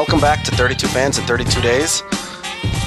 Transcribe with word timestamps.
Welcome 0.00 0.20
back 0.20 0.42
to 0.44 0.50
32 0.52 0.86
Fans 0.86 1.18
in 1.18 1.26
32 1.26 1.60
Days. 1.60 2.02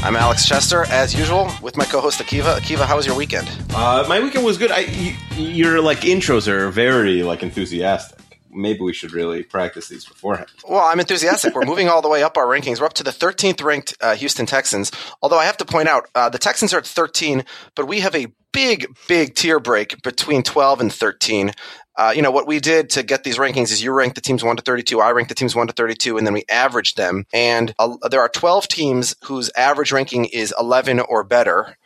I'm 0.01 0.15
Alex 0.15 0.47
Chester, 0.47 0.85
as 0.85 1.13
usual, 1.13 1.47
with 1.61 1.77
my 1.77 1.85
co-host 1.85 2.19
Akiva. 2.19 2.57
Akiva, 2.57 2.87
how 2.87 2.95
was 2.95 3.05
your 3.05 3.15
weekend? 3.15 3.47
Uh, 3.69 4.03
my 4.09 4.19
weekend 4.19 4.43
was 4.43 4.57
good. 4.57 4.71
I, 4.71 5.15
your 5.37 5.79
like 5.79 5.99
intros 5.99 6.47
are 6.47 6.71
very 6.71 7.21
like 7.21 7.43
enthusiastic. 7.43 8.39
Maybe 8.49 8.79
we 8.79 8.93
should 8.93 9.11
really 9.11 9.43
practice 9.43 9.89
these 9.89 10.05
beforehand. 10.05 10.49
Well, 10.67 10.83
I'm 10.83 10.99
enthusiastic. 10.99 11.53
We're 11.53 11.65
moving 11.65 11.87
all 11.87 12.01
the 12.01 12.09
way 12.09 12.23
up 12.23 12.35
our 12.35 12.47
rankings. 12.47 12.79
We're 12.79 12.87
up 12.87 12.93
to 12.93 13.03
the 13.03 13.11
13th 13.11 13.63
ranked 13.63 13.93
uh, 14.01 14.15
Houston 14.15 14.47
Texans. 14.47 14.91
Although 15.21 15.37
I 15.37 15.45
have 15.45 15.57
to 15.57 15.65
point 15.65 15.89
out, 15.89 16.09
uh, 16.15 16.29
the 16.29 16.39
Texans 16.39 16.73
are 16.73 16.79
at 16.79 16.87
13, 16.87 17.45
but 17.75 17.87
we 17.87 17.99
have 17.99 18.15
a 18.15 18.25
big, 18.53 18.87
big 19.07 19.35
tier 19.35 19.59
break 19.59 20.01
between 20.01 20.41
12 20.41 20.81
and 20.81 20.91
13. 20.91 21.51
Uh, 21.95 22.11
you 22.15 22.21
know 22.21 22.31
what 22.31 22.47
we 22.47 22.59
did 22.59 22.89
to 22.89 23.03
get 23.03 23.23
these 23.23 23.37
rankings 23.37 23.71
is 23.71 23.83
you 23.83 23.91
ranked 23.91 24.15
the 24.15 24.21
teams 24.21 24.43
1 24.43 24.57
to 24.57 24.63
32 24.63 24.99
i 24.99 25.11
ranked 25.11 25.29
the 25.29 25.35
teams 25.35 25.55
1 25.55 25.67
to 25.67 25.73
32 25.73 26.17
and 26.17 26.25
then 26.25 26.33
we 26.33 26.43
averaged 26.49 26.97
them 26.97 27.23
and 27.31 27.75
uh, 27.77 27.95
there 28.09 28.19
are 28.19 28.29
12 28.29 28.67
teams 28.67 29.15
whose 29.25 29.51
average 29.55 29.91
ranking 29.91 30.25
is 30.25 30.51
11 30.59 30.99
or 31.01 31.23
better 31.23 31.77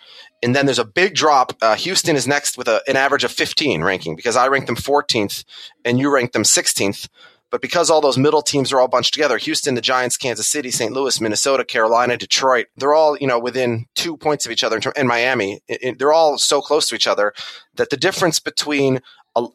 and 0.43 0.55
then 0.55 0.65
there's 0.65 0.79
a 0.79 0.85
big 0.85 1.15
drop. 1.15 1.53
Uh, 1.61 1.75
Houston 1.75 2.15
is 2.15 2.27
next 2.27 2.57
with 2.57 2.67
a, 2.67 2.81
an 2.87 2.95
average 2.95 3.23
of 3.23 3.31
15 3.31 3.83
ranking 3.83 4.15
because 4.15 4.35
I 4.35 4.47
ranked 4.47 4.67
them 4.67 4.75
14th 4.75 5.43
and 5.83 5.99
you 5.99 6.13
ranked 6.13 6.33
them 6.33 6.43
16th. 6.43 7.07
But 7.49 7.61
because 7.61 7.89
all 7.89 8.01
those 8.01 8.17
middle 8.17 8.41
teams 8.41 8.73
are 8.73 8.79
all 8.79 8.89
bunched 8.89 9.13
together, 9.13 9.37
Houston, 9.37 9.75
the 9.75 9.81
Giants, 9.81 10.17
Kansas 10.17 10.49
City, 10.49 10.69
St. 10.69 10.91
Louis, 10.91 11.21
Minnesota, 11.21 11.63
Carolina, 11.63 12.17
Detroit, 12.17 12.67
they're 12.75 12.93
all, 12.93 13.17
you 13.17 13.25
know, 13.25 13.39
within 13.39 13.85
two 13.95 14.17
points 14.17 14.45
of 14.45 14.51
each 14.51 14.65
other 14.65 14.81
in 14.97 15.07
Miami. 15.07 15.61
It, 15.67 15.79
it, 15.81 15.99
they're 15.99 16.11
all 16.11 16.37
so 16.37 16.61
close 16.61 16.89
to 16.89 16.95
each 16.95 17.07
other 17.07 17.33
that 17.75 17.89
the 17.89 17.95
difference 17.95 18.41
between 18.41 18.99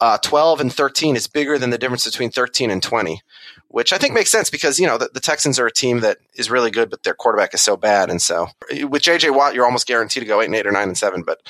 uh, 0.01 0.19
12 0.19 0.61
and 0.61 0.73
13 0.73 1.17
is 1.17 1.27
bigger 1.27 1.59
than 1.59 1.71
the 1.71 1.79
difference 1.79 2.05
between 2.05 2.31
13 2.31 2.71
and 2.71 2.83
20, 2.83 3.21
which 3.69 3.93
I 3.93 3.99
think 3.99 4.15
makes 4.15 4.31
sense 4.31 4.51
because, 4.51 4.79
you 4.79 4.87
know, 4.87 4.99
the, 4.99 5.11
the, 5.13 5.21
Texans 5.21 5.59
are 5.59 5.67
a 5.67 5.73
team 5.73 6.01
that 6.01 6.19
is 6.35 6.51
really 6.51 6.71
good, 6.71 6.91
but 6.91 7.03
their 7.03 7.15
quarterback 7.15 7.55
is 7.55 7.63
so 7.63 7.77
bad. 7.77 8.11
And 8.11 8.21
so 8.21 8.49
with 8.71 9.03
JJ 9.03 9.35
Watt, 9.35 9.55
you're 9.55 9.65
almost 9.65 9.87
guaranteed 9.87 10.23
to 10.23 10.27
go 10.27 10.41
8 10.41 10.47
and 10.47 10.55
8 10.55 10.67
or 10.67 10.73
9 10.73 10.89
and 10.89 10.99
7, 10.99 11.23
but 11.23 11.41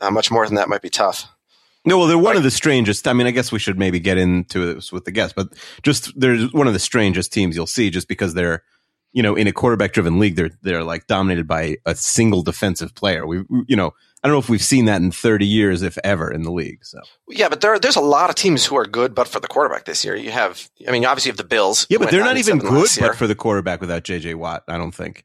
uh, 0.00 0.10
much 0.10 0.30
more 0.30 0.46
than 0.46 0.56
that 0.56 0.68
might 0.68 0.82
be 0.82 0.90
tough. 0.90 1.28
No, 1.84 1.98
well, 1.98 2.08
they're 2.08 2.18
one 2.18 2.26
like, 2.26 2.36
of 2.38 2.42
the 2.42 2.50
strangest. 2.50 3.06
I 3.06 3.12
mean, 3.12 3.28
I 3.28 3.30
guess 3.30 3.52
we 3.52 3.60
should 3.60 3.78
maybe 3.78 4.00
get 4.00 4.18
into 4.18 4.74
this 4.74 4.92
with 4.92 5.04
the 5.04 5.12
guests, 5.12 5.34
but 5.36 5.52
just 5.82 6.18
they're 6.18 6.36
one 6.48 6.66
of 6.66 6.72
the 6.72 6.80
strangest 6.80 7.32
teams 7.32 7.54
you'll 7.54 7.66
see 7.66 7.90
just 7.90 8.08
because 8.08 8.34
they're, 8.34 8.64
you 9.12 9.22
know, 9.22 9.34
in 9.34 9.46
a 9.46 9.52
quarterback 9.52 9.92
driven 9.92 10.18
league, 10.18 10.36
they're, 10.36 10.50
they're 10.62 10.84
like 10.84 11.06
dominated 11.06 11.46
by 11.46 11.78
a 11.86 11.94
single 11.94 12.42
defensive 12.42 12.94
player. 12.94 13.26
We, 13.26 13.44
you 13.66 13.76
know, 13.76 13.94
I 14.22 14.28
don't 14.28 14.34
know 14.34 14.40
if 14.40 14.48
we've 14.48 14.62
seen 14.62 14.86
that 14.86 15.00
in 15.00 15.12
30 15.12 15.46
years, 15.46 15.82
if 15.82 15.98
ever, 16.02 16.30
in 16.30 16.42
the 16.42 16.50
league. 16.50 16.84
So 16.84 17.00
yeah, 17.28 17.48
but 17.48 17.60
there 17.60 17.78
there's 17.78 17.96
a 17.96 18.00
lot 18.00 18.28
of 18.28 18.36
teams 18.36 18.66
who 18.66 18.76
are 18.76 18.86
good, 18.86 19.14
but 19.14 19.28
for 19.28 19.40
the 19.40 19.48
quarterback 19.48 19.84
this 19.84 20.04
year, 20.04 20.16
you 20.16 20.30
have. 20.32 20.68
I 20.86 20.90
mean, 20.90 21.04
obviously 21.04 21.28
you 21.28 21.32
have 21.32 21.38
the 21.38 21.44
Bills. 21.44 21.86
Yeah, 21.88 21.98
but 21.98 22.10
they're 22.10 22.24
not 22.24 22.36
even 22.36 22.58
good, 22.58 22.88
but 22.98 23.16
for 23.16 23.26
the 23.26 23.34
quarterback 23.34 23.80
without 23.80 24.02
J.J. 24.02 24.34
Watt, 24.34 24.64
I 24.68 24.78
don't 24.78 24.94
think. 24.94 25.24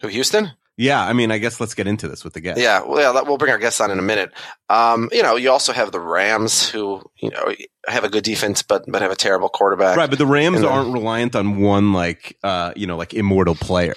Who 0.00 0.08
Houston? 0.08 0.52
Yeah, 0.78 1.02
I 1.02 1.14
mean, 1.14 1.30
I 1.30 1.38
guess 1.38 1.58
let's 1.58 1.72
get 1.72 1.86
into 1.86 2.06
this 2.06 2.22
with 2.22 2.34
the 2.34 2.40
guests. 2.40 2.60
Yeah, 2.60 2.82
well, 2.82 3.14
yeah, 3.14 3.22
we'll 3.22 3.38
bring 3.38 3.50
our 3.50 3.58
guests 3.58 3.80
on 3.80 3.90
in 3.90 3.98
a 3.98 4.02
minute. 4.02 4.32
Um, 4.68 5.08
you 5.10 5.22
know, 5.22 5.36
you 5.36 5.50
also 5.50 5.72
have 5.72 5.90
the 5.90 6.00
Rams, 6.00 6.68
who 6.68 7.02
you 7.16 7.30
know 7.30 7.54
have 7.86 8.04
a 8.04 8.10
good 8.10 8.24
defense, 8.24 8.62
but 8.62 8.84
but 8.86 9.00
have 9.00 9.10
a 9.10 9.16
terrible 9.16 9.48
quarterback. 9.48 9.96
Right, 9.96 10.10
but 10.10 10.18
the 10.18 10.26
Rams 10.26 10.60
then, 10.60 10.68
aren't 10.68 10.92
reliant 10.92 11.34
on 11.34 11.60
one 11.60 11.94
like 11.94 12.36
uh, 12.42 12.72
you 12.76 12.86
know 12.86 12.98
like 12.98 13.14
immortal 13.14 13.54
player. 13.54 13.94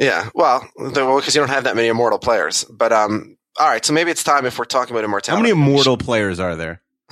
Yeah, 0.00 0.30
well, 0.34 0.68
because 0.76 1.34
you 1.34 1.40
don't 1.40 1.50
have 1.50 1.64
that 1.64 1.76
many 1.76 1.86
immortal 1.86 2.18
players. 2.18 2.64
But 2.64 2.92
um, 2.92 3.36
all 3.56 3.68
right, 3.68 3.84
so 3.84 3.92
maybe 3.92 4.10
it's 4.10 4.24
time 4.24 4.46
if 4.46 4.58
we're 4.58 4.64
talking 4.64 4.94
about 4.94 5.04
immortality. 5.04 5.48
How 5.48 5.54
many 5.54 5.68
immortal 5.68 5.96
players 5.96 6.40
are 6.40 6.56
there? 6.56 6.82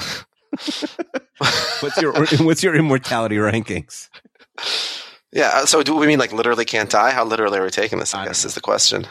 what's 1.81 2.03
your 2.03 2.12
what's 2.41 2.62
your 2.64 2.75
immortality 2.75 3.37
rankings? 3.37 4.09
Yeah, 5.32 5.65
so 5.65 5.82
do 5.82 5.94
we 5.97 6.06
mean 6.06 6.19
like 6.19 6.32
literally 6.32 6.65
can't 6.65 6.91
die? 6.91 7.10
How 7.10 7.25
literally 7.25 7.59
are 7.59 7.65
we 7.65 7.70
taking 7.70 7.98
this? 7.98 8.15
I, 8.15 8.22
I 8.22 8.26
guess 8.26 8.44
is 8.44 8.54
the 8.54 8.60
question. 8.60 9.06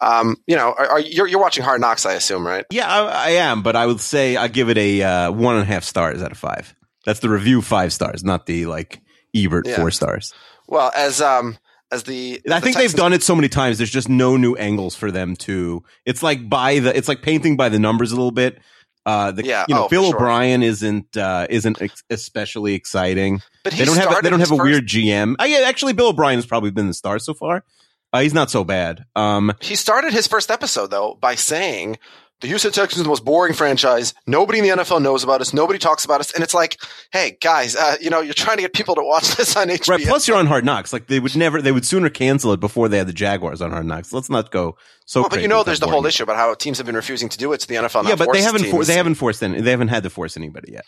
Um, 0.00 0.36
you 0.46 0.56
know, 0.56 0.74
are, 0.76 0.86
are 0.86 1.00
you're, 1.00 1.26
you're 1.26 1.40
watching 1.40 1.64
Hard 1.64 1.80
Knocks, 1.80 2.06
I 2.06 2.14
assume, 2.14 2.46
right? 2.46 2.64
Yeah, 2.70 2.88
I, 2.88 3.00
I 3.00 3.28
am, 3.30 3.62
but 3.62 3.76
I 3.76 3.86
would 3.86 4.00
say 4.00 4.36
I 4.36 4.48
give 4.48 4.68
it 4.68 4.78
a 4.78 5.02
uh, 5.02 5.32
one 5.32 5.54
and 5.54 5.62
a 5.62 5.66
half 5.66 5.84
stars 5.84 6.22
out 6.22 6.32
of 6.32 6.38
five. 6.38 6.74
That's 7.04 7.20
the 7.20 7.28
review 7.28 7.62
five 7.62 7.92
stars, 7.92 8.22
not 8.22 8.46
the 8.46 8.66
like 8.66 9.00
Ebert 9.34 9.66
yeah. 9.66 9.76
four 9.76 9.90
stars. 9.90 10.32
Well, 10.68 10.92
as 10.96 11.20
um, 11.20 11.58
as 11.90 12.04
the. 12.04 12.40
I 12.46 12.60
the 12.60 12.60
think 12.60 12.76
Texans- 12.76 12.92
they've 12.92 12.98
done 12.98 13.12
it 13.12 13.22
so 13.22 13.34
many 13.34 13.48
times. 13.48 13.78
There's 13.78 13.90
just 13.90 14.08
no 14.08 14.36
new 14.36 14.54
angles 14.54 14.94
for 14.94 15.10
them 15.10 15.36
to. 15.36 15.82
It's 16.04 16.22
like 16.22 16.48
by 16.48 16.78
the. 16.78 16.96
It's 16.96 17.08
like 17.08 17.22
painting 17.22 17.56
by 17.56 17.68
the 17.68 17.78
numbers 17.78 18.12
a 18.12 18.16
little 18.16 18.30
bit. 18.30 18.58
Uh, 19.04 19.32
the, 19.32 19.44
yeah, 19.44 19.64
you 19.68 19.74
know, 19.74 19.86
oh, 19.86 19.88
Bill 19.88 20.06
O'Brien 20.14 20.62
isn't 20.62 21.16
uh, 21.16 21.46
isn't 21.50 21.82
ex- 21.82 22.04
especially 22.08 22.74
exciting. 22.74 23.40
But 23.64 23.72
they 23.72 23.84
don't 23.84 23.96
have 23.96 24.22
they 24.22 24.30
don't 24.30 24.40
have 24.40 24.52
a 24.52 24.56
first- 24.56 24.64
weird 24.64 24.86
GM. 24.86 25.34
Uh, 25.40 25.44
yeah, 25.44 25.62
actually, 25.66 25.92
Bill 25.92 26.08
O'Brien 26.08 26.36
has 26.38 26.46
probably 26.46 26.70
been 26.70 26.86
the 26.86 26.94
star 26.94 27.18
so 27.18 27.34
far. 27.34 27.64
Uh, 28.12 28.20
he's 28.20 28.34
not 28.34 28.50
so 28.50 28.62
bad. 28.62 29.06
Um, 29.16 29.52
he 29.60 29.74
started 29.74 30.12
his 30.12 30.26
first 30.26 30.50
episode 30.50 30.90
though 30.90 31.16
by 31.20 31.34
saying 31.34 31.98
the 32.42 32.48
Houston 32.48 32.72
Texans 32.72 33.00
are 33.00 33.04
the 33.04 33.08
most 33.08 33.24
boring 33.24 33.54
franchise. 33.54 34.14
Nobody 34.26 34.58
in 34.58 34.64
the 34.64 34.82
NFL 34.82 35.00
knows 35.00 35.22
about 35.22 35.40
us. 35.40 35.54
Nobody 35.54 35.78
talks 35.78 36.04
about 36.04 36.20
us. 36.20 36.32
And 36.32 36.42
it's 36.42 36.52
like, 36.52 36.76
hey, 37.12 37.38
guys, 37.40 37.76
uh, 37.76 37.96
you 38.00 38.10
know, 38.10 38.20
you're 38.20 38.34
trying 38.34 38.56
to 38.56 38.62
get 38.62 38.74
people 38.74 38.96
to 38.96 39.02
watch 39.02 39.36
this 39.36 39.56
on 39.56 39.68
HBO. 39.68 39.88
Right. 39.88 40.06
Plus, 40.06 40.26
you're 40.26 40.36
on 40.36 40.46
Hard 40.46 40.64
Knocks. 40.64 40.92
Like 40.92 41.06
they 41.06 41.20
would 41.20 41.36
never, 41.36 41.62
they 41.62 41.70
would 41.70 41.86
sooner 41.86 42.10
cancel 42.10 42.52
it 42.52 42.60
before 42.60 42.88
they 42.88 42.98
had 42.98 43.06
the 43.06 43.12
Jaguars 43.12 43.62
on 43.62 43.70
Hard 43.70 43.86
Knocks. 43.86 44.12
Let's 44.12 44.28
not 44.28 44.50
go 44.50 44.76
so. 45.06 45.20
Well, 45.20 45.30
but 45.30 45.40
you 45.40 45.48
know, 45.48 45.62
there's 45.62 45.80
the 45.80 45.86
whole 45.86 46.04
issue 46.04 46.24
about 46.24 46.36
how 46.36 46.52
teams 46.54 46.78
have 46.78 46.86
been 46.86 46.96
refusing 46.96 47.28
to 47.28 47.38
do 47.38 47.52
it 47.52 47.60
to 47.60 47.68
the 47.68 47.76
NFL. 47.76 48.08
Yeah, 48.08 48.16
but 48.16 48.32
they 48.32 48.42
haven't. 48.42 48.66
For, 48.66 48.84
they 48.84 48.96
haven't 48.96 49.14
forced 49.14 49.42
any. 49.42 49.60
They 49.60 49.70
haven't 49.70 49.88
had 49.88 50.02
to 50.02 50.10
force 50.10 50.36
anybody 50.36 50.72
yet. 50.72 50.84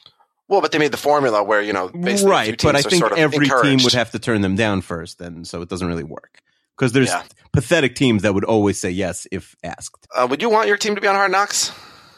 Well, 0.48 0.60
but 0.60 0.72
they 0.72 0.78
made 0.78 0.92
the 0.92 0.98
formula 0.98 1.42
where 1.42 1.62
you 1.62 1.72
know, 1.72 1.89
right. 1.95 2.60
But 2.60 2.77
I 2.77 2.83
think 2.83 3.01
sort 3.01 3.12
of 3.12 3.18
every 3.18 3.47
encouraged. 3.47 3.78
team 3.78 3.84
would 3.84 3.95
have 3.95 4.10
to 4.10 4.18
turn 4.18 4.41
them 4.41 4.56
down 4.56 4.83
first, 4.83 5.21
and 5.21 5.47
so 5.47 5.62
it 5.62 5.68
doesn't 5.68 5.86
really 5.86 6.04
work 6.04 6.42
because 6.76 6.92
there's 6.92 7.09
yeah. 7.09 7.22
pathetic 7.53 7.94
teams 7.94 8.22
that 8.22 8.34
would 8.34 8.44
always 8.44 8.80
say 8.80 8.91
yes 8.91 9.26
if 9.30 9.54
asked. 9.62 10.06
Uh, 10.15 10.26
would 10.28 10.42
you 10.42 10.50
want 10.50 10.68
your 10.68 10.76
team 10.76 10.94
to 10.94 11.00
be 11.00 11.06
on 11.06 11.15
Hard 11.15 11.32
Knocks? 11.32 11.72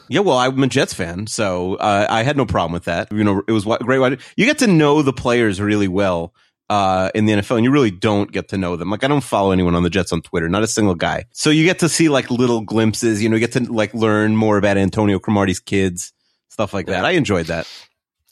Yeah, 0.09 0.21
well, 0.21 0.37
I'm 0.37 0.61
a 0.63 0.67
Jets 0.67 0.93
fan, 0.93 1.27
so 1.27 1.75
uh, 1.75 2.07
I 2.09 2.23
had 2.23 2.37
no 2.37 2.45
problem 2.45 2.71
with 2.71 2.85
that. 2.85 3.11
You 3.11 3.23
know, 3.23 3.41
it 3.47 3.51
was 3.51 3.65
great. 3.65 4.19
You 4.37 4.45
get 4.45 4.59
to 4.59 4.67
know 4.67 5.01
the 5.01 5.11
players 5.11 5.59
really 5.59 5.89
well 5.89 6.33
uh, 6.69 7.11
in 7.13 7.25
the 7.25 7.33
NFL, 7.33 7.57
and 7.57 7.65
you 7.65 7.71
really 7.71 7.91
don't 7.91 8.31
get 8.31 8.49
to 8.49 8.57
know 8.57 8.77
them. 8.77 8.89
Like, 8.89 9.03
I 9.03 9.07
don't 9.07 9.23
follow 9.23 9.51
anyone 9.51 9.75
on 9.75 9.83
the 9.83 9.89
Jets 9.89 10.13
on 10.13 10.21
Twitter, 10.21 10.47
not 10.47 10.63
a 10.63 10.67
single 10.67 10.95
guy. 10.95 11.25
So 11.33 11.49
you 11.49 11.65
get 11.65 11.79
to 11.79 11.89
see 11.89 12.07
like 12.07 12.31
little 12.31 12.61
glimpses. 12.61 13.21
You 13.21 13.29
know, 13.29 13.35
you 13.35 13.41
get 13.41 13.53
to 13.53 13.71
like 13.71 13.93
learn 13.93 14.35
more 14.35 14.57
about 14.57 14.77
Antonio 14.77 15.19
Cromartie's 15.19 15.59
kids, 15.59 16.13
stuff 16.49 16.73
like 16.73 16.87
that. 16.87 17.05
I 17.05 17.11
enjoyed 17.11 17.47
that. 17.47 17.67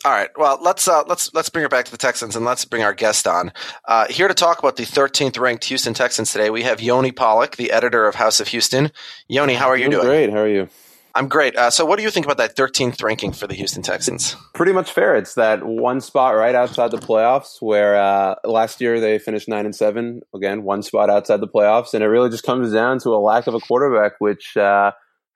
All 0.05 0.11
right. 0.11 0.29
Well, 0.37 0.59
let's 0.61 0.87
uh, 0.87 1.01
let's 1.07 1.33
let's 1.33 1.49
bring 1.49 1.65
it 1.65 1.71
back 1.71 1.85
to 1.85 1.91
the 1.91 1.97
Texans 1.97 2.35
and 2.35 2.45
let's 2.45 2.63
bring 2.63 2.83
our 2.83 2.93
guest 2.93 3.25
on 3.25 3.51
uh, 3.85 4.05
here 4.07 4.27
to 4.27 4.35
talk 4.35 4.59
about 4.59 4.75
the 4.75 4.83
13th 4.83 5.39
ranked 5.39 5.65
Houston 5.65 5.95
Texans 5.95 6.31
today. 6.31 6.51
We 6.51 6.61
have 6.61 6.79
Yoni 6.79 7.11
Pollock, 7.11 7.55
the 7.55 7.71
editor 7.71 8.05
of 8.05 8.13
House 8.13 8.39
of 8.39 8.49
Houston. 8.49 8.91
Yoni, 9.27 9.55
how 9.55 9.67
are 9.67 9.75
you 9.75 9.89
doing? 9.89 10.05
Great. 10.05 10.29
How 10.29 10.41
are 10.41 10.47
you? 10.47 10.69
I'm 11.15 11.27
great. 11.27 11.55
Uh, 11.55 11.71
so, 11.71 11.85
what 11.85 11.95
do 11.95 12.03
you 12.03 12.11
think 12.11 12.27
about 12.27 12.37
that 12.37 12.55
13th 12.55 13.01
ranking 13.01 13.31
for 13.31 13.47
the 13.47 13.55
Houston 13.55 13.81
Texans? 13.81 14.35
Pretty 14.53 14.73
much 14.73 14.91
fair. 14.91 15.15
It's 15.15 15.33
that 15.35 15.65
one 15.65 15.99
spot 16.01 16.35
right 16.35 16.53
outside 16.53 16.91
the 16.91 16.97
playoffs 16.97 17.59
where 17.59 17.95
uh, 17.95 18.35
last 18.43 18.81
year 18.81 18.99
they 18.99 19.17
finished 19.17 19.49
nine 19.49 19.65
and 19.65 19.75
seven. 19.75 20.21
Again, 20.35 20.61
one 20.61 20.83
spot 20.83 21.09
outside 21.09 21.39
the 21.39 21.47
playoffs, 21.47 21.95
and 21.95 22.03
it 22.03 22.07
really 22.07 22.29
just 22.29 22.43
comes 22.43 22.71
down 22.71 22.99
to 22.99 23.09
a 23.09 23.17
lack 23.17 23.47
of 23.47 23.55
a 23.55 23.59
quarterback, 23.59 24.19
which 24.19 24.55
uh, 24.55 24.91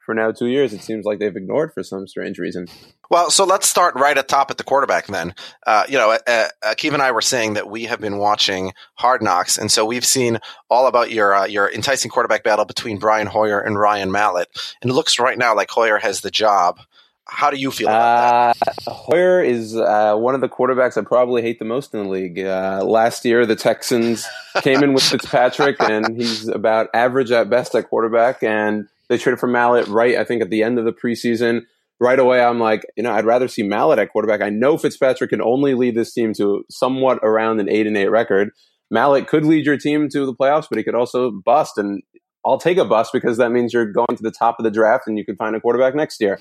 for 0.09 0.15
now 0.15 0.31
two 0.31 0.47
years 0.47 0.73
it 0.73 0.81
seems 0.81 1.05
like 1.05 1.19
they've 1.19 1.35
ignored 1.35 1.71
for 1.71 1.83
some 1.83 2.07
strange 2.07 2.39
reason. 2.39 2.67
Well, 3.11 3.29
so 3.29 3.45
let's 3.45 3.69
start 3.69 3.93
right 3.93 4.17
at 4.17 4.27
top 4.27 4.49
at 4.49 4.57
the 4.57 4.63
quarterback 4.63 5.05
then. 5.05 5.35
Uh, 5.67 5.83
you 5.87 5.99
know, 5.99 6.17
uh, 6.25 6.47
uh, 6.63 6.73
Keith 6.75 6.93
and 6.93 7.01
I 7.03 7.11
were 7.11 7.21
saying 7.21 7.53
that 7.53 7.69
we 7.69 7.83
have 7.83 8.01
been 8.01 8.17
watching 8.17 8.73
Hard 8.95 9.21
Knocks, 9.21 9.59
and 9.59 9.71
so 9.71 9.85
we've 9.85 10.03
seen 10.03 10.39
all 10.67 10.87
about 10.87 11.11
your 11.11 11.35
uh, 11.35 11.45
your 11.45 11.71
enticing 11.71 12.09
quarterback 12.09 12.43
battle 12.43 12.65
between 12.65 12.97
Brian 12.97 13.27
Hoyer 13.27 13.59
and 13.59 13.77
Ryan 13.77 14.11
Mallett, 14.11 14.47
and 14.81 14.89
it 14.89 14.95
looks 14.95 15.19
right 15.19 15.37
now 15.37 15.55
like 15.55 15.69
Hoyer 15.69 15.99
has 15.99 16.21
the 16.21 16.31
job. 16.31 16.79
How 17.25 17.51
do 17.51 17.57
you 17.57 17.69
feel 17.69 17.89
about 17.89 18.55
that? 18.65 18.87
Uh, 18.87 18.91
Hoyer 18.91 19.43
is 19.43 19.75
uh, 19.75 20.15
one 20.15 20.33
of 20.33 20.41
the 20.41 20.49
quarterbacks 20.49 20.97
I 20.97 21.05
probably 21.05 21.43
hate 21.43 21.59
the 21.59 21.65
most 21.65 21.93
in 21.93 22.01
the 22.01 22.09
league. 22.09 22.39
last 22.39 23.25
year, 23.25 23.45
the 23.45 23.55
Texans 23.55 24.25
came 24.63 24.81
in 24.81 24.93
with 24.93 25.03
Fitzpatrick, 25.11 25.75
and 25.79 26.19
he's 26.19 26.47
about 26.47 26.89
average 26.95 27.29
at 27.29 27.47
best 27.47 27.75
at 27.75 27.89
quarterback, 27.89 28.41
and 28.41 28.87
they 29.09 29.17
traded 29.17 29.39
for 29.39 29.47
Mallett 29.47 29.87
right, 29.87 30.15
I 30.15 30.23
think, 30.23 30.41
at 30.41 30.49
the 30.49 30.63
end 30.63 30.79
of 30.79 30.85
the 30.85 30.93
preseason 30.93 31.63
right 31.99 32.19
away 32.19 32.41
I'm 32.41 32.59
like, 32.59 32.85
you 32.95 33.03
know, 33.03 33.11
I'd 33.11 33.25
rather 33.25 33.47
see 33.47 33.63
Mallett 33.63 33.99
at 33.99 34.11
quarterback. 34.11 34.41
I 34.41 34.49
know 34.49 34.77
Fitzpatrick 34.77 35.29
can 35.29 35.41
only 35.41 35.73
lead 35.73 35.95
this 35.95 36.13
team 36.13 36.33
to 36.33 36.63
somewhat 36.69 37.19
around 37.23 37.59
an 37.59 37.69
eight 37.69 37.87
and 37.87 37.97
eight 37.97 38.09
record. 38.09 38.51
Mallett 38.89 39.27
could 39.27 39.45
lead 39.45 39.65
your 39.65 39.77
team 39.77 40.09
to 40.09 40.25
the 40.25 40.33
playoffs, 40.33 40.67
but 40.69 40.77
he 40.77 40.83
could 40.83 40.95
also 40.95 41.31
bust. 41.31 41.77
And 41.77 42.01
I'll 42.45 42.57
take 42.57 42.77
a 42.77 42.85
bust 42.85 43.11
because 43.13 43.37
that 43.37 43.51
means 43.51 43.73
you're 43.73 43.91
going 43.91 44.15
to 44.15 44.23
the 44.23 44.31
top 44.31 44.55
of 44.59 44.63
the 44.63 44.71
draft 44.71 45.03
and 45.07 45.17
you 45.17 45.25
could 45.25 45.37
find 45.37 45.55
a 45.55 45.61
quarterback 45.61 45.93
next 45.93 46.21
year. 46.21 46.39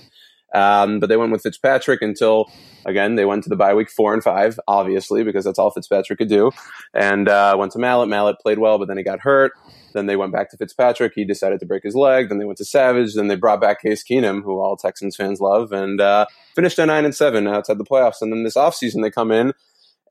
Um, 0.55 0.99
but 0.99 1.09
they 1.09 1.17
went 1.17 1.33
with 1.33 1.43
Fitzpatrick 1.43 2.01
until 2.01 2.51
again 2.87 3.17
they 3.17 3.25
went 3.27 3.43
to 3.45 3.51
the 3.51 3.57
bye 3.57 3.75
week 3.75 3.91
four 3.91 4.15
and 4.15 4.23
five, 4.23 4.59
obviously 4.67 5.23
because 5.23 5.45
that's 5.45 5.59
all 5.59 5.71
Fitzpatrick 5.71 6.19
could 6.19 6.29
do. 6.29 6.51
And 6.95 7.29
uh, 7.29 7.55
went 7.59 7.73
to 7.73 7.79
Mallett. 7.79 8.09
Mallett 8.09 8.39
played 8.41 8.59
well, 8.59 8.79
but 8.79 8.89
then 8.89 8.97
he 8.97 9.03
got 9.03 9.21
hurt. 9.21 9.53
Then 9.95 10.07
they 10.07 10.17
went 10.17 10.33
back 10.33 10.51
to 10.51 10.57
Fitzpatrick. 10.57 11.13
He 11.15 11.25
decided 11.25 11.61
to 11.61 11.67
break 11.67 11.83
his 11.83 11.95
leg. 11.95 12.29
Then 12.29 12.39
they 12.39 12.45
went 12.45 12.59
to 12.59 12.65
Savage. 12.65 13.15
Then 13.15 13.29
they 13.29 13.37
brought 13.37 13.61
back 13.61 13.83
Case 13.83 14.05
Keenum, 14.05 14.43
who 14.43 14.61
all 14.61 14.77
Texans 14.77 15.17
fans 15.17 15.41
love, 15.41 15.73
and 15.73 16.01
uh, 16.01 16.27
finished 16.55 16.79
at 16.79 16.87
nine 16.87 17.05
and 17.05 17.15
seven 17.15 17.47
outside 17.47 17.79
the 17.79 17.85
playoffs. 17.85 18.21
And 18.21 18.33
then 18.33 18.45
this 18.45 18.57
offseason 18.57 19.03
they 19.03 19.11
come 19.11 19.31
in, 19.31 19.53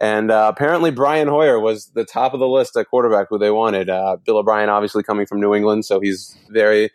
and 0.02 0.32
uh, 0.32 0.52
apparently 0.54 0.92
Brian 0.92 1.28
Hoyer 1.28 1.60
was 1.60 1.88
the 1.88 2.06
top 2.06 2.34
of 2.34 2.40
the 2.40 2.48
list 2.48 2.76
at 2.78 2.90
quarterback 2.90 3.28
who 3.30 3.38
they 3.38 3.52
wanted. 3.52 3.90
Uh, 3.90 4.18
Bill 4.24 4.38
O'Brien, 4.38 4.70
obviously 4.70 5.04
coming 5.04 5.26
from 5.26 5.40
New 5.40 5.54
England, 5.54 5.86
so 5.86 6.00
he's 6.00 6.38
very 6.50 6.92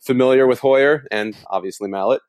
familiar 0.00 0.46
with 0.46 0.60
Hoyer 0.60 1.06
and 1.10 1.36
obviously 1.48 1.88
Mallett. 1.88 2.20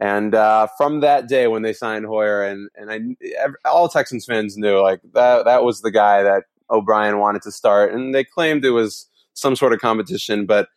And 0.00 0.34
uh, 0.34 0.68
from 0.76 1.00
that 1.00 1.28
day 1.28 1.48
when 1.48 1.62
they 1.62 1.72
signed 1.72 2.06
Hoyer, 2.06 2.42
and 2.44 2.68
and 2.76 3.18
I, 3.34 3.68
all 3.68 3.88
Texans 3.88 4.24
fans 4.24 4.56
knew 4.56 4.80
like 4.80 5.00
that 5.14 5.44
that 5.44 5.64
was 5.64 5.80
the 5.80 5.90
guy 5.90 6.22
that 6.22 6.44
O'Brien 6.70 7.18
wanted 7.18 7.42
to 7.42 7.52
start, 7.52 7.92
and 7.92 8.14
they 8.14 8.24
claimed 8.24 8.64
it 8.64 8.70
was 8.70 9.08
some 9.34 9.56
sort 9.56 9.72
of 9.72 9.80
competition. 9.80 10.46
But 10.46 10.68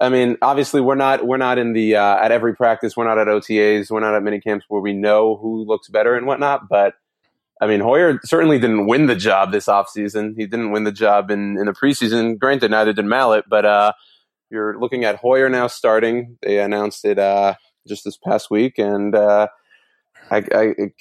I 0.00 0.08
mean, 0.08 0.36
obviously, 0.42 0.80
we're 0.80 0.96
not 0.96 1.26
we're 1.26 1.36
not 1.36 1.58
in 1.58 1.72
the 1.72 1.96
uh, 1.96 2.16
at 2.16 2.32
every 2.32 2.54
practice. 2.54 2.96
We're 2.96 3.06
not 3.06 3.18
at 3.18 3.28
OTAs. 3.28 3.90
We're 3.90 4.00
not 4.00 4.14
at 4.14 4.22
mini 4.22 4.40
camps 4.40 4.66
where 4.68 4.80
we 4.80 4.92
know 4.92 5.36
who 5.36 5.64
looks 5.64 5.88
better 5.88 6.16
and 6.16 6.26
whatnot. 6.26 6.68
But 6.68 6.94
I 7.60 7.66
mean, 7.66 7.80
Hoyer 7.80 8.20
certainly 8.24 8.58
didn't 8.58 8.86
win 8.86 9.06
the 9.06 9.16
job 9.16 9.52
this 9.52 9.66
offseason. 9.66 10.34
He 10.36 10.46
didn't 10.46 10.72
win 10.72 10.84
the 10.84 10.92
job 10.92 11.30
in 11.30 11.56
in 11.56 11.66
the 11.66 11.72
preseason. 11.72 12.38
Granted, 12.38 12.72
neither 12.72 12.92
did 12.92 13.04
Mallett. 13.04 13.44
But 13.48 13.64
uh, 13.64 13.92
you're 14.50 14.78
looking 14.78 15.04
at 15.04 15.16
Hoyer 15.16 15.48
now 15.48 15.66
starting. 15.66 16.38
They 16.42 16.58
announced 16.58 17.04
it 17.04 17.18
uh, 17.18 17.54
just 17.86 18.04
this 18.04 18.16
past 18.16 18.50
week, 18.50 18.78
and 18.78 19.14
uh, 19.14 19.48
I, 20.30 20.42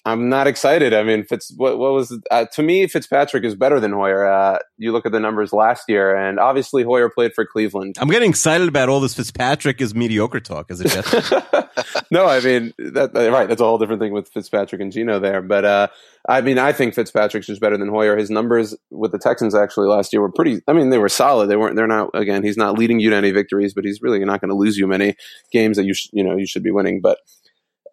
I 0.06 0.12
am 0.12 0.30
not 0.30 0.48
excited. 0.48 0.94
I 0.94 1.04
mean, 1.04 1.26
Fitz, 1.26 1.52
what, 1.58 1.80
what 1.80 1.94
was 1.94 2.18
uh, 2.30 2.46
to 2.54 2.64
me 2.64 2.86
Fitzpatrick 2.88 3.44
is 3.44 3.56
better 3.56 3.80
than 3.80 3.92
Hoyer. 3.92 4.26
Uh, 4.26 4.60
you 4.78 4.92
look 4.92 5.06
at 5.06 5.12
the 5.12 5.20
numbers 5.20 5.52
last 5.52 5.90
year, 5.90 6.16
and 6.16 6.40
obviously 6.40 6.84
Hoyer 6.84 7.10
played 7.10 7.34
for 7.34 7.46
Cleveland. 7.46 7.96
I'm 8.00 8.10
getting 8.10 8.30
excited 8.30 8.68
about 8.68 8.90
all 8.90 9.00
this 9.00 9.16
Fitzpatrick 9.16 9.82
is 9.82 9.96
mediocre 9.96 10.40
talk 10.40 10.70
as 10.70 10.80
a 10.82 10.90
Jet. 10.90 12.06
no, 12.12 12.28
I 12.28 12.40
mean 12.40 12.74
that 12.78 13.14
right. 13.14 13.48
That's 13.50 13.62
a 13.62 13.66
whole 13.66 13.80
different 13.80 14.02
thing 14.02 14.14
with 14.14 14.30
Fitzpatrick 14.30 14.80
and 14.82 14.92
Gino 14.92 15.20
there. 15.20 15.42
But 15.42 15.66
uh, 15.66 15.88
I 16.30 16.42
mean, 16.42 16.60
I 16.60 16.72
think 16.72 16.94
Fitzpatrick's 16.94 17.48
just 17.48 17.62
better 17.62 17.78
than 17.78 17.90
Hoyer. 17.90 18.18
His 18.18 18.30
numbers 18.30 18.76
with 18.92 19.12
the 19.12 19.20
Texans 19.20 19.56
actually 19.56 19.88
last 19.88 20.14
year 20.14 20.22
were 20.22 20.32
pretty. 20.32 20.62
I 20.68 20.74
mean, 20.74 20.92
they 20.92 21.00
were 21.00 21.10
solid. 21.10 21.48
They 21.48 21.56
weren't. 21.56 21.76
They're 21.76 21.88
not. 21.88 22.12
Again, 22.14 22.44
he's 22.44 22.58
not 22.58 22.78
leading 22.78 23.00
you 23.00 23.10
to 23.10 23.16
any 23.16 23.32
victories, 23.32 23.74
but 23.74 23.86
he's 23.86 24.02
really 24.04 24.24
not 24.24 24.40
going 24.40 24.50
to 24.50 24.56
lose 24.56 24.78
you 24.78 24.86
many 24.86 25.16
games 25.52 25.78
that 25.78 25.86
you 25.86 25.96
sh- 25.96 26.10
you 26.14 26.24
know 26.24 26.38
you 26.38 26.46
should 26.46 26.64
be 26.64 26.72
winning. 26.72 27.02
But 27.02 27.18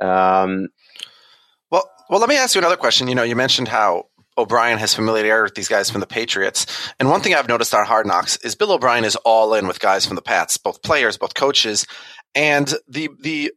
um, 0.03 0.69
well, 2.13 2.21
let 2.21 2.29
me 2.29 2.37
ask 2.37 2.55
you 2.55 2.59
another 2.59 2.77
question. 2.77 3.09
You 3.09 3.15
know, 3.15 3.23
you 3.23 3.35
mentioned 3.35 3.69
how 3.69 4.05
O'Brien 4.37 4.77
has 4.77 4.95
familiarity 4.95 5.45
with 5.45 5.55
these 5.55 5.69
guys 5.69 5.89
from 5.89 6.01
the 6.01 6.07
Patriots. 6.07 6.67
And 7.01 7.09
one 7.09 7.23
thing 7.23 7.35
I've 7.35 7.49
noticed 7.49 7.73
on 7.73 7.87
Hard 7.87 8.07
Knocks 8.07 8.37
is 8.45 8.55
Bill 8.55 8.73
O'Brien 8.73 9.05
is 9.05 9.17
all 9.17 9.55
in 9.55 9.67
with 9.67 9.81
guys 9.81 10.05
from 10.05 10.17
the 10.17 10.23
Pats, 10.23 10.59
both 10.59 10.83
players, 10.83 11.17
both 11.17 11.33
coaches. 11.33 11.87
And 12.35 12.71
the, 12.87 13.09
the, 13.23 13.53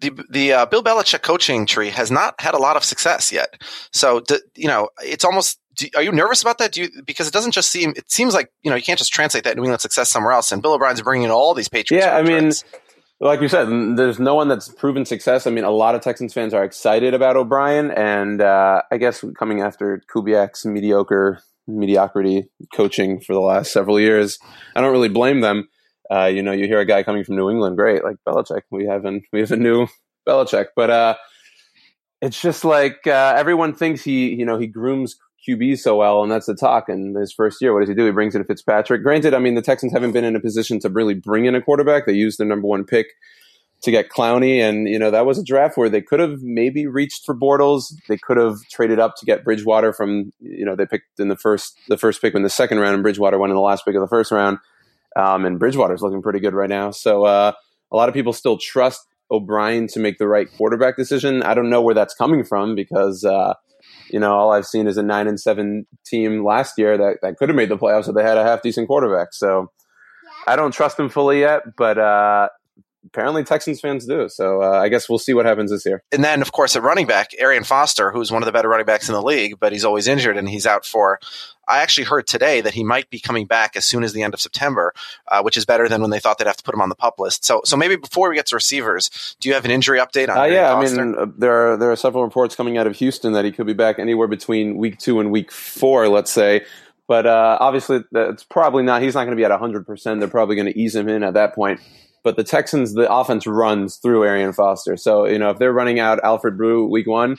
the, 0.00 0.18
the 0.30 0.52
uh, 0.54 0.64
Bill 0.64 0.82
Belichick 0.82 1.20
coaching 1.20 1.66
tree 1.66 1.90
has 1.90 2.10
not 2.10 2.40
had 2.40 2.54
a 2.54 2.58
lot 2.58 2.76
of 2.78 2.84
success 2.84 3.30
yet. 3.30 3.60
So, 3.92 4.20
do, 4.20 4.40
you 4.56 4.66
know, 4.66 4.88
it's 5.02 5.26
almost, 5.26 5.60
do, 5.76 5.86
are 5.94 6.02
you 6.02 6.10
nervous 6.10 6.40
about 6.40 6.56
that? 6.58 6.72
Do 6.72 6.84
you, 6.84 7.02
because 7.04 7.28
it 7.28 7.34
doesn't 7.34 7.52
just 7.52 7.70
seem, 7.70 7.92
it 7.96 8.10
seems 8.10 8.32
like, 8.32 8.50
you 8.62 8.70
know, 8.70 8.76
you 8.76 8.82
can't 8.82 8.98
just 8.98 9.12
translate 9.12 9.44
that 9.44 9.56
New 9.56 9.62
England 9.64 9.82
success 9.82 10.08
somewhere 10.08 10.32
else. 10.32 10.52
And 10.52 10.62
Bill 10.62 10.72
O'Brien's 10.72 11.02
bringing 11.02 11.26
in 11.26 11.30
all 11.30 11.52
these 11.52 11.68
Patriots. 11.68 12.06
Yeah, 12.06 12.16
I 12.16 12.22
mean, 12.22 12.50
like 13.20 13.40
you 13.40 13.48
said, 13.48 13.68
there's 13.96 14.18
no 14.18 14.34
one 14.34 14.48
that's 14.48 14.68
proven 14.68 15.04
success. 15.04 15.46
I 15.46 15.50
mean, 15.50 15.64
a 15.64 15.70
lot 15.70 15.94
of 15.94 16.00
Texans 16.00 16.34
fans 16.34 16.52
are 16.52 16.64
excited 16.64 17.14
about 17.14 17.36
O'Brien, 17.36 17.90
and 17.90 18.40
uh, 18.40 18.82
I 18.90 18.98
guess 18.98 19.24
coming 19.38 19.60
after 19.60 20.02
Kubiak's 20.12 20.64
mediocre 20.66 21.40
mediocrity 21.66 22.44
coaching 22.74 23.20
for 23.20 23.32
the 23.32 23.40
last 23.40 23.72
several 23.72 23.98
years, 23.98 24.38
I 24.76 24.80
don't 24.80 24.92
really 24.92 25.08
blame 25.08 25.40
them. 25.40 25.68
Uh, 26.10 26.26
you 26.26 26.42
know, 26.42 26.52
you 26.52 26.66
hear 26.66 26.80
a 26.80 26.84
guy 26.84 27.02
coming 27.02 27.24
from 27.24 27.36
New 27.36 27.48
England, 27.48 27.76
great, 27.76 28.04
like 28.04 28.16
Belichick. 28.28 28.62
We 28.70 28.86
have 28.86 29.04
an, 29.04 29.22
we 29.32 29.40
have 29.40 29.52
a 29.52 29.56
new 29.56 29.86
Belichick, 30.28 30.66
but 30.76 30.90
uh, 30.90 31.14
it's 32.20 32.40
just 32.40 32.64
like 32.64 33.06
uh, 33.06 33.34
everyone 33.36 33.74
thinks 33.74 34.02
he, 34.02 34.34
you 34.34 34.44
know, 34.44 34.58
he 34.58 34.66
grooms 34.66 35.16
QB 35.46 35.78
so 35.78 35.96
well, 35.96 36.22
and 36.22 36.32
that's 36.32 36.46
the 36.46 36.54
talk. 36.54 36.88
And 36.88 37.16
his 37.16 37.32
first 37.32 37.60
year, 37.60 37.72
what 37.72 37.80
does 37.80 37.88
he 37.88 37.94
do? 37.94 38.06
He 38.06 38.12
brings 38.12 38.34
in 38.34 38.44
Fitzpatrick. 38.44 39.02
Granted, 39.02 39.34
I 39.34 39.38
mean 39.38 39.54
the 39.54 39.62
Texans 39.62 39.92
haven't 39.92 40.12
been 40.12 40.24
in 40.24 40.36
a 40.36 40.40
position 40.40 40.80
to 40.80 40.88
really 40.88 41.14
bring 41.14 41.44
in 41.46 41.54
a 41.54 41.62
quarterback. 41.62 42.06
They 42.06 42.12
used 42.12 42.38
their 42.38 42.46
number 42.46 42.66
one 42.66 42.84
pick 42.84 43.08
to 43.82 43.90
get 43.90 44.08
Clowney, 44.08 44.58
and 44.58 44.88
you 44.88 44.98
know 44.98 45.10
that 45.10 45.26
was 45.26 45.38
a 45.38 45.44
draft 45.44 45.76
where 45.76 45.88
they 45.88 46.00
could 46.00 46.20
have 46.20 46.42
maybe 46.42 46.86
reached 46.86 47.24
for 47.26 47.34
Bortles. 47.34 47.94
They 48.08 48.16
could 48.16 48.38
have 48.38 48.56
traded 48.70 48.98
up 48.98 49.16
to 49.16 49.26
get 49.26 49.44
Bridgewater 49.44 49.92
from 49.92 50.32
you 50.40 50.64
know 50.64 50.74
they 50.74 50.86
picked 50.86 51.20
in 51.20 51.28
the 51.28 51.36
first 51.36 51.78
the 51.88 51.98
first 51.98 52.22
pick 52.22 52.34
in 52.34 52.42
the 52.42 52.50
second 52.50 52.78
round, 52.78 52.94
and 52.94 53.02
Bridgewater 53.02 53.38
went 53.38 53.50
in 53.50 53.56
the 53.56 53.62
last 53.62 53.84
pick 53.84 53.94
of 53.94 54.00
the 54.00 54.08
first 54.08 54.32
round. 54.32 54.58
Um, 55.16 55.44
and 55.44 55.58
Bridgewater's 55.58 56.02
looking 56.02 56.22
pretty 56.22 56.40
good 56.40 56.54
right 56.54 56.68
now. 56.68 56.90
So 56.90 57.24
uh, 57.24 57.52
a 57.92 57.96
lot 57.96 58.08
of 58.08 58.14
people 58.14 58.32
still 58.32 58.58
trust 58.58 59.06
O'Brien 59.30 59.86
to 59.88 60.00
make 60.00 60.18
the 60.18 60.26
right 60.26 60.48
quarterback 60.56 60.96
decision. 60.96 61.42
I 61.42 61.54
don't 61.54 61.70
know 61.70 61.80
where 61.80 61.94
that's 61.94 62.14
coming 62.14 62.44
from 62.44 62.74
because 62.74 63.24
uh, 63.24 63.54
you 64.14 64.20
know, 64.20 64.32
all 64.32 64.52
I've 64.52 64.64
seen 64.64 64.86
is 64.86 64.96
a 64.96 65.02
nine 65.02 65.26
and 65.26 65.40
seven 65.40 65.88
team 66.06 66.44
last 66.44 66.78
year 66.78 66.96
that, 66.96 67.16
that 67.22 67.36
could 67.36 67.48
have 67.48 67.56
made 67.56 67.68
the 67.68 67.76
playoffs 67.76 68.08
if 68.08 68.14
they 68.14 68.22
had 68.22 68.38
a 68.38 68.44
half 68.44 68.62
decent 68.62 68.86
quarterback. 68.86 69.32
So 69.32 69.72
I 70.46 70.54
don't 70.54 70.70
trust 70.70 71.00
him 71.00 71.08
fully 71.08 71.40
yet, 71.40 71.62
but 71.76 71.98
uh, 71.98 72.48
apparently 73.06 73.44
Texans 73.44 73.80
fans 73.80 74.06
do. 74.06 74.28
So 74.28 74.62
uh, 74.62 74.80
I 74.80 74.88
guess 74.88 75.08
we'll 75.08 75.18
see 75.18 75.34
what 75.34 75.46
happens 75.46 75.70
this 75.70 75.84
year. 75.86 76.02
And 76.12 76.24
then, 76.24 76.42
of 76.42 76.52
course, 76.52 76.76
at 76.76 76.82
running 76.82 77.06
back, 77.06 77.30
Arian 77.38 77.64
Foster, 77.64 78.10
who's 78.10 78.30
one 78.32 78.42
of 78.42 78.46
the 78.46 78.52
better 78.52 78.68
running 78.68 78.86
backs 78.86 79.08
in 79.08 79.14
the 79.14 79.22
league, 79.22 79.58
but 79.60 79.72
he's 79.72 79.84
always 79.84 80.06
injured 80.06 80.36
and 80.36 80.48
he's 80.48 80.66
out 80.66 80.84
for. 80.84 81.18
I 81.66 81.78
actually 81.78 82.04
heard 82.04 82.26
today 82.26 82.60
that 82.60 82.74
he 82.74 82.84
might 82.84 83.08
be 83.08 83.18
coming 83.18 83.46
back 83.46 83.76
as 83.76 83.84
soon 83.84 84.04
as 84.04 84.12
the 84.12 84.22
end 84.22 84.34
of 84.34 84.40
September, 84.40 84.92
uh, 85.28 85.42
which 85.42 85.56
is 85.56 85.64
better 85.64 85.88
than 85.88 86.02
when 86.02 86.10
they 86.10 86.20
thought 86.20 86.38
they'd 86.38 86.46
have 86.46 86.58
to 86.58 86.62
put 86.62 86.74
him 86.74 86.82
on 86.82 86.90
the 86.90 86.94
pup 86.94 87.18
list. 87.18 87.44
So, 87.44 87.62
so 87.64 87.76
maybe 87.76 87.96
before 87.96 88.28
we 88.28 88.34
get 88.34 88.46
to 88.46 88.54
receivers, 88.54 89.36
do 89.40 89.48
you 89.48 89.54
have 89.54 89.64
an 89.64 89.70
injury 89.70 89.98
update 89.98 90.28
on? 90.28 90.36
Uh, 90.36 90.44
yeah, 90.44 90.74
Foster? 90.74 91.00
I 91.00 91.04
mean, 91.04 91.14
uh, 91.18 91.26
there 91.38 91.72
are 91.72 91.76
there 91.76 91.90
are 91.90 91.96
several 91.96 92.22
reports 92.22 92.54
coming 92.54 92.76
out 92.76 92.86
of 92.86 92.96
Houston 92.96 93.32
that 93.32 93.44
he 93.44 93.52
could 93.52 93.66
be 93.66 93.72
back 93.72 93.98
anywhere 93.98 94.28
between 94.28 94.76
week 94.76 94.98
two 94.98 95.20
and 95.20 95.30
week 95.30 95.50
four, 95.50 96.08
let's 96.08 96.30
say. 96.30 96.66
But 97.06 97.26
uh, 97.26 97.58
obviously, 97.60 98.02
it's 98.12 98.44
probably 98.44 98.82
not. 98.82 99.02
He's 99.02 99.14
not 99.14 99.24
going 99.24 99.36
to 99.36 99.40
be 99.40 99.44
at 99.44 99.50
hundred 99.58 99.86
percent. 99.86 100.20
They're 100.20 100.28
probably 100.28 100.56
going 100.56 100.72
to 100.72 100.78
ease 100.78 100.94
him 100.94 101.08
in 101.08 101.22
at 101.22 101.34
that 101.34 101.54
point. 101.54 101.80
But 102.24 102.36
the 102.36 102.42
Texans, 102.44 102.94
the 102.94 103.12
offense 103.12 103.46
runs 103.46 103.96
through 103.96 104.24
Arian 104.24 104.54
Foster. 104.54 104.96
So, 104.96 105.26
you 105.26 105.38
know, 105.38 105.50
if 105.50 105.58
they're 105.58 105.72
running 105.72 106.00
out 106.00 106.24
Alfred 106.24 106.56
Blue 106.58 106.86
week 106.86 107.06
one, 107.06 107.36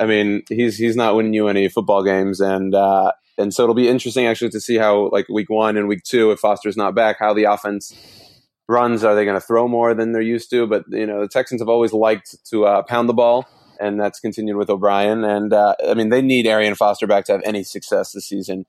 I 0.00 0.06
mean, 0.06 0.42
he's 0.48 0.78
he's 0.78 0.96
not 0.96 1.14
winning 1.14 1.34
you 1.34 1.48
any 1.48 1.68
football 1.68 2.02
games, 2.02 2.40
and 2.40 2.74
uh, 2.74 3.12
and 3.36 3.52
so 3.52 3.62
it'll 3.62 3.74
be 3.74 3.88
interesting 3.88 4.26
actually 4.26 4.50
to 4.50 4.60
see 4.60 4.76
how 4.76 5.10
like 5.10 5.28
week 5.28 5.50
one 5.50 5.76
and 5.76 5.88
week 5.88 6.02
two, 6.04 6.30
if 6.30 6.40
Foster's 6.40 6.76
not 6.76 6.94
back, 6.94 7.16
how 7.18 7.34
the 7.34 7.44
offense 7.44 7.92
runs. 8.68 9.04
Are 9.04 9.14
they 9.14 9.24
going 9.24 9.40
to 9.40 9.46
throw 9.46 9.68
more 9.68 9.94
than 9.94 10.12
they're 10.12 10.22
used 10.22 10.50
to? 10.50 10.66
But 10.66 10.84
you 10.88 11.06
know, 11.06 11.20
the 11.20 11.28
Texans 11.28 11.60
have 11.60 11.68
always 11.68 11.92
liked 11.92 12.36
to 12.50 12.64
uh, 12.64 12.82
pound 12.82 13.08
the 13.08 13.14
ball, 13.14 13.46
and 13.80 14.00
that's 14.00 14.20
continued 14.20 14.56
with 14.56 14.70
O'Brien. 14.70 15.24
And 15.24 15.52
uh, 15.52 15.74
I 15.86 15.94
mean, 15.94 16.08
they 16.08 16.22
need 16.22 16.46
Arian 16.46 16.74
Foster 16.74 17.06
back 17.06 17.24
to 17.26 17.32
have 17.32 17.42
any 17.44 17.62
success 17.62 18.12
this 18.12 18.26
season. 18.26 18.64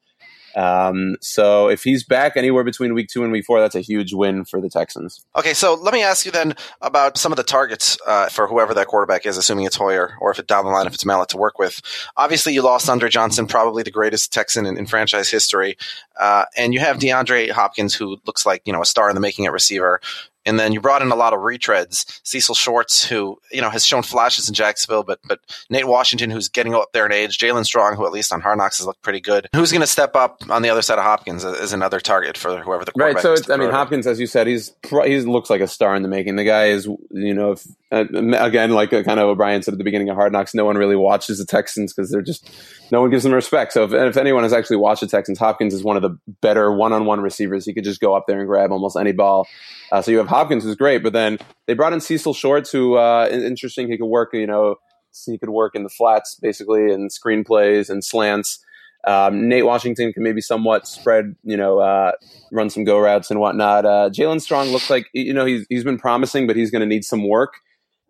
Um, 0.60 1.16
so 1.22 1.70
if 1.70 1.84
he's 1.84 2.04
back 2.04 2.36
anywhere 2.36 2.66
between 2.66 2.94
week 2.94 3.08
two 3.08 3.24
and 3.24 3.32
week 3.32 3.46
four, 3.46 3.62
that's 3.62 3.75
a 3.75 3.82
huge 3.82 4.13
win 4.13 4.44
for 4.44 4.60
the 4.60 4.70
Texans. 4.70 5.25
Okay, 5.38 5.54
so 5.54 5.74
let 5.75 5.94
me 5.94 6.04
ask 6.04 6.25
you 6.25 6.34
then 6.34 6.54
about 6.82 7.18
some 7.18 7.32
of 7.32 7.38
the 7.38 7.44
targets 7.44 7.98
uh, 8.06 8.28
for 8.28 8.46
whoever 8.46 8.74
that 8.74 8.88
quarterback 8.88 9.25
is, 9.25 9.38
assuming 9.38 9.66
it's 9.66 9.78
Hoyer 9.78 10.16
or 10.20 10.32
if 10.32 10.39
it's 10.39 10.48
down 10.48 10.66
the 10.66 10.72
line, 10.72 10.86
if 10.86 10.94
it's 10.94 11.06
Mallett 11.06 11.30
to 11.30 11.38
work 11.38 11.60
with. 11.60 11.82
Obviously, 12.18 12.54
you 12.54 12.62
lost 12.62 12.89
Andre 12.89 13.10
Johnson, 13.10 13.48
probably 13.48 13.84
the 13.84 13.92
greatest 13.92 14.34
Texan 14.34 14.66
in, 14.66 14.78
in 14.78 14.86
franchise 14.86 15.30
history, 15.30 15.78
uh, 16.20 16.44
and 16.58 16.74
you 16.74 16.82
have 16.82 16.98
DeAndre 16.98 17.51
Hopkins, 17.51 17.96
who 17.96 18.18
looks 18.25 18.46
like 18.46 18.62
you 18.66 18.74
know 18.74 18.82
a 18.82 18.86
star 18.86 19.08
in 19.08 19.16
the 19.16 19.22
making 19.22 19.46
at 19.46 19.54
receiver. 19.54 20.01
And 20.50 20.60
then 20.60 20.74
you 20.74 20.82
brought 20.82 21.03
in 21.03 21.12
a 21.12 21.15
lot 21.15 21.34
of 21.34 21.41
retreads. 21.41 22.20
Cecil 22.24 22.56
Shorts, 22.56 23.06
who 23.06 23.38
you 23.51 23.62
know 23.62 23.70
has 23.70 23.86
shown 23.86 24.01
flashes 24.01 24.50
in 24.50 24.56
Jacksonville, 24.56 25.03
but 25.03 25.20
but 25.27 25.39
Nate 25.70 25.88
Washington, 25.88 26.32
who's 26.32 26.50
getting 26.50 26.74
up 26.74 26.91
there 26.91 27.06
in 27.06 27.12
age. 27.12 27.38
Jaelen 27.38 27.63
Strong, 27.63 27.98
who 27.98 28.06
at 28.08 28.12
least 28.12 28.34
on 28.34 28.41
Hard 28.41 28.58
Knocks 28.58 28.79
has 28.79 28.88
looked 28.88 29.03
pretty 29.03 29.22
good. 29.22 29.48
Who's 29.56 29.72
going 29.72 29.82
to 29.82 29.88
step 29.88 30.15
up 30.15 30.41
on 30.50 30.63
the 30.63 30.70
other 30.70 30.82
side 30.82 30.98
of 30.98 31.03
Hopkins 31.03 31.46
as 31.46 31.72
another 31.72 32.00
target 32.00 32.36
for 32.36 32.58
whoever 32.62 32.84
the 32.84 32.94
right. 32.96 33.13
quarterback 33.13 33.22
So 33.22 33.34
is 33.34 33.39
it's, 33.41 33.50
I 33.51 33.58
mean. 33.58 33.70
Hopkins, 33.70 34.08
as 34.08 34.20
you 34.20 34.25
said, 34.25 34.48
he's 34.48 34.74
he 35.06 35.22
looks 35.22 35.51
like 35.51 35.62
a 35.62 35.68
star 35.68 35.96
in 35.96 36.01
the 36.01 36.10
making. 36.10 36.36
The 36.36 36.46
guy 36.46 36.70
is, 36.70 36.88
you 37.12 37.36
know, 37.36 37.51
if, 37.51 37.68
uh, 37.91 38.06
again, 38.12 38.72
like 38.72 38.91
uh, 38.91 39.03
kind 39.03 39.20
of 39.20 39.29
O'Brien 39.29 39.62
said 39.62 39.75
at 39.75 39.77
the 39.77 39.84
beginning 39.84 40.10
of 40.10 40.15
Hard 40.15 40.34
Knocks, 40.34 40.56
no 40.56 40.65
one 40.65 40.77
really 40.77 40.96
watches 40.96 41.38
the 41.38 41.46
Texans 41.46 41.94
because 41.94 42.10
they're 42.10 42.24
just 42.24 42.50
no 42.91 43.01
one 43.01 43.12
gives 43.12 43.24
them 43.24 43.34
respect. 43.34 43.74
So 43.74 43.84
if, 43.84 43.94
if 43.94 44.18
anyone 44.18 44.41
has 44.44 44.53
actually 44.53 44.77
watched 44.77 45.01
the 45.01 45.08
Texans, 45.08 45.38
Hopkins 45.38 45.75
is 45.75 45.84
one 45.84 45.96
of 45.96 46.01
the 46.01 46.18
better 46.41 46.72
one-on-one 46.72 47.22
receivers. 47.22 47.65
He 47.65 47.74
could 47.74 47.84
just 47.84 48.01
go 48.01 48.15
up 48.15 48.25
there 48.27 48.39
and 48.39 48.48
grab 48.48 48.72
almost 48.72 48.98
any 48.98 49.12
ball. 49.12 49.48
Uh, 49.91 50.01
so 50.01 50.12
you 50.12 50.18
have 50.18 50.27
Hopkins, 50.39 50.65
is 50.65 50.75
great, 50.75 51.03
but 51.03 51.13
then 51.13 51.38
they 51.67 51.74
brought 51.74 51.93
in 51.93 52.00
Cecil 52.00 52.34
Shorts, 52.34 52.72
who 52.72 52.96
uh, 52.96 53.27
interesting. 53.29 53.89
He 53.89 53.98
could 53.98 54.08
work, 54.08 54.29
you 54.34 54.48
know, 54.48 54.75
he 55.25 55.38
could 55.38 55.50
work 55.50 55.75
in 55.75 55.84
the 55.84 55.89
flats 55.89 56.38
basically 56.41 56.91
and 56.93 57.12
screenplays 57.12 57.89
and 57.89 58.03
slants. 58.03 58.63
Um, 59.05 59.48
Nate 59.48 59.65
Washington 59.65 60.13
can 60.13 60.24
maybe 60.24 60.41
somewhat 60.41 60.88
spread, 60.88 61.36
you 61.43 61.58
know, 61.58 61.79
uh, 61.79 62.12
run 62.51 62.69
some 62.69 62.84
go 62.84 63.00
routes 63.00 63.29
and 63.31 63.39
whatnot. 63.39 63.86
Uh, 63.86 64.10
Jaelen 64.10 64.41
Strong 64.41 64.69
looks 64.69 64.89
like 64.89 65.08
you 65.13 65.34
know 65.34 65.46
he's 65.46 65.65
he's 65.69 65.84
been 65.84 65.98
promising, 65.98 66.48
but 66.48 66.55
he's 66.55 66.72
going 66.72 66.81
to 66.81 66.86
need 66.86 67.03
some 67.03 67.27
work. 67.27 67.53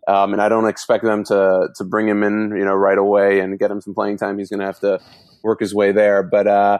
Um, 0.08 0.34
and 0.34 0.42
I 0.42 0.50
don't 0.50 0.68
expect 0.68 1.04
them 1.04 1.24
to 1.26 1.70
to 1.76 1.84
bring 1.84 2.08
him 2.08 2.24
in, 2.24 2.56
you 2.56 2.66
know, 2.66 2.76
right 2.76 2.98
away 2.98 3.40
and 3.40 3.58
get 3.60 3.72
him 3.72 3.82
some 3.82 3.94
playing 3.94 4.18
time. 4.18 4.38
He's 4.38 4.50
going 4.50 4.62
to 4.62 4.66
have 4.66 4.80
to 4.80 5.00
work 5.44 5.60
his 5.60 5.74
way 5.74 5.92
there. 5.92 6.24
But 6.24 6.48
uh, 6.48 6.80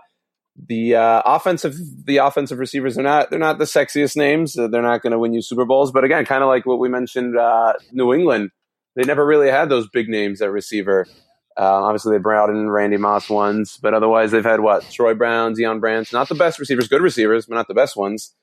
the 0.68 0.96
uh, 0.96 1.22
offensive 1.26 1.76
the 2.06 2.18
offensive 2.18 2.60
receivers 2.60 2.98
are 2.98 3.04
not 3.04 3.30
they're 3.30 3.40
not 3.40 3.60
the 3.60 3.66
sexiest 3.66 4.16
names. 4.16 4.58
Uh, 4.58 4.68
They're 4.68 4.82
not 4.82 5.02
going 5.02 5.12
to 5.12 5.20
win 5.20 5.34
you 5.34 5.42
Super 5.42 5.66
Bowls. 5.66 5.92
But 5.92 6.04
again, 6.04 6.26
kind 6.26 6.44
of 6.44 6.50
like 6.50 6.66
what 6.66 6.80
we 6.80 6.90
mentioned, 6.90 7.38
uh, 7.38 7.74
New 7.92 8.14
England, 8.14 8.52
they 8.96 9.04
never 9.04 9.26
really 9.26 9.50
had 9.50 9.70
those 9.70 9.88
big 9.88 10.10
names 10.10 10.42
at 10.42 10.52
receiver. 10.52 11.08
Uh, 11.58 11.84
obviously, 11.84 12.16
they 12.16 12.22
brought 12.22 12.50
in 12.50 12.70
Randy 12.70 12.98
Moss 12.98 13.30
ones, 13.30 13.78
but 13.82 13.94
otherwise 13.94 14.32
they've 14.32 14.44
had 14.44 14.62
what 14.62 14.90
Troy 14.90 15.14
Brown, 15.14 15.56
Deion 15.56 15.80
Branch, 15.80 16.12
not 16.14 16.30
the 16.30 16.36
best 16.36 16.60
receivers, 16.60 16.88
good 16.88 17.02
receivers, 17.02 17.46
but 17.46 17.56
not 17.56 17.68
the 17.68 17.74
best 17.74 17.98
ones. 17.98 18.34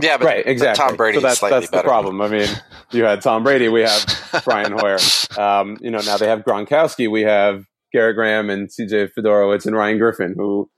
Yeah, 0.00 0.16
but, 0.16 0.26
right, 0.26 0.46
exactly. 0.46 0.86
Tom 0.86 0.96
Brady 0.96 1.18
so 1.18 1.22
that's, 1.22 1.40
that's 1.40 1.66
the 1.66 1.78
better. 1.78 1.88
problem. 1.88 2.20
I 2.20 2.28
mean, 2.28 2.48
you 2.92 3.04
had 3.04 3.20
Tom 3.20 3.42
Brady, 3.42 3.68
we 3.68 3.80
have 3.80 4.04
Brian 4.44 4.72
Hoyer. 4.72 4.98
Um, 5.36 5.76
you 5.80 5.90
know, 5.90 6.00
now 6.00 6.16
they 6.16 6.28
have 6.28 6.40
Gronkowski, 6.40 7.10
we 7.10 7.22
have 7.22 7.64
Garrett 7.92 8.16
Graham 8.16 8.50
and 8.50 8.68
CJ 8.68 9.10
Fiedorowicz 9.18 9.66
and 9.66 9.74
Ryan 9.74 9.98
Griffin, 9.98 10.34
who 10.36 10.70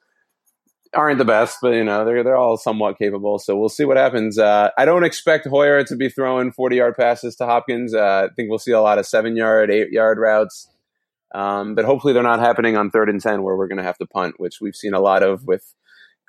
aren't 0.94 1.18
the 1.18 1.24
best, 1.24 1.58
but 1.62 1.74
you 1.74 1.84
know 1.84 2.04
they're 2.04 2.22
they're 2.22 2.36
all 2.36 2.56
somewhat 2.56 2.98
capable. 2.98 3.38
So 3.38 3.56
we'll 3.56 3.68
see 3.68 3.84
what 3.84 3.96
happens. 3.96 4.38
Uh, 4.38 4.70
I 4.76 4.84
don't 4.84 5.04
expect 5.04 5.46
Hoyer 5.46 5.84
to 5.84 5.96
be 5.96 6.08
throwing 6.08 6.52
forty 6.52 6.76
yard 6.76 6.96
passes 6.96 7.36
to 7.36 7.46
Hopkins. 7.46 7.94
Uh, 7.94 8.28
I 8.30 8.34
think 8.34 8.48
we'll 8.48 8.58
see 8.58 8.72
a 8.72 8.80
lot 8.80 8.98
of 8.98 9.06
seven 9.06 9.36
yard, 9.36 9.70
eight 9.70 9.90
yard 9.90 10.18
routes. 10.18 10.68
Um, 11.32 11.76
but 11.76 11.84
hopefully 11.84 12.12
they're 12.12 12.24
not 12.24 12.40
happening 12.40 12.76
on 12.76 12.90
third 12.90 13.08
and 13.08 13.20
ten 13.20 13.42
where 13.42 13.56
we're 13.56 13.68
going 13.68 13.78
to 13.78 13.84
have 13.84 13.98
to 13.98 14.06
punt, 14.06 14.34
which 14.38 14.60
we've 14.60 14.74
seen 14.74 14.94
a 14.94 15.00
lot 15.00 15.22
of 15.22 15.44
with 15.46 15.74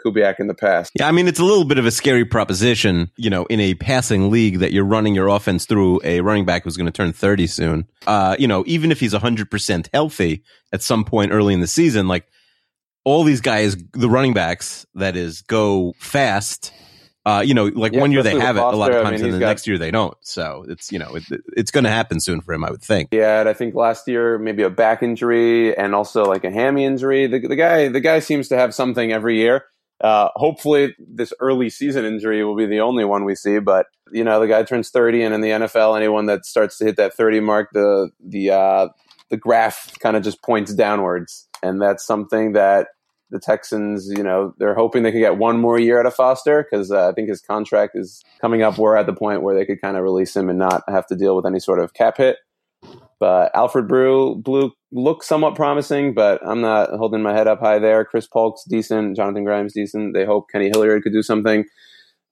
Kubiak 0.05 0.39
in 0.39 0.47
the 0.47 0.53
past. 0.53 0.91
Yeah, 0.95 1.07
I 1.07 1.11
mean, 1.11 1.27
it's 1.27 1.39
a 1.39 1.43
little 1.43 1.65
bit 1.65 1.77
of 1.77 1.85
a 1.85 1.91
scary 1.91 2.25
proposition, 2.25 3.11
you 3.17 3.29
know, 3.29 3.45
in 3.45 3.59
a 3.59 3.73
passing 3.75 4.29
league 4.29 4.59
that 4.59 4.71
you're 4.71 4.85
running 4.85 5.15
your 5.15 5.27
offense 5.27 5.65
through 5.65 6.01
a 6.03 6.21
running 6.21 6.45
back 6.45 6.63
who's 6.63 6.77
going 6.77 6.85
to 6.85 6.91
turn 6.91 7.13
30 7.13 7.47
soon. 7.47 7.87
Uh, 8.05 8.35
you 8.37 8.47
know, 8.47 8.63
even 8.67 8.91
if 8.91 8.99
he's 8.99 9.13
100% 9.13 9.89
healthy 9.93 10.43
at 10.71 10.81
some 10.81 11.03
point 11.03 11.31
early 11.31 11.53
in 11.53 11.61
the 11.61 11.67
season, 11.67 12.07
like 12.07 12.27
all 13.03 13.23
these 13.23 13.41
guys, 13.41 13.75
the 13.93 14.09
running 14.09 14.33
backs, 14.33 14.85
that 14.95 15.15
is, 15.15 15.41
go 15.41 15.93
fast. 15.97 16.73
Uh, 17.23 17.43
you 17.45 17.53
know, 17.53 17.65
like 17.65 17.93
Yeah, 17.93 18.01
one 18.01 18.11
year 18.11 18.23
they 18.23 18.31
have 18.39 18.57
it, 18.57 18.65
with 18.65 18.73
a 18.73 18.77
lot 18.77 18.87
Foster, 18.91 18.99
of 18.99 19.05
I 19.05 19.09
times, 19.11 19.21
mean, 19.21 19.25
and 19.25 19.35
the 19.35 19.39
got- 19.39 19.47
next 19.49 19.67
year 19.67 19.77
they 19.77 19.91
don't. 19.91 20.17
So 20.21 20.65
it's, 20.67 20.91
you 20.91 20.97
know, 20.97 21.15
it, 21.15 21.23
it's 21.55 21.69
going 21.69 21.83
to 21.83 21.89
happen 21.89 22.19
soon 22.19 22.41
for 22.41 22.53
him, 22.53 22.63
I 22.63 22.71
would 22.71 22.81
think. 22.81 23.09
Yeah, 23.11 23.41
and 23.41 23.47
I 23.49 23.53
think 23.53 23.75
last 23.75 24.07
year 24.07 24.39
maybe 24.39 24.63
a 24.63 24.71
back 24.71 25.03
injury 25.03 25.75
and 25.77 25.93
also 25.93 26.25
like 26.25 26.43
a 26.43 26.49
hammy 26.51 26.83
injury. 26.83 27.27
The, 27.27 27.39
the 27.47 27.55
guy, 27.55 27.89
the 27.89 27.99
guy 27.99 28.19
seems 28.19 28.47
to 28.49 28.57
have 28.57 28.73
something 28.73 29.11
every 29.11 29.37
year. 29.37 29.65
Uh, 29.99 30.29
hopefully, 30.35 30.95
this 30.97 31.31
early 31.39 31.69
season 31.69 32.05
injury 32.05 32.43
will 32.43 32.55
be 32.55 32.65
the 32.65 32.79
only 32.79 33.05
one 33.05 33.23
we 33.23 33.35
see. 33.35 33.59
But 33.59 33.85
you 34.11 34.23
know, 34.23 34.39
the 34.39 34.47
guy 34.47 34.63
turns 34.63 34.89
thirty, 34.89 35.21
and 35.21 35.31
in 35.31 35.41
the 35.41 35.49
NFL, 35.49 35.95
anyone 35.95 36.25
that 36.25 36.43
starts 36.43 36.79
to 36.79 36.85
hit 36.85 36.97
that 36.97 37.13
thirty 37.13 37.39
mark, 37.39 37.69
the 37.71 38.09
the 38.19 38.49
uh, 38.49 38.87
the 39.29 39.37
graph 39.37 39.93
kind 39.99 40.17
of 40.17 40.23
just 40.23 40.41
points 40.41 40.73
downwards, 40.73 41.47
and 41.63 41.81
that's 41.81 42.05
something 42.05 42.53
that 42.53 42.87
the 43.31 43.39
Texans, 43.39 44.11
you 44.15 44.23
know, 44.23 44.53
they're 44.57 44.75
hoping 44.75 45.03
they 45.03 45.11
could 45.11 45.19
get 45.19 45.37
one 45.37 45.57
more 45.57 45.79
year 45.79 45.99
out 45.99 46.05
of 46.05 46.13
Foster 46.13 46.67
because 46.69 46.91
uh, 46.91 47.09
I 47.09 47.13
think 47.13 47.29
his 47.29 47.41
contract 47.41 47.93
is 47.95 48.21
coming 48.41 48.61
up. 48.61 48.77
We're 48.77 48.97
at 48.97 49.05
the 49.05 49.13
point 49.13 49.41
where 49.41 49.55
they 49.55 49.65
could 49.65 49.81
kind 49.81 49.95
of 49.95 50.03
release 50.03 50.35
him 50.35 50.49
and 50.49 50.59
not 50.59 50.83
have 50.89 51.07
to 51.07 51.15
deal 51.15 51.35
with 51.35 51.45
any 51.45 51.59
sort 51.59 51.79
of 51.79 51.93
cap 51.93 52.17
hit. 52.17 52.37
But 53.19 53.51
Alfred 53.55 53.87
Brew 53.87 54.35
Blue 54.35 54.71
looks 54.91 55.27
somewhat 55.27 55.55
promising, 55.55 56.13
but 56.13 56.45
I'm 56.45 56.61
not 56.61 56.89
holding 56.89 57.21
my 57.21 57.33
head 57.33 57.47
up 57.47 57.59
high 57.59 57.79
there. 57.79 58.03
Chris 58.03 58.27
Polk's 58.27 58.63
decent, 58.65 59.15
Jonathan 59.15 59.43
Grimes 59.43 59.73
decent. 59.73 60.13
They 60.13 60.25
hope 60.25 60.49
Kenny 60.51 60.69
Hilliard 60.69 61.03
could 61.03 61.13
do 61.13 61.21
something. 61.21 61.65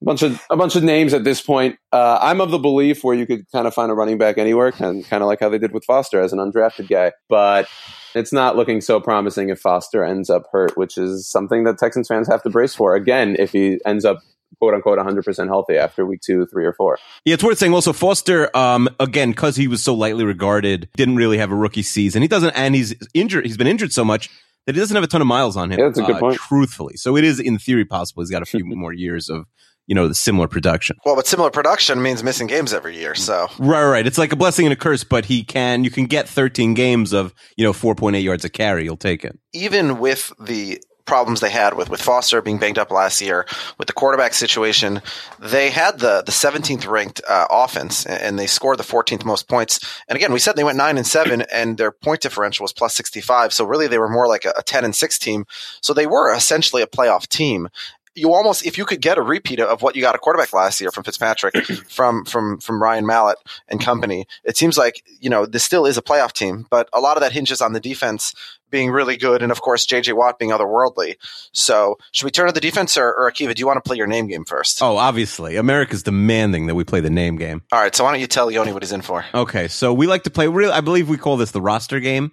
A 0.02 0.06
bunch 0.06 0.22
of 0.22 0.42
a 0.50 0.56
bunch 0.56 0.76
of 0.76 0.84
names 0.84 1.14
at 1.14 1.26
this 1.26 1.42
point. 1.42 1.78
Uh, 1.92 2.18
I'm 2.22 2.40
of 2.40 2.52
the 2.52 2.58
belief 2.58 3.04
where 3.04 3.16
you 3.16 3.26
could 3.26 3.50
kind 3.52 3.68
of 3.68 3.74
find 3.74 3.92
a 3.92 3.94
running 3.94 4.18
back 4.18 4.38
anywhere, 4.38 4.72
kind 4.72 5.06
kind 5.06 5.22
of 5.22 5.28
like 5.28 5.42
how 5.42 5.50
they 5.50 5.58
did 5.58 5.74
with 5.74 5.84
Foster 5.84 6.22
as 6.22 6.32
an 6.32 6.40
undrafted 6.40 6.88
guy. 6.88 7.12
But 7.28 7.68
it's 8.16 8.32
not 8.32 8.56
looking 8.56 8.80
so 8.80 9.02
promising 9.02 9.50
if 9.50 9.60
Foster 9.60 10.04
ends 10.04 10.30
up 10.30 10.44
hurt, 10.52 10.78
which 10.78 10.98
is 10.98 11.30
something 11.30 11.66
that 11.66 11.78
Texans 11.78 12.08
fans 12.08 12.30
have 12.30 12.42
to 12.44 12.50
brace 12.50 12.74
for. 12.74 12.96
Again, 12.96 13.36
if 13.38 13.52
he 13.52 13.80
ends 13.86 14.06
up 14.06 14.20
quote 14.58 14.74
unquote 14.74 15.00
100% 15.00 15.48
healthy 15.48 15.78
after 15.78 16.06
week 16.06 16.22
two, 16.22 16.46
three, 16.48 16.66
or 16.66 16.74
four. 16.74 16.98
Yeah, 17.26 17.36
it's 17.36 17.44
worth 17.44 17.58
saying 17.58 17.74
also 17.74 17.94
Foster, 17.94 18.56
um, 18.56 18.90
again, 19.00 19.32
because 19.32 19.56
he 19.56 19.68
was 19.68 19.84
so 19.84 19.94
lightly 19.94 20.24
regarded, 20.24 20.90
didn't 20.96 21.16
really 21.16 21.38
have 21.38 21.52
a 21.52 21.56
rookie 21.56 21.84
season. 21.84 22.22
He 22.22 22.28
doesn't, 22.28 22.52
and 22.52 22.76
he's 22.76 22.96
injured. 23.14 23.46
He's 23.46 23.58
been 23.58 23.68
injured 23.68 23.94
so 23.94 24.04
much 24.04 24.30
that 24.66 24.76
he 24.76 24.82
doesn't 24.82 24.96
have 24.96 25.04
a 25.04 25.08
ton 25.08 25.22
of 25.22 25.28
miles 25.28 25.56
on 25.56 25.72
him. 25.72 25.80
Yeah, 25.80 25.86
that's 25.86 26.00
a 26.00 26.04
good 26.04 26.16
uh, 26.16 26.20
point. 26.20 26.38
Truthfully, 26.38 26.98
so 26.98 27.16
it 27.16 27.24
is 27.24 27.40
in 27.40 27.58
theory 27.58 27.86
possible 27.86 28.24
he's 28.24 28.32
got 28.32 28.42
a 28.42 28.46
few 28.46 28.64
more 28.66 28.94
years 28.94 29.30
of 29.30 29.46
you 29.90 29.96
know 29.96 30.08
the 30.08 30.16
similar 30.16 30.48
production. 30.48 30.98
Well, 31.04 31.16
but 31.16 31.26
similar 31.26 31.50
production 31.50 32.02
means 32.02 32.24
missing 32.24 32.46
games 32.46 32.74
every 32.74 32.96
year. 32.96 33.16
So 33.16 33.48
Right, 33.58 33.84
right. 33.84 34.06
It's 34.06 34.20
like 34.20 34.32
a 34.32 34.36
blessing 34.36 34.68
and 34.68 34.74
a 34.74 34.76
curse, 34.76 35.04
but 35.04 35.26
he 35.26 35.44
can. 35.44 35.84
You 35.84 35.90
can 35.90 36.06
get 36.06 36.30
13 36.30 36.76
games 36.76 37.12
of 37.12 37.34
you 37.58 37.66
know 37.66 37.74
4.8 37.74 38.22
yards 38.24 38.46
a 38.46 38.50
carry. 38.50 38.84
You'll 38.84 38.98
take 38.98 39.26
it. 39.26 39.38
even 39.52 39.98
with 39.98 40.32
the 40.40 40.80
problems 41.10 41.40
they 41.40 41.50
had 41.50 41.74
with, 41.74 41.90
with 41.90 42.00
Foster 42.00 42.40
being 42.40 42.60
banged 42.60 42.78
up 42.78 42.92
last 42.92 43.20
year, 43.20 43.48
with 43.80 43.88
the 43.88 43.94
quarterback 43.94 44.36
situation, 44.36 45.02
they 45.40 45.72
had 45.72 45.98
the 45.98 46.22
the 46.24 46.32
17th 46.32 46.88
ranked 46.88 47.20
uh, 47.28 47.48
offense 47.50 48.06
and 48.06 48.38
they 48.38 48.46
scored 48.46 48.78
the 48.78 48.84
14th 48.84 49.26
most 49.26 49.50
points. 49.50 49.80
And 50.08 50.16
again, 50.16 50.32
we 50.32 50.40
said 50.40 50.56
they 50.56 50.64
went 50.64 50.78
nine 50.78 50.98
and 50.98 51.08
seven, 51.08 51.42
and 51.52 51.78
their 51.78 51.92
point 51.92 52.22
differential 52.22 52.64
was 52.64 52.72
plus 52.72 52.94
65. 52.96 53.52
So 53.52 53.66
really, 53.66 53.88
they 53.88 53.98
were 53.98 54.08
more 54.08 54.28
like 54.28 54.46
a, 54.46 54.54
a 54.56 54.62
10 54.62 54.86
and 54.86 54.96
six 54.96 55.18
team. 55.18 55.46
So 55.82 55.94
they 55.94 56.06
were 56.06 56.32
essentially 56.32 56.84
a 56.84 56.88
playoff 56.88 57.28
team. 57.28 57.70
You 58.16 58.34
almost, 58.34 58.66
if 58.66 58.78
you 58.78 58.86
could 58.86 59.02
get 59.02 59.18
a 59.18 59.22
repeat 59.22 59.60
of 59.60 59.82
what 59.82 59.96
you 59.96 60.02
got 60.02 60.16
a 60.16 60.18
quarterback 60.18 60.52
last 60.54 60.82
year 60.82 60.92
from 60.92 61.04
Fitzpatrick, 61.04 61.56
from 61.90 62.26
from 62.26 62.60
from 62.60 62.82
Ryan 62.82 63.06
Mallett 63.06 63.38
and 63.68 63.80
company, 63.80 64.26
it 64.44 64.58
seems 64.58 64.78
like 64.78 65.04
you 65.20 65.30
know 65.30 65.46
this 65.46 65.64
still 65.64 65.86
is 65.86 65.98
a 65.98 66.02
playoff 66.02 66.34
team. 66.34 66.66
But 66.70 66.90
a 66.94 67.00
lot 67.00 67.18
of 67.18 67.22
that 67.22 67.32
hinges 67.32 67.62
on 67.62 67.74
the 67.74 67.80
defense 67.80 68.34
being 68.70 68.92
really 68.92 69.18
good, 69.18 69.42
and 69.42 69.52
of 69.52 69.62
course 69.62 69.86
J.J. 69.86 70.14
Watt 70.14 70.40
being 70.40 70.52
otherworldly. 70.52 71.16
So, 71.52 71.98
should 72.12 72.26
we 72.26 72.32
turn 72.32 72.48
to 72.48 72.54
the 72.54 72.60
defense, 72.62 72.98
or, 72.98 73.14
or 73.14 73.32
Akiva? 73.32 73.56
Do 73.56 73.60
you 73.60 73.68
want 73.68 73.78
to 73.78 73.88
play 73.88 73.98
your 73.98 74.08
name 74.08 74.28
game 74.28 74.46
first? 74.46 74.82
Oh, 74.82 74.98
obviously, 74.98 75.56
America's 75.56 76.04
demanding 76.04 76.68
that 76.68 76.76
we 76.76 76.84
play 76.84 77.00
the 77.00 77.10
name 77.10 77.36
game. 77.38 77.62
All 77.72 77.80
right. 77.80 77.96
So 77.96 78.04
why 78.04 78.12
don't 78.12 78.22
you 78.22 78.28
tell 78.28 78.52
Yoni 78.52 78.74
what 78.74 78.84
he's 78.84 78.92
in 78.92 79.02
for? 79.02 79.26
Okay, 79.34 79.68
so 79.68 79.94
we 79.94 80.08
like 80.08 80.24
to 80.24 80.30
play. 80.30 80.48
Real, 80.48 80.72
I 80.72 80.82
believe 80.82 81.10
we 81.10 81.18
call 81.18 81.38
this 81.38 81.52
the 81.52 81.62
roster 81.62 82.00
game. 82.00 82.32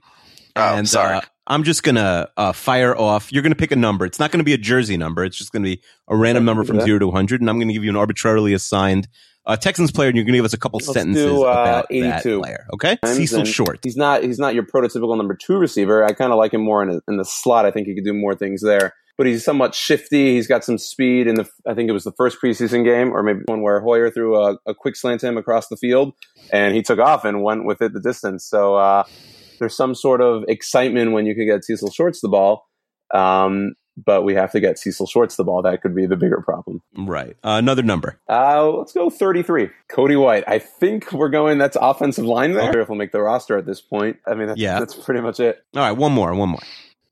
Oh, 0.57 0.83
sorry. 0.85 1.17
Uh, 1.17 1.21
I'm 1.47 1.63
just 1.63 1.83
gonna 1.83 2.29
uh, 2.37 2.53
fire 2.53 2.97
off. 2.97 3.33
You're 3.33 3.43
gonna 3.43 3.55
pick 3.55 3.71
a 3.71 3.77
number. 3.77 4.05
It's 4.05 4.19
not 4.19 4.33
gonna 4.33 4.45
be 4.45 4.55
a 4.55 4.59
jersey 4.59 4.97
number. 4.97 5.25
It's 5.25 5.37
just 5.37 5.53
gonna 5.53 5.65
be 5.65 5.81
a 6.09 6.17
random 6.17 6.45
number 6.45 6.65
from 6.65 6.81
zero 6.81 6.99
to 6.99 7.07
100, 7.07 7.41
and 7.41 7.49
I'm 7.49 7.59
gonna 7.59 7.73
give 7.73 7.85
you 7.85 7.91
an 7.91 7.97
arbitrarily 7.97 8.53
assigned 8.53 9.09
uh, 9.47 9.57
Texans 9.57 9.93
player, 9.93 10.09
and 10.09 10.17
you're 10.17 10.25
gonna 10.25 10.39
give 10.39 10.45
us 10.45 10.53
a 10.53 10.59
couple 10.59 10.79
Let's 10.79 10.93
sentences 10.93 11.25
do, 11.25 11.45
uh, 11.45 11.51
about 11.51 11.89
that 11.89 12.21
82. 12.21 12.41
player. 12.41 12.67
Okay, 12.75 12.97
times, 12.97 13.17
Cecil 13.17 13.41
and 13.41 13.49
Short. 13.49 13.79
He's 13.83 13.97
not 13.97 14.25
he's 14.25 14.39
not 14.39 14.55
your 14.55 14.65
prototypical 14.65 15.17
number 15.17 15.35
two 15.35 15.57
receiver. 15.57 16.05
I 16.05 16.13
kind 16.13 16.33
of 16.33 16.39
like 16.39 16.53
him 16.53 16.63
more 16.63 16.83
in, 16.83 16.91
a, 16.91 17.01
in 17.09 17.17
the 17.17 17.25
slot. 17.25 17.65
I 17.65 17.71
think 17.71 17.87
he 17.87 17.95
could 17.95 18.05
do 18.05 18.13
more 18.13 18.35
things 18.35 18.63
there. 18.63 18.95
But 19.17 19.27
he's 19.27 19.43
somewhat 19.45 19.75
shifty. 19.75 20.35
He's 20.35 20.47
got 20.47 20.63
some 20.63 20.77
speed. 20.77 21.27
In 21.27 21.37
the 21.37 21.49
I 21.67 21.75
think 21.75 21.89
it 21.89 21.93
was 21.93 22.05
the 22.05 22.13
first 22.13 22.39
preseason 22.43 22.85
game, 22.85 23.13
or 23.13 23.23
maybe 23.23 23.41
one 23.47 23.63
where 23.63 23.81
Hoyer 23.81 24.11
threw 24.11 24.37
a, 24.37 24.59
a 24.67 24.75
quick 24.75 24.97
slant 24.97 25.21
to 25.21 25.29
him 25.29 25.39
across 25.39 25.69
the 25.69 25.77
field, 25.77 26.13
and 26.53 26.75
he 26.75 26.83
took 26.83 26.99
off 26.99 27.25
and 27.25 27.43
went 27.43 27.65
with 27.65 27.81
it 27.81 27.93
the 27.95 28.01
distance. 28.01 28.45
So 28.45 28.75
uh, 28.75 29.05
there's 29.59 29.77
some 29.77 29.95
sort 29.95 30.21
of 30.21 30.45
excitement 30.49 31.13
when 31.13 31.27
you 31.27 31.35
could 31.35 31.47
get 31.47 31.65
Cecil 31.65 31.91
Shorts 31.91 32.21
the 32.21 32.29
ball. 32.29 32.67
Um, 33.15 33.75
but 34.05 34.25
we 34.25 34.35
have 34.35 34.53
to 34.53 34.61
get 34.61 34.79
Cecil 34.79 35.07
Shorts 35.07 35.37
the 35.37 35.45
ball. 35.45 35.63
That 35.63 35.81
could 35.81 35.95
be 35.95 36.05
the 36.07 36.17
bigger 36.17 36.43
problem. 36.43 36.83
Right. 36.99 37.37
Uh, 37.43 37.57
another 37.59 37.83
number. 37.83 38.21
Uh, 38.29 38.71
let's 38.71 38.93
go 38.93 39.09
33. 39.09 39.71
Cody 39.89 40.17
White. 40.17 40.45
I 40.47 40.59
think 40.59 41.13
we're 41.13 41.31
going, 41.31 41.57
that's 41.57 41.77
offensive 41.81 42.25
line 42.27 42.53
there. 42.53 42.69
Okay. 42.71 42.81
If 42.81 42.89
we'll 42.91 42.99
make 42.99 43.13
the 43.13 43.23
roster 43.23 43.57
at 43.57 43.65
this 43.65 43.81
point. 43.81 44.19
I 44.27 44.35
mean, 44.35 44.49
that's, 44.49 44.61
Yeah. 44.61 44.79
that's 44.81 44.95
pretty 44.95 45.23
much 45.23 45.41
it. 45.41 45.63
All 45.75 45.81
right, 45.83 45.93
one 45.93 46.13
more, 46.13 46.35
one 46.35 46.51
more. 46.51 46.61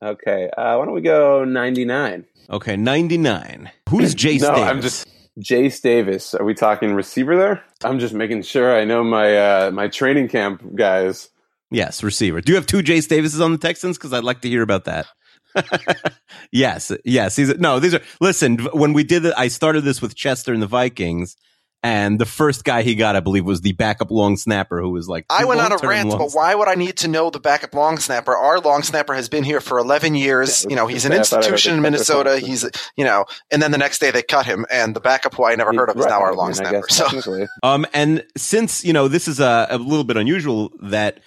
Okay. 0.02 0.50
Uh, 0.56 0.76
why 0.76 0.84
don't 0.84 0.94
we 0.94 1.00
go 1.00 1.44
99? 1.44 2.26
Okay, 2.50 2.76
99. 2.76 3.70
Who's 3.88 4.14
Jace 4.14 4.40
no, 4.42 4.48
Davis? 4.54 4.68
I'm 4.68 4.80
just 4.82 5.08
Jace 5.40 5.80
Davis. 5.80 6.34
Are 6.34 6.44
we 6.44 6.52
talking 6.52 6.92
receiver 6.94 7.36
there? 7.36 7.64
I'm 7.82 7.98
just 7.98 8.12
making 8.12 8.42
sure 8.42 8.76
I 8.78 8.84
know 8.84 9.02
my 9.02 9.36
uh, 9.36 9.70
my 9.72 9.88
training 9.88 10.28
camp 10.28 10.62
guys. 10.74 11.30
Yes, 11.70 12.02
receiver. 12.02 12.40
Do 12.40 12.52
you 12.52 12.56
have 12.56 12.66
two 12.66 12.82
Jace 12.82 13.08
Davises 13.08 13.40
on 13.40 13.52
the 13.52 13.58
Texans? 13.58 13.98
Because 13.98 14.12
I'd 14.12 14.24
like 14.24 14.42
to 14.42 14.48
hear 14.48 14.62
about 14.62 14.84
that. 14.84 15.06
yes, 16.52 16.92
yes. 17.04 17.36
He's 17.36 17.56
no. 17.58 17.78
These 17.78 17.94
are 17.94 18.00
listen. 18.20 18.58
When 18.72 18.92
we 18.92 19.04
did 19.04 19.24
it, 19.24 19.34
I 19.36 19.48
started 19.48 19.82
this 19.82 20.02
with 20.02 20.14
Chester 20.14 20.52
and 20.52 20.62
the 20.62 20.66
Vikings, 20.66 21.36
and 21.84 22.18
the 22.18 22.24
first 22.24 22.64
guy 22.64 22.80
he 22.80 22.94
got, 22.94 23.14
I 23.14 23.20
believe, 23.20 23.44
was 23.44 23.60
the 23.60 23.72
backup 23.72 24.10
long 24.10 24.36
snapper 24.36 24.80
who 24.80 24.90
was 24.90 25.06
like. 25.06 25.26
I 25.28 25.44
went 25.44 25.60
on 25.60 25.70
a 25.70 25.76
rant, 25.76 26.10
but 26.10 26.30
why 26.32 26.54
would 26.54 26.66
I 26.66 26.74
need 26.76 26.96
to 26.98 27.08
know 27.08 27.28
the 27.28 27.40
backup 27.40 27.74
long 27.74 27.98
snapper? 27.98 28.34
Our 28.34 28.58
long 28.58 28.82
snapper 28.82 29.12
has 29.12 29.28
been 29.28 29.44
here 29.44 29.60
for 29.60 29.78
11 29.78 30.14
years. 30.14 30.64
Yeah, 30.64 30.70
you 30.70 30.76
know, 30.76 30.86
he's 30.86 31.04
an 31.04 31.12
I 31.12 31.16
thought 31.16 31.32
I 31.32 31.36
heard 31.36 31.44
institution 31.44 31.74
in 31.74 31.82
Minnesota. 31.82 32.38
He's, 32.38 32.64
you 32.96 33.04
know, 33.04 33.26
and 33.50 33.60
then 33.62 33.70
the 33.70 33.76
next 33.76 33.98
day 33.98 34.10
they 34.10 34.22
cut 34.22 34.46
him, 34.46 34.64
and 34.70 34.96
the 34.96 35.00
backup 35.00 35.34
who 35.34 35.44
I 35.44 35.54
never 35.56 35.74
heard 35.74 35.90
of 35.90 35.98
is 35.98 36.06
now 36.06 36.20
our 36.20 36.32
I 36.32 36.34
long 36.34 36.48
mean, 36.48 36.54
snapper. 36.54 36.86
So. 36.90 37.46
Um, 37.62 37.86
and 37.92 38.24
since 38.34 38.82
you 38.82 38.94
know 38.94 39.06
this 39.06 39.28
is 39.28 39.38
a, 39.38 39.66
a 39.68 39.76
little 39.76 40.04
bit 40.04 40.16
unusual 40.16 40.72
that 40.80 41.20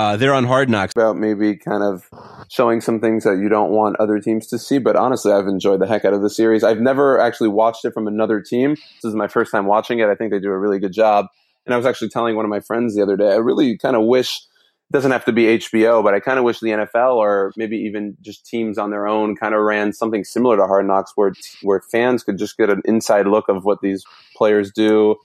uh, 0.00 0.16
they're 0.16 0.32
on 0.32 0.44
Hard 0.44 0.70
Knocks. 0.70 0.94
about 0.96 1.18
maybe 1.18 1.56
kind 1.56 1.82
of 1.82 2.08
showing 2.48 2.80
some 2.80 3.00
things 3.00 3.24
that 3.24 3.36
you 3.36 3.50
don't 3.50 3.70
want 3.70 3.96
other 4.00 4.18
teams 4.18 4.46
to 4.46 4.58
see. 4.58 4.78
But 4.78 4.96
honestly, 4.96 5.30
I've 5.30 5.46
enjoyed 5.46 5.78
the 5.78 5.86
heck 5.86 6.06
out 6.06 6.14
of 6.14 6.22
the 6.22 6.30
series. 6.30 6.64
I've 6.64 6.80
never 6.80 7.20
actually 7.20 7.50
watched 7.50 7.84
it 7.84 7.92
from 7.92 8.06
another 8.06 8.40
team. 8.40 8.70
This 8.70 9.10
is 9.10 9.14
my 9.14 9.28
first 9.28 9.52
time 9.52 9.66
watching 9.66 9.98
it. 9.98 10.08
I 10.08 10.14
think 10.14 10.32
they 10.32 10.40
do 10.40 10.48
a 10.48 10.58
really 10.58 10.78
good 10.78 10.94
job. 10.94 11.26
And 11.66 11.74
I 11.74 11.76
was 11.76 11.84
actually 11.84 12.08
telling 12.08 12.34
one 12.34 12.46
of 12.46 12.48
my 12.48 12.60
friends 12.60 12.96
the 12.96 13.02
other 13.02 13.18
day, 13.18 13.30
I 13.30 13.36
really 13.36 13.76
kind 13.76 13.94
of 13.94 14.06
wish 14.06 14.36
it 14.38 14.94
doesn't 14.94 15.10
have 15.10 15.26
to 15.26 15.32
be 15.32 15.58
HBO, 15.58 16.02
but 16.02 16.14
I 16.14 16.20
kind 16.20 16.38
of 16.38 16.46
wish 16.46 16.60
the 16.60 16.68
NFL 16.68 17.16
or 17.16 17.52
maybe 17.58 17.76
even 17.76 18.16
just 18.22 18.46
teams 18.46 18.78
on 18.78 18.90
their 18.90 19.06
own 19.06 19.36
kind 19.36 19.54
of 19.54 19.60
ran 19.60 19.92
something 19.92 20.24
similar 20.24 20.56
to 20.56 20.66
Hard 20.66 20.86
Knocks, 20.86 21.12
where 21.14 21.34
where 21.60 21.82
fans 21.92 22.22
could 22.24 22.38
just 22.38 22.56
get 22.56 22.70
an 22.70 22.80
inside 22.86 23.26
look 23.26 23.50
of 23.50 23.64
what 23.64 23.82
these 23.82 24.02
players 24.34 24.72
do. 24.72 25.16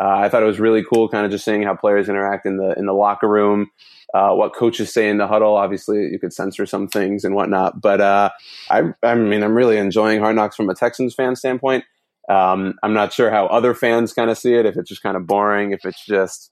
Uh, 0.00 0.16
I 0.16 0.28
thought 0.30 0.42
it 0.42 0.46
was 0.46 0.58
really 0.58 0.82
cool, 0.82 1.08
kind 1.08 1.26
of 1.26 1.30
just 1.30 1.44
seeing 1.44 1.62
how 1.62 1.74
players 1.74 2.08
interact 2.08 2.46
in 2.46 2.56
the 2.56 2.72
in 2.78 2.86
the 2.86 2.94
locker 2.94 3.28
room, 3.28 3.70
uh, 4.14 4.32
what 4.32 4.54
coaches 4.54 4.92
say 4.92 5.10
in 5.10 5.18
the 5.18 5.26
huddle. 5.26 5.56
Obviously, 5.56 6.08
you 6.10 6.18
could 6.18 6.32
censor 6.32 6.64
some 6.64 6.88
things 6.88 7.24
and 7.24 7.34
whatnot, 7.34 7.82
but 7.82 8.00
uh, 8.00 8.30
I, 8.70 8.94
I 9.02 9.14
mean, 9.14 9.42
I'm 9.42 9.54
really 9.54 9.76
enjoying 9.76 10.20
Hard 10.20 10.36
Knocks 10.36 10.56
from 10.56 10.70
a 10.70 10.74
Texans 10.74 11.14
fan 11.14 11.36
standpoint. 11.36 11.84
Um, 12.30 12.74
I'm 12.82 12.94
not 12.94 13.12
sure 13.12 13.30
how 13.30 13.46
other 13.46 13.74
fans 13.74 14.12
kind 14.14 14.30
of 14.30 14.38
see 14.38 14.54
it. 14.54 14.64
If 14.64 14.76
it's 14.76 14.88
just 14.88 15.02
kind 15.02 15.16
of 15.18 15.26
boring, 15.26 15.72
if 15.72 15.84
it's 15.84 16.04
just 16.06 16.50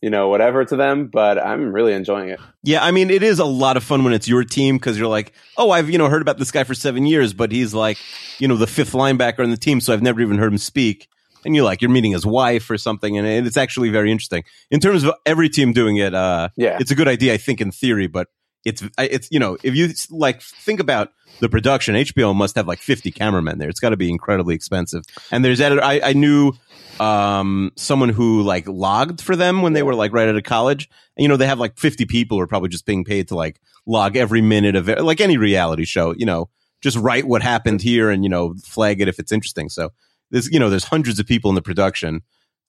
you 0.00 0.08
know 0.08 0.28
whatever 0.28 0.64
to 0.64 0.76
them, 0.76 1.08
but 1.08 1.38
I'm 1.38 1.74
really 1.74 1.92
enjoying 1.92 2.30
it. 2.30 2.40
Yeah, 2.62 2.82
I 2.82 2.90
mean, 2.90 3.10
it 3.10 3.22
is 3.22 3.38
a 3.38 3.44
lot 3.44 3.76
of 3.76 3.84
fun 3.84 4.02
when 4.02 4.14
it's 4.14 4.28
your 4.28 4.44
team 4.44 4.76
because 4.76 4.98
you're 4.98 5.08
like, 5.08 5.34
oh, 5.58 5.72
I've 5.72 5.90
you 5.90 5.98
know 5.98 6.08
heard 6.08 6.22
about 6.22 6.38
this 6.38 6.52
guy 6.52 6.64
for 6.64 6.74
seven 6.74 7.04
years, 7.04 7.34
but 7.34 7.52
he's 7.52 7.74
like, 7.74 7.98
you 8.38 8.48
know, 8.48 8.56
the 8.56 8.66
fifth 8.66 8.92
linebacker 8.92 9.40
on 9.40 9.50
the 9.50 9.58
team, 9.58 9.82
so 9.82 9.92
I've 9.92 10.02
never 10.02 10.22
even 10.22 10.38
heard 10.38 10.52
him 10.52 10.58
speak. 10.58 11.08
And 11.46 11.54
you're 11.56 11.64
like, 11.64 11.80
you're 11.80 11.90
meeting 11.90 12.12
his 12.12 12.26
wife 12.26 12.68
or 12.70 12.76
something, 12.76 13.16
and 13.16 13.46
it's 13.46 13.56
actually 13.56 13.90
very 13.90 14.10
interesting 14.12 14.44
in 14.70 14.80
terms 14.80 15.04
of 15.04 15.14
every 15.24 15.48
team 15.48 15.72
doing 15.72 15.96
it. 15.96 16.14
Uh, 16.14 16.48
Yeah. 16.56 16.76
it's 16.80 16.90
a 16.90 16.94
good 16.94 17.08
idea, 17.08 17.32
I 17.34 17.38
think, 17.38 17.60
in 17.60 17.70
theory, 17.70 18.06
but 18.08 18.28
it's 18.64 18.82
it's 18.98 19.28
you 19.30 19.38
know, 19.38 19.56
if 19.62 19.74
you 19.74 19.90
like 20.10 20.42
think 20.42 20.80
about 20.80 21.12
the 21.40 21.48
production, 21.48 21.94
HBO 21.94 22.34
must 22.34 22.56
have 22.56 22.66
like 22.66 22.80
50 22.80 23.12
cameramen 23.12 23.58
there. 23.58 23.68
It's 23.68 23.80
got 23.80 23.90
to 23.90 23.96
be 23.96 24.10
incredibly 24.10 24.54
expensive. 24.54 25.04
And 25.30 25.44
there's 25.44 25.60
editor. 25.60 25.82
I, 25.84 26.00
I 26.02 26.12
knew 26.14 26.52
um 26.98 27.70
someone 27.76 28.08
who 28.08 28.42
like 28.42 28.66
logged 28.66 29.20
for 29.20 29.36
them 29.36 29.60
when 29.62 29.74
they 29.74 29.82
were 29.82 29.94
like 29.94 30.12
right 30.12 30.28
out 30.28 30.36
of 30.36 30.42
college 30.44 30.88
and 31.16 31.22
you 31.22 31.28
know 31.28 31.36
they 31.36 31.46
have 31.46 31.58
like 31.58 31.76
50 31.78 32.06
people 32.06 32.38
who 32.38 32.42
are 32.42 32.46
probably 32.46 32.70
just 32.70 32.86
being 32.86 33.04
paid 33.04 33.28
to 33.28 33.34
like 33.34 33.60
log 33.86 34.16
every 34.16 34.40
minute 34.40 34.76
of 34.76 34.88
it 34.88 35.02
like 35.02 35.20
any 35.20 35.36
reality 35.36 35.84
show 35.84 36.14
you 36.16 36.24
know 36.24 36.48
just 36.80 36.96
write 36.96 37.26
what 37.26 37.42
happened 37.42 37.82
here 37.82 38.08
and 38.10 38.24
you 38.24 38.30
know 38.30 38.54
flag 38.64 39.02
it 39.02 39.08
if 39.08 39.18
it's 39.18 39.30
interesting 39.30 39.68
so 39.68 39.92
there's 40.36 40.50
you 40.52 40.58
know 40.60 40.68
there's 40.70 40.84
hundreds 40.84 41.18
of 41.18 41.26
people 41.26 41.48
in 41.50 41.54
the 41.54 41.62
production 41.62 42.20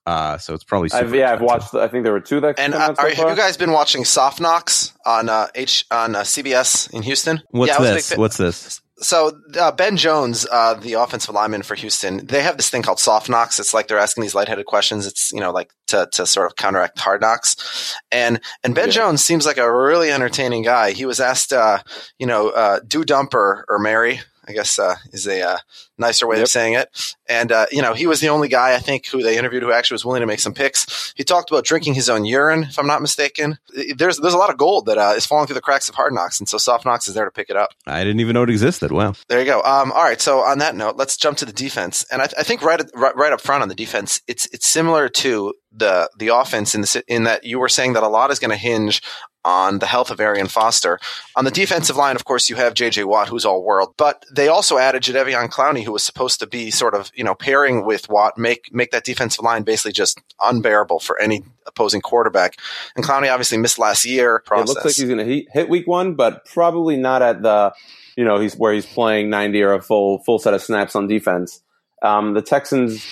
uh 0.06 0.38
so 0.38 0.54
it's 0.54 0.64
probably 0.64 0.88
super 0.90 1.04
I've, 1.04 1.14
yeah, 1.16 1.34
I've 1.34 1.42
expensive. 1.42 1.74
watched. 1.74 1.86
I 1.86 1.88
think 1.90 2.04
there 2.06 2.14
were 2.14 2.22
two 2.22 2.40
that 2.40 2.58
And 2.60 2.72
came 2.74 2.82
uh, 2.82 2.86
out 2.86 2.98
so 2.98 3.04
are, 3.04 3.10
have 3.10 3.30
you 3.30 3.36
guys 3.36 3.58
been 3.58 3.72
watching 3.74 4.06
Soft 4.06 4.40
Knocks 4.40 4.94
on 5.06 5.28
uh, 5.28 5.48
H 5.54 5.86
on 5.92 6.16
uh, 6.16 6.22
CBS 6.22 6.90
in 6.94 7.02
Houston? 7.04 7.42
what's 7.52 7.72
Yeah, 7.72 7.76
I 7.78 7.80
big 7.80 7.96
this 7.96 8.18
what's 8.18 8.38
this 8.38 8.82
So 9.00 9.38
uh, 9.60 9.72
Ben 9.74 9.98
Jones, 9.98 10.48
uh, 10.50 10.74
the 10.76 10.94
offensive 10.94 11.36
lineman 11.36 11.62
for 11.62 11.76
Houston, 11.76 12.26
they 12.26 12.42
have 12.42 12.56
this 12.58 12.70
thing 12.70 12.82
called 12.84 13.00
soft 13.00 13.30
knocks. 13.30 13.60
It's 13.60 13.74
like 13.74 13.88
they're 13.90 14.00
asking 14.00 14.22
these 14.24 14.34
lightheaded 14.34 14.66
questions. 14.66 15.06
It's 15.06 15.32
you 15.34 15.42
know 15.42 15.52
like 15.52 15.72
to 15.88 16.08
to 16.14 16.26
sort 16.26 16.48
of 16.48 16.56
counteract 16.56 16.98
hard 17.00 17.20
knocks. 17.22 17.94
And 18.10 18.40
and 18.64 18.74
Ben 18.74 18.88
Yeah. 18.88 18.94
Jones 18.94 19.24
seems 19.24 19.46
like 19.46 19.58
a 19.58 19.70
really 19.70 20.10
entertaining 20.10 20.64
guy. 20.64 20.92
He 20.94 21.06
was 21.06 21.20
asked, 21.20 21.52
uh, 21.52 21.80
you 22.18 22.28
know, 22.28 22.50
uh, 22.50 22.80
do 22.88 23.04
dumper 23.04 23.64
or 23.68 23.78
marry. 23.80 24.22
I 24.48 24.54
guess 24.54 24.80
uh, 24.80 24.96
is 25.12 25.28
a 25.28 25.42
uh, 25.42 25.58
nicer 25.98 26.26
way 26.28 26.38
Yep. 26.38 26.44
of 26.44 26.50
saying 26.50 26.74
it. 26.74 27.16
And 27.28 27.52
uh, 27.52 27.66
you 27.72 27.82
know, 27.82 27.94
he 27.94 28.08
was 28.08 28.22
the 28.22 28.30
only 28.30 28.48
guy 28.48 28.74
I 28.76 28.80
think 28.80 29.08
who 29.08 29.22
they 29.22 29.38
interviewed 29.38 29.64
who 29.64 29.72
actually 29.72 29.96
was 29.96 30.06
willing 30.06 30.22
to 30.22 30.28
make 30.28 30.40
some 30.40 30.54
picks. 30.54 31.14
He 31.18 31.24
talked 31.24 31.50
about 31.52 31.66
drinking 31.66 31.96
his 31.96 32.10
own 32.10 32.24
urine, 32.26 32.64
if 32.64 32.80
I'm 32.80 32.88
not 32.88 33.02
mistaken. 33.02 33.58
There's 33.96 34.18
there's 34.18 34.34
a 34.34 34.38
lot 34.38 34.50
of 34.50 34.58
gold 34.58 34.86
that 34.86 34.98
uh, 34.98 35.14
is 35.18 35.26
falling 35.26 35.48
through 35.48 35.56
the 35.56 35.62
cracks 35.62 35.90
of 35.90 35.96
hard 35.96 36.14
knocks, 36.14 36.40
and 36.40 36.48
so 36.48 36.58
soft 36.58 36.86
knocks 36.86 37.08
is 37.08 37.14
there 37.14 37.26
to 37.26 37.32
pick 37.32 37.50
it 37.50 37.58
up. 37.58 37.70
i 37.86 38.04
didn't 38.04 38.20
even 38.22 38.34
know 38.34 38.44
it 38.44 38.50
existed 38.50 38.92
wow 38.92 39.14
There 39.28 39.40
you 39.40 39.46
go. 39.46 39.62
Um, 39.64 39.92
all 39.92 40.04
right. 40.04 40.22
So 40.22 40.40
on 40.40 40.60
that 40.60 40.76
note, 40.76 40.96
let's 40.98 41.18
jump 41.18 41.38
to 41.40 41.46
the 41.46 41.54
defense, 41.54 42.06
and 42.12 42.22
I, 42.22 42.26
I 42.38 42.44
think 42.44 42.62
right, 42.62 42.80
at- 42.80 42.92
right 42.96 43.16
right 43.16 43.34
up 43.34 43.42
front 43.42 43.64
on 43.64 43.70
the 43.70 43.76
defense, 43.76 44.22
it's 44.28 44.48
it's 44.54 44.68
similar 44.68 45.10
to 45.10 45.54
the 45.74 46.10
the 46.18 46.30
offense 46.30 46.74
in 46.74 46.82
the 46.82 47.04
in 47.08 47.24
that 47.26 47.44
you 47.44 47.60
were 47.60 47.70
saying 47.70 47.94
that 47.94 48.04
a 48.04 48.08
lot 48.08 48.32
is 48.32 48.40
going 48.40 48.52
to 48.52 48.58
hinge 48.58 49.02
on 49.48 49.80
the 49.80 49.86
health 49.86 50.12
of 50.12 50.20
Arian 50.20 50.48
Foster. 50.48 51.00
On 51.38 51.46
the 51.46 51.52
defensive 51.52 51.96
line, 51.96 52.18
of 52.18 52.26
course, 52.26 52.50
you 52.50 52.58
have 52.58 52.74
J.J. 52.74 53.06
Watt, 53.06 53.30
who's 53.30 53.46
all 53.46 53.64
world, 53.64 53.94
but 53.98 54.26
they 54.30 54.50
also 54.50 54.78
added 54.78 55.04
Jadeveon 55.04 55.50
Clowney, 55.50 55.86
who 55.86 55.94
was 55.94 56.04
supposed 56.04 56.42
to 56.42 56.48
be 56.48 56.70
sort 56.70 56.94
of 56.94 57.10
you 57.16 57.24
know 57.24 57.34
pairing 57.34 57.86
with 57.86 58.10
Watt, 58.10 58.38
make 58.38 58.70
make 58.74 58.92
that 58.92 59.06
defensive 59.06 59.44
line 59.44 59.64
basically 59.64 59.94
just 59.94 60.22
unbearable 60.42 61.00
for 61.00 61.18
any 61.20 61.44
opposing 61.66 62.02
quarterback. 62.02 62.58
And 62.98 63.06
Clowney 63.06 63.32
obviously 63.32 63.58
missed 63.58 63.80
last 63.80 64.04
year. 64.04 64.44
It 64.52 64.58
looks 64.58 64.86
like 64.86 64.96
he's 64.96 65.06
going 65.06 65.18
to 65.18 65.26
hit, 65.26 65.46
hit 65.52 65.70
week 65.70 65.88
one, 65.88 66.16
but 66.16 66.46
probably 66.46 66.98
not 66.98 67.22
at 67.22 67.42
the, 67.42 67.74
you 68.18 68.26
know, 68.26 68.40
he's 68.40 68.56
where 68.56 68.74
he's 68.74 68.86
playing 68.86 69.30
90 69.30 69.62
or 69.64 69.74
a 69.74 69.82
full 69.82 70.20
full 70.26 70.40
set 70.40 70.54
of 70.54 70.62
snaps 70.62 70.94
on 70.96 71.08
defense. 71.08 71.62
Um, 72.02 72.34
the 72.34 72.42
Texans 72.42 73.06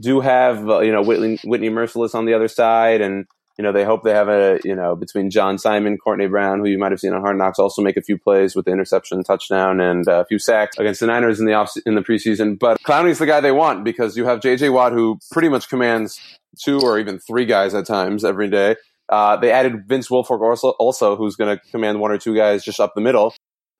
do 0.00 0.20
have, 0.20 0.68
uh, 0.68 0.80
you 0.80 0.92
know, 0.92 1.02
Whitney, 1.02 1.38
Whitney 1.44 1.68
Mercilus 1.68 2.14
on 2.14 2.26
the 2.26 2.34
other 2.34 2.48
side, 2.48 3.00
and 3.00 3.26
you 3.60 3.62
know 3.62 3.72
they 3.72 3.84
hope 3.84 4.04
they 4.04 4.14
have 4.14 4.30
a, 4.30 4.58
you 4.64 4.74
know, 4.74 4.96
between 4.96 5.28
John 5.28 5.58
Simon, 5.58 5.98
Courtney 5.98 6.26
Brown, 6.28 6.60
who 6.60 6.66
you 6.66 6.78
might 6.78 6.92
have 6.92 7.00
seen 7.00 7.12
on 7.12 7.20
Hard 7.20 7.36
Knocks, 7.36 7.58
also 7.58 7.82
make 7.82 7.98
a 7.98 8.00
few 8.00 8.16
plays 8.16 8.56
with 8.56 8.64
the 8.64 8.72
interception, 8.72 9.22
touchdown, 9.22 9.80
and 9.80 10.08
uh, 10.08 10.20
a 10.20 10.24
few 10.24 10.38
sacks 10.38 10.78
against 10.78 11.00
the 11.00 11.06
Niners 11.06 11.40
in 11.40 11.44
the 11.44 11.52
off 11.52 11.70
in 11.84 11.94
the 11.94 12.00
preseason. 12.00 12.58
But 12.58 12.82
Clowney's 12.84 13.18
the 13.18 13.26
guy 13.26 13.42
they 13.42 13.52
want 13.52 13.84
because 13.84 14.16
you 14.16 14.24
have 14.24 14.40
J.J. 14.40 14.70
Watt, 14.70 14.92
who 14.92 15.18
pretty 15.30 15.50
much 15.50 15.68
commands 15.68 16.18
two 16.58 16.80
or 16.80 16.98
even 16.98 17.18
three 17.18 17.44
guys 17.44 17.74
at 17.74 17.84
times 17.84 18.24
every 18.24 18.48
day. 18.48 18.76
Uh, 19.10 19.36
they 19.36 19.52
added 19.52 19.86
Vince 19.86 20.08
Wilfork 20.08 20.40
also, 20.40 20.70
also 20.78 21.16
who's 21.16 21.36
going 21.36 21.54
to 21.54 21.62
command 21.70 22.00
one 22.00 22.12
or 22.12 22.16
two 22.16 22.34
guys 22.34 22.64
just 22.64 22.80
up 22.80 22.94
the 22.94 23.02
middle. 23.02 23.34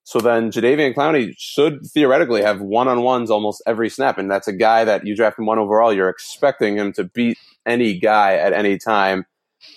So 0.04 0.20
then 0.20 0.50
Jadeveon 0.50 0.94
Clowney 0.94 1.32
should 1.38 1.86
theoretically 1.86 2.42
have 2.42 2.60
one 2.60 2.86
on 2.86 3.00
ones 3.00 3.30
almost 3.30 3.62
every 3.66 3.88
snap. 3.88 4.18
And 4.18 4.30
that's 4.30 4.48
a 4.48 4.52
guy 4.52 4.84
that 4.84 5.06
you 5.06 5.16
draft 5.16 5.38
him 5.38 5.46
one 5.46 5.58
overall. 5.58 5.90
You're 5.90 6.10
expecting 6.10 6.76
him 6.76 6.92
to 6.94 7.04
beat 7.04 7.38
any 7.64 7.98
guy 7.98 8.34
at 8.34 8.52
any 8.52 8.76
time. 8.76 9.24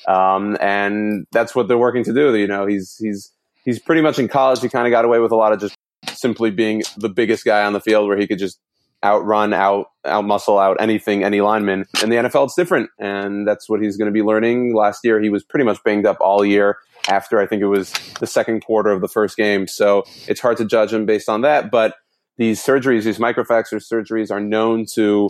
Um, 0.07 0.57
and 0.59 1.25
that's 1.31 1.55
what 1.55 1.67
they're 1.67 1.77
working 1.77 2.03
to 2.05 2.13
do. 2.13 2.35
You 2.35 2.47
know, 2.47 2.65
he's, 2.65 2.95
he's, 2.97 3.31
he's 3.65 3.79
pretty 3.79 4.01
much 4.01 4.19
in 4.19 4.27
college. 4.27 4.61
He 4.61 4.69
kind 4.69 4.87
of 4.87 4.91
got 4.91 5.05
away 5.05 5.19
with 5.19 5.31
a 5.31 5.35
lot 5.35 5.53
of 5.53 5.59
just 5.59 5.75
simply 6.13 6.51
being 6.51 6.83
the 6.97 7.09
biggest 7.09 7.45
guy 7.45 7.63
on 7.63 7.73
the 7.73 7.81
field 7.81 8.07
where 8.07 8.17
he 8.17 8.27
could 8.27 8.39
just 8.39 8.59
outrun, 9.03 9.53
out, 9.53 9.87
out 10.05 10.23
muscle 10.23 10.57
out 10.57 10.77
anything, 10.79 11.23
any 11.23 11.41
lineman. 11.41 11.85
In 12.01 12.09
the 12.09 12.15
NFL, 12.15 12.45
it's 12.45 12.55
different. 12.55 12.89
And 12.99 13.47
that's 13.47 13.69
what 13.69 13.81
he's 13.81 13.97
going 13.97 14.07
to 14.07 14.13
be 14.13 14.21
learning. 14.21 14.75
Last 14.75 15.01
year, 15.03 15.21
he 15.21 15.29
was 15.29 15.43
pretty 15.43 15.65
much 15.65 15.83
banged 15.83 16.05
up 16.05 16.17
all 16.21 16.45
year 16.45 16.77
after 17.09 17.39
I 17.39 17.45
think 17.45 17.61
it 17.61 17.67
was 17.67 17.91
the 18.19 18.27
second 18.27 18.61
quarter 18.61 18.91
of 18.91 19.01
the 19.01 19.07
first 19.07 19.35
game. 19.35 19.67
So 19.67 20.03
it's 20.27 20.39
hard 20.39 20.57
to 20.57 20.65
judge 20.65 20.93
him 20.93 21.05
based 21.05 21.27
on 21.27 21.41
that. 21.41 21.69
But 21.69 21.95
these 22.37 22.63
surgeries, 22.63 23.03
these 23.03 23.19
microfracture 23.19 23.81
surgeries 23.81 24.31
are 24.31 24.39
known 24.39 24.85
to, 24.93 25.29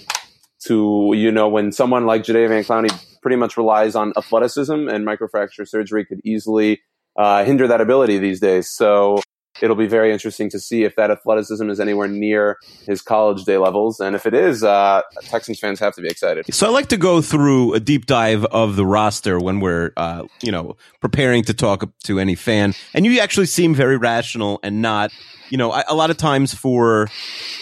to, 0.68 1.14
you 1.16 1.32
know, 1.32 1.48
when 1.48 1.72
someone 1.72 2.06
like 2.06 2.24
Jadeveon 2.24 2.66
Clowney 2.66 2.92
pretty 3.22 3.38
much 3.38 3.58
relies 3.58 3.96
on 3.96 4.14
athleticism 4.18 4.88
and 4.88 5.06
microfracture 5.06 5.68
surgery 5.68 6.06
could 6.06 6.20
easily 6.24 6.82
uh, 7.18 7.44
hinder 7.44 7.68
that 7.68 7.82
ability 7.82 8.18
these 8.18 8.40
days. 8.40 8.70
So 8.70 9.22
it'll 9.64 9.78
be 9.78 9.88
very 9.88 10.12
interesting 10.12 10.50
to 10.50 10.60
see 10.60 10.84
if 10.84 10.98
that 10.98 11.10
athleticism 11.10 11.70
is 11.70 11.80
anywhere 11.80 12.10
near 12.10 12.58
his 12.86 13.02
college 13.02 13.46
day 13.46 13.58
levels. 13.58 14.02
And 14.02 14.14
if 14.14 14.26
it 14.26 14.34
is, 14.34 14.62
uh, 14.62 15.02
Texans 15.22 15.58
fans 15.58 15.80
have 15.80 15.96
to 15.96 16.02
be 16.02 16.10
excited. 16.10 16.54
So 16.54 16.68
I 16.68 16.70
like 16.70 16.90
to 16.90 16.98
go 16.98 17.22
through 17.22 17.74
a 17.74 17.80
deep 17.80 18.06
dive 18.06 18.44
of 18.46 18.76
the 18.76 18.86
roster 18.86 19.40
when 19.40 19.62
we're, 19.62 19.94
uh, 19.96 20.26
you 20.42 20.52
know, 20.52 20.76
preparing 21.00 21.46
to 21.46 21.54
talk 21.54 21.90
to 22.04 22.20
any 22.20 22.36
fan. 22.36 22.74
And 22.94 23.06
you 23.06 23.22
actually 23.22 23.46
seem 23.46 23.74
very 23.74 23.96
rational 23.96 24.60
and 24.64 24.82
not, 24.82 25.14
you 25.50 25.58
know, 25.58 25.72
I, 25.72 25.86
a 25.88 25.96
lot 25.96 26.10
of 26.10 26.18
times 26.18 26.54
for, 26.54 27.08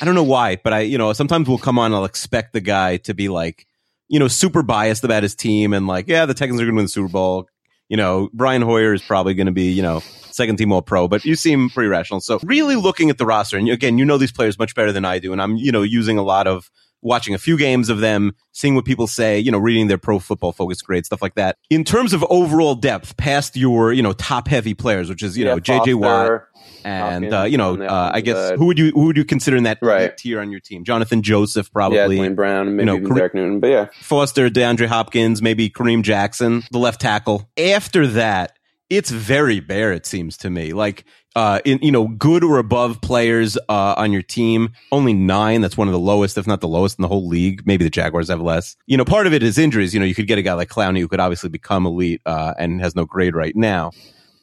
I 0.01 0.05
don't 0.05 0.15
know 0.15 0.23
why, 0.23 0.55
but 0.55 0.73
I, 0.73 0.79
you 0.79 0.97
know, 0.97 1.13
sometimes 1.13 1.47
we'll 1.47 1.59
come 1.59 1.77
on, 1.77 1.93
I'll 1.93 2.05
expect 2.05 2.53
the 2.53 2.61
guy 2.61 2.97
to 2.97 3.13
be 3.13 3.29
like, 3.29 3.67
you 4.07 4.17
know, 4.17 4.27
super 4.27 4.63
biased 4.63 5.03
about 5.03 5.21
his 5.21 5.35
team 5.35 5.71
and 5.71 5.85
like, 5.85 6.07
yeah, 6.07 6.25
the 6.25 6.33
Texans 6.33 6.59
are 6.59 6.63
going 6.63 6.73
to 6.73 6.77
win 6.77 6.85
the 6.85 6.89
Super 6.89 7.09
Bowl. 7.09 7.47
You 7.91 7.97
know, 7.97 8.30
Brian 8.32 8.62
Hoyer 8.62 8.93
is 8.93 9.01
probably 9.01 9.34
going 9.34 9.47
to 9.47 9.51
be, 9.51 9.69
you 9.69 9.82
know, 9.82 9.99
second 10.32 10.56
team 10.56 10.71
all 10.71 10.82
pro, 10.82 11.10
but 11.10 11.25
you 11.25 11.36
seem 11.36 11.69
pretty 11.69 11.89
rational. 11.89 12.21
So 12.21 12.39
really 12.41 12.77
looking 12.77 13.10
at 13.10 13.17
the 13.17 13.25
roster, 13.25 13.58
and 13.58 13.67
again, 13.67 13.97
you 13.97 14.06
know 14.06 14.17
these 14.17 14.32
players 14.32 14.58
much 14.58 14.75
better 14.75 14.93
than 14.93 15.04
I 15.04 15.19
do, 15.19 15.34
and 15.34 15.41
I'm, 15.41 15.58
you 15.58 15.73
know, 15.73 15.82
using 15.82 16.17
a 16.17 16.23
lot 16.23 16.47
of 16.47 16.71
watching 17.01 17.33
a 17.33 17.37
few 17.37 17.57
games 17.57 17.89
of 17.89 17.99
them, 17.99 18.33
seeing 18.51 18.75
what 18.75 18.85
people 18.85 19.07
say, 19.07 19.39
you 19.39 19.51
know, 19.51 19.57
reading 19.57 19.87
their 19.87 19.97
pro 19.97 20.19
football 20.19 20.51
focus 20.51 20.81
grades, 20.81 21.07
stuff 21.07 21.21
like 21.21 21.35
that. 21.35 21.57
In 21.69 21.83
terms 21.83 22.13
of 22.13 22.23
overall 22.29 22.75
depth, 22.75 23.17
past 23.17 23.55
your, 23.55 23.91
you 23.93 24.03
know, 24.03 24.13
top 24.13 24.47
heavy 24.47 24.73
players, 24.73 25.09
which 25.09 25.23
is, 25.23 25.37
you 25.37 25.45
Yeah, 25.45 25.55
know, 25.55 25.59
JJ 25.59 25.95
Watt 25.95 26.43
and, 26.83 27.25
Hopkins 27.25 27.33
uh, 27.33 27.43
you 27.43 27.57
know, 27.57 27.81
uh, 27.81 28.11
I 28.13 28.21
guess 28.21 28.51
who 28.57 28.65
would 28.67 28.77
you, 28.79 28.91
who 28.91 29.05
would 29.05 29.17
you 29.17 29.25
consider 29.25 29.57
in 29.57 29.63
that 29.63 29.79
Right. 29.81 30.15
tier 30.15 30.39
on 30.39 30.51
your 30.51 30.59
team? 30.59 30.83
Jonathan 30.83 31.21
Joseph, 31.21 31.67
yeah, 31.67 31.73
probably. 31.73 32.17
Duane 32.17 32.35
Brown, 32.35 32.75
maybe 32.75 32.85
know, 32.85 32.95
even 32.97 33.07
Kareem- 33.09 33.15
Derek 33.17 33.33
Newton. 33.35 33.59
But 33.59 33.67
yeah, 33.67 33.87
Foster, 34.01 34.49
DeAndre 34.49 34.87
Hopkins, 34.87 35.41
maybe 35.41 35.69
Kareem 35.69 36.03
Jackson, 36.03 36.63
the 36.71 36.79
left 36.79 37.01
tackle. 37.01 37.49
After 37.57 38.05
that, 38.07 38.53
it's 38.89 39.09
very 39.09 39.59
bare, 39.59 39.93
it 39.93 40.05
seems 40.05 40.35
to 40.37 40.49
me. 40.49 40.73
Like, 40.73 41.05
uh, 41.36 41.60
in, 41.65 41.80
you 41.82 41.91
know, 41.91 42.08
good 42.08 42.44
or 42.44 42.58
above 42.58 43.02
players, 43.02 43.58
uh, 43.70 43.96
on 43.98 44.12
your 44.12 44.22
team, 44.22 44.74
only 44.91 45.13
nine. 45.13 45.62
That's 45.62 45.78
one 45.78 45.88
of 45.88 45.91
the 45.91 46.00
lowest, 46.00 46.38
if 46.38 46.48
not 46.48 46.62
the 46.62 46.67
lowest 46.67 47.00
in 47.00 47.04
the 47.04 47.08
whole 47.08 47.28
league. 47.28 47.65
Maybe 47.65 47.84
the 47.84 47.89
Jaguars 47.89 48.30
have 48.30 48.41
less. 48.41 48.76
You 48.86 48.98
know, 48.98 49.06
part 49.06 49.28
of 49.28 49.34
it 49.34 49.44
is 49.44 49.58
injuries. 49.58 49.94
You 49.94 50.00
know, 50.00 50.06
you 50.06 50.15
could 50.15 50.28
get 50.28 50.38
a 50.38 50.41
guy 50.41 50.54
like 50.54 50.70
Clowney 50.70 51.00
who 51.00 51.08
could 51.08 51.20
obviously 51.20 51.50
become 51.50 51.86
elite, 51.86 52.22
uh, 52.26 52.54
and 52.58 52.82
has 52.82 52.96
no 52.96 53.06
grade 53.06 53.36
right 53.36 53.56
now. 53.56 53.91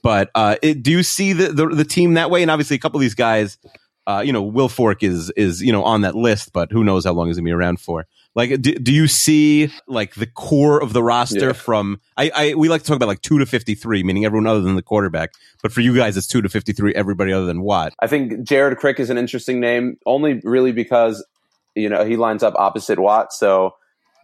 But, 0.02 0.30
uh, 0.34 0.56
it, 0.62 0.82
do 0.82 0.90
you 0.90 1.02
see 1.02 1.32
the, 1.32 1.48
the, 1.52 1.66
the 1.66 1.84
team 1.84 2.14
that 2.14 2.30
way? 2.30 2.42
And 2.42 2.50
obviously 2.50 2.76
a 2.76 2.78
couple 2.78 2.98
of 2.98 3.02
these 3.02 3.14
guys, 3.14 3.58
uh, 4.06 4.22
you 4.24 4.32
know, 4.32 4.50
Wilfork 4.50 5.02
is, 5.02 5.30
is, 5.30 5.60
you 5.60 5.72
know, 5.72 5.82
on 5.82 6.02
that 6.02 6.14
list, 6.14 6.52
but 6.52 6.72
who 6.72 6.84
knows 6.84 7.04
how 7.04 7.12
long 7.12 7.26
he's 7.26 7.36
gonna 7.36 7.44
be 7.44 7.52
around 7.52 7.80
for. 7.80 8.06
Like, 8.38 8.62
do, 8.62 8.72
do 8.76 8.92
you 8.92 9.08
see 9.08 9.72
like 9.88 10.14
the 10.14 10.26
core 10.26 10.80
of 10.80 10.92
the 10.92 11.02
roster 11.02 11.48
Yeah. 11.48 11.52
from? 11.54 12.00
I, 12.16 12.30
I 12.32 12.54
we 12.54 12.68
like 12.68 12.82
to 12.82 12.86
talk 12.86 12.94
about 12.94 13.08
like 13.08 13.20
two 13.20 13.40
to 13.40 13.46
fifty 13.46 13.74
three, 13.74 14.04
meaning 14.04 14.24
everyone 14.24 14.46
other 14.46 14.60
than 14.60 14.76
the 14.76 14.82
quarterback. 14.82 15.30
But 15.60 15.72
for 15.72 15.80
you 15.80 15.92
guys, 15.92 16.16
it's 16.16 16.28
two 16.28 16.40
to 16.42 16.48
fifty 16.48 16.72
three. 16.72 16.94
Everybody 16.94 17.32
other 17.32 17.46
than 17.46 17.62
Watt. 17.62 17.94
I 17.98 18.06
think 18.06 18.44
Jared 18.44 18.78
Crick 18.78 19.00
is 19.00 19.10
an 19.10 19.18
interesting 19.18 19.58
name, 19.58 19.96
only 20.06 20.40
really 20.44 20.70
because 20.70 21.26
you 21.74 21.88
know 21.88 22.04
he 22.04 22.16
lines 22.16 22.44
up 22.44 22.54
opposite 22.56 23.00
Watt, 23.00 23.32
so 23.32 23.74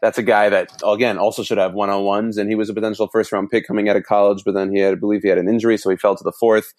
that's 0.01 0.17
a 0.17 0.23
guy 0.23 0.49
that 0.49 0.71
again 0.87 1.19
also 1.19 1.43
should 1.43 1.59
have 1.59 1.75
one 1.75 1.91
on 1.91 2.05
ones, 2.05 2.39
and 2.39 2.49
he 2.49 2.55
was 2.55 2.71
a 2.71 2.75
potential 2.75 3.09
first 3.13 3.33
round 3.33 3.51
pick 3.51 3.67
coming 3.67 3.89
out 3.89 3.97
of 3.97 4.05
college, 4.05 4.45
but 4.45 4.55
then 4.55 4.73
he 4.73 4.79
had, 4.79 4.93
I 4.93 4.95
believe, 4.95 5.23
he 5.23 5.29
had 5.29 5.39
an 5.39 5.49
injury, 5.49 5.77
so 5.77 5.91
he 5.91 5.97
fell 5.97 6.15
to 6.15 6.23
the 6.23 6.33
fourth. 6.39 6.73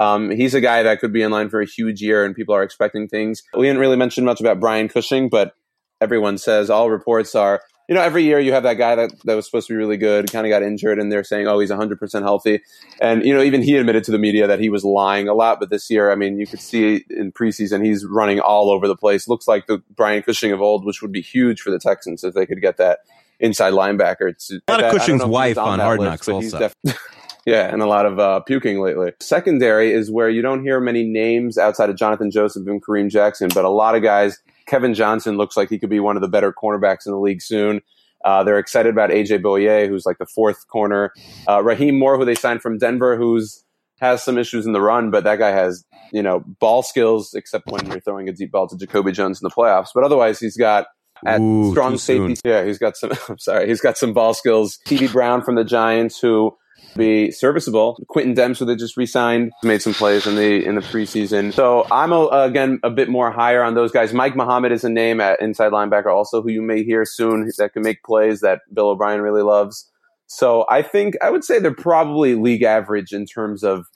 Um, 0.00 0.30
he's 0.30 0.54
a 0.54 0.60
guy 0.60 0.82
that 0.82 0.98
could 0.98 1.12
be 1.12 1.22
in 1.22 1.30
line 1.30 1.50
for 1.50 1.60
a 1.60 1.66
huge 1.66 2.02
year, 2.02 2.24
and 2.24 2.34
people 2.34 2.52
are 2.54 2.64
expecting 2.64 3.06
things. 3.06 3.44
We 3.54 3.66
didn't 3.66 3.80
really 3.80 3.98
mention 3.98 4.24
much 4.24 4.40
about 4.40 4.58
Brian 4.58 4.88
Cushing, 4.88 5.28
but 5.28 5.54
everyone 6.00 6.38
says 6.38 6.70
all 6.70 6.90
reports 6.90 7.34
are. 7.34 7.62
You 7.88 7.96
know, 7.96 8.02
every 8.02 8.22
year 8.22 8.38
you 8.38 8.52
have 8.52 8.62
that 8.62 8.74
guy 8.74 8.94
that, 8.94 9.10
that 9.24 9.34
was 9.34 9.46
supposed 9.46 9.66
to 9.66 9.72
be 9.72 9.76
really 9.76 9.96
good, 9.96 10.30
kind 10.30 10.46
of 10.46 10.50
got 10.50 10.62
injured, 10.62 11.00
and 11.00 11.10
they're 11.10 11.24
saying, 11.24 11.48
oh, 11.48 11.58
he's 11.58 11.72
100% 11.72 12.22
healthy. 12.22 12.62
And, 13.00 13.26
you 13.26 13.34
know, 13.34 13.42
even 13.42 13.62
he 13.62 13.76
admitted 13.76 14.04
to 14.04 14.12
the 14.12 14.18
media 14.18 14.46
that 14.46 14.60
he 14.60 14.70
was 14.70 14.84
lying 14.84 15.26
a 15.26 15.34
lot. 15.34 15.58
But 15.58 15.70
this 15.70 15.90
year, 15.90 16.12
I 16.12 16.14
mean, 16.14 16.38
you 16.38 16.46
could 16.46 16.60
see 16.60 17.04
in 17.10 17.32
preseason, 17.32 17.84
he's 17.84 18.04
running 18.04 18.38
all 18.38 18.70
over 18.70 18.86
the 18.86 18.94
place. 18.94 19.26
Looks 19.26 19.48
like 19.48 19.66
the 19.66 19.82
Brian 19.96 20.22
Cushing 20.22 20.52
of 20.52 20.60
old, 20.60 20.84
which 20.84 21.02
would 21.02 21.10
be 21.10 21.20
huge 21.20 21.60
for 21.60 21.72
the 21.72 21.80
Texans 21.80 22.22
if 22.22 22.32
they 22.32 22.46
could 22.46 22.60
get 22.60 22.76
that 22.76 23.00
inside 23.40 23.72
linebacker. 23.72 24.36
To, 24.46 24.60
A 24.68 24.72
lot 24.72 24.84
of 24.84 24.92
Cushing's 24.92 25.18
know 25.18 25.24
if 25.24 25.48
he's 25.48 25.56
wife 25.56 25.58
on 25.58 25.78
that 25.78 25.84
Hard 25.84 26.00
Knocks 26.00 26.26
he's 26.26 26.54
also. 26.54 26.70
yeah, 27.46 27.72
and 27.72 27.82
a 27.82 27.86
lot 27.86 28.06
of 28.06 28.18
uh, 28.18 28.40
puking 28.40 28.80
lately. 28.80 29.12
Secondary 29.20 29.92
is 29.92 30.10
where 30.10 30.28
you 30.28 30.42
don't 30.42 30.62
hear 30.62 30.78
many 30.80 31.04
names 31.04 31.58
outside 31.58 31.90
of 31.90 31.96
Jonathan 31.96 32.30
Joseph 32.30 32.66
and 32.66 32.84
Kareem 32.84 33.10
Jackson, 33.10 33.48
but 33.52 33.64
a 33.64 33.70
lot 33.70 33.94
of 33.94 34.02
guys. 34.02 34.38
Kevin 34.70 34.94
Johnson 34.94 35.36
looks 35.36 35.56
like 35.56 35.68
he 35.68 35.78
could 35.80 35.90
be 35.90 35.98
one 35.98 36.16
of 36.16 36.22
the 36.22 36.28
better 36.28 36.52
cornerbacks 36.52 37.04
in 37.04 37.12
the 37.12 37.18
league 37.18 37.42
soon. 37.42 37.80
Uh, 38.24 38.44
they're 38.44 38.58
excited 38.58 38.90
about 38.90 39.10
AJ 39.10 39.42
Bouye, 39.42 39.88
who's 39.88 40.06
like 40.06 40.18
the 40.18 40.26
fourth 40.26 40.68
corner. 40.68 41.12
Uh, 41.48 41.60
Rahim 41.62 41.98
Moore, 41.98 42.16
who 42.16 42.24
they 42.24 42.34
signed 42.36 42.62
from 42.62 42.78
Denver, 42.78 43.16
who's 43.16 43.64
has 44.00 44.22
some 44.22 44.38
issues 44.38 44.66
in 44.66 44.72
the 44.72 44.80
run, 44.80 45.10
but 45.10 45.24
that 45.24 45.38
guy 45.38 45.50
has 45.50 45.84
you 46.12 46.22
know 46.22 46.44
ball 46.60 46.82
skills, 46.82 47.34
except 47.34 47.66
when 47.66 47.84
you're 47.86 48.00
throwing 48.00 48.28
a 48.28 48.32
deep 48.32 48.52
ball 48.52 48.68
to 48.68 48.76
Jacoby 48.76 49.12
Jones 49.12 49.42
in 49.42 49.44
the 49.44 49.50
playoffs. 49.50 49.88
But 49.94 50.04
otherwise, 50.04 50.38
he's 50.38 50.56
got 50.56 50.86
at 51.26 51.40
Ooh, 51.40 51.72
strong 51.72 51.98
safety. 51.98 52.36
soon. 52.36 52.50
Yeah, 52.50 52.64
he's 52.64 52.78
got 52.78 52.96
some. 52.96 53.10
I'm 53.28 53.38
sorry, 53.38 53.66
he's 53.66 53.80
got 53.80 53.98
some 53.98 54.12
ball 54.12 54.34
skills. 54.34 54.78
TV 54.86 55.10
Brown 55.10 55.42
from 55.42 55.56
the 55.56 55.64
Giants, 55.64 56.20
who 56.20 56.56
be 56.96 57.30
serviceable. 57.30 57.98
Quintin 58.08 58.34
Demps, 58.34 58.58
who 58.58 58.64
they 58.64 58.76
just 58.76 58.96
re-signed, 58.96 59.52
made 59.62 59.82
some 59.82 59.94
plays 59.94 60.26
in 60.26 60.34
the 60.34 60.64
in 60.64 60.74
the 60.74 60.80
preseason. 60.80 61.52
So 61.52 61.86
I'm 61.90 62.12
a, 62.12 62.26
again 62.26 62.80
a 62.82 62.90
bit 62.90 63.08
more 63.08 63.30
higher 63.30 63.62
on 63.62 63.74
those 63.74 63.92
guys. 63.92 64.12
Mike 64.12 64.36
Mohamed 64.36 64.72
is 64.72 64.84
a 64.84 64.90
name 64.90 65.20
at 65.20 65.40
inside 65.40 65.72
linebacker, 65.72 66.12
also 66.12 66.42
who 66.42 66.50
you 66.50 66.62
may 66.62 66.82
hear 66.82 67.04
soon 67.04 67.50
that 67.58 67.72
can 67.72 67.82
make 67.82 68.02
plays 68.02 68.40
that 68.40 68.60
Bill 68.72 68.88
O'Brien 68.88 69.20
really 69.20 69.42
loves. 69.42 69.90
So 70.32 70.64
I 70.68 70.82
think 70.82 71.16
I 71.22 71.28
would 71.28 71.42
say 71.42 71.58
they're 71.58 71.74
probably 71.74 72.36
league 72.36 72.62
average 72.62 73.12
in 73.12 73.26
terms 73.26 73.64
of 73.64 73.86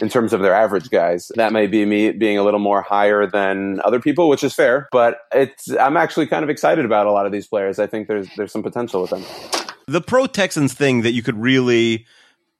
in 0.00 0.08
terms 0.08 0.32
of 0.32 0.40
their 0.40 0.52
average 0.52 0.90
guys. 0.90 1.30
That 1.36 1.52
may 1.52 1.68
be 1.68 1.84
me 1.84 2.10
being 2.10 2.38
a 2.38 2.42
little 2.42 2.58
more 2.58 2.82
higher 2.82 3.24
than 3.24 3.80
other 3.84 4.00
people, 4.00 4.28
which 4.28 4.42
is 4.42 4.52
fair. 4.52 4.88
But 4.90 5.18
it's 5.32 5.70
I'm 5.70 5.96
actually 5.96 6.26
kind 6.26 6.42
of 6.42 6.50
excited 6.50 6.84
about 6.84 7.06
a 7.06 7.12
lot 7.12 7.24
of 7.24 7.30
these 7.30 7.46
players. 7.46 7.78
I 7.78 7.86
think 7.86 8.08
there's 8.08 8.28
there's 8.36 8.50
some 8.50 8.64
potential 8.64 9.00
with 9.00 9.10
them. 9.10 9.24
The 9.86 10.00
pro 10.00 10.26
Texans 10.26 10.74
thing 10.74 11.02
that 11.02 11.12
you 11.12 11.22
could 11.22 11.40
really, 11.40 12.04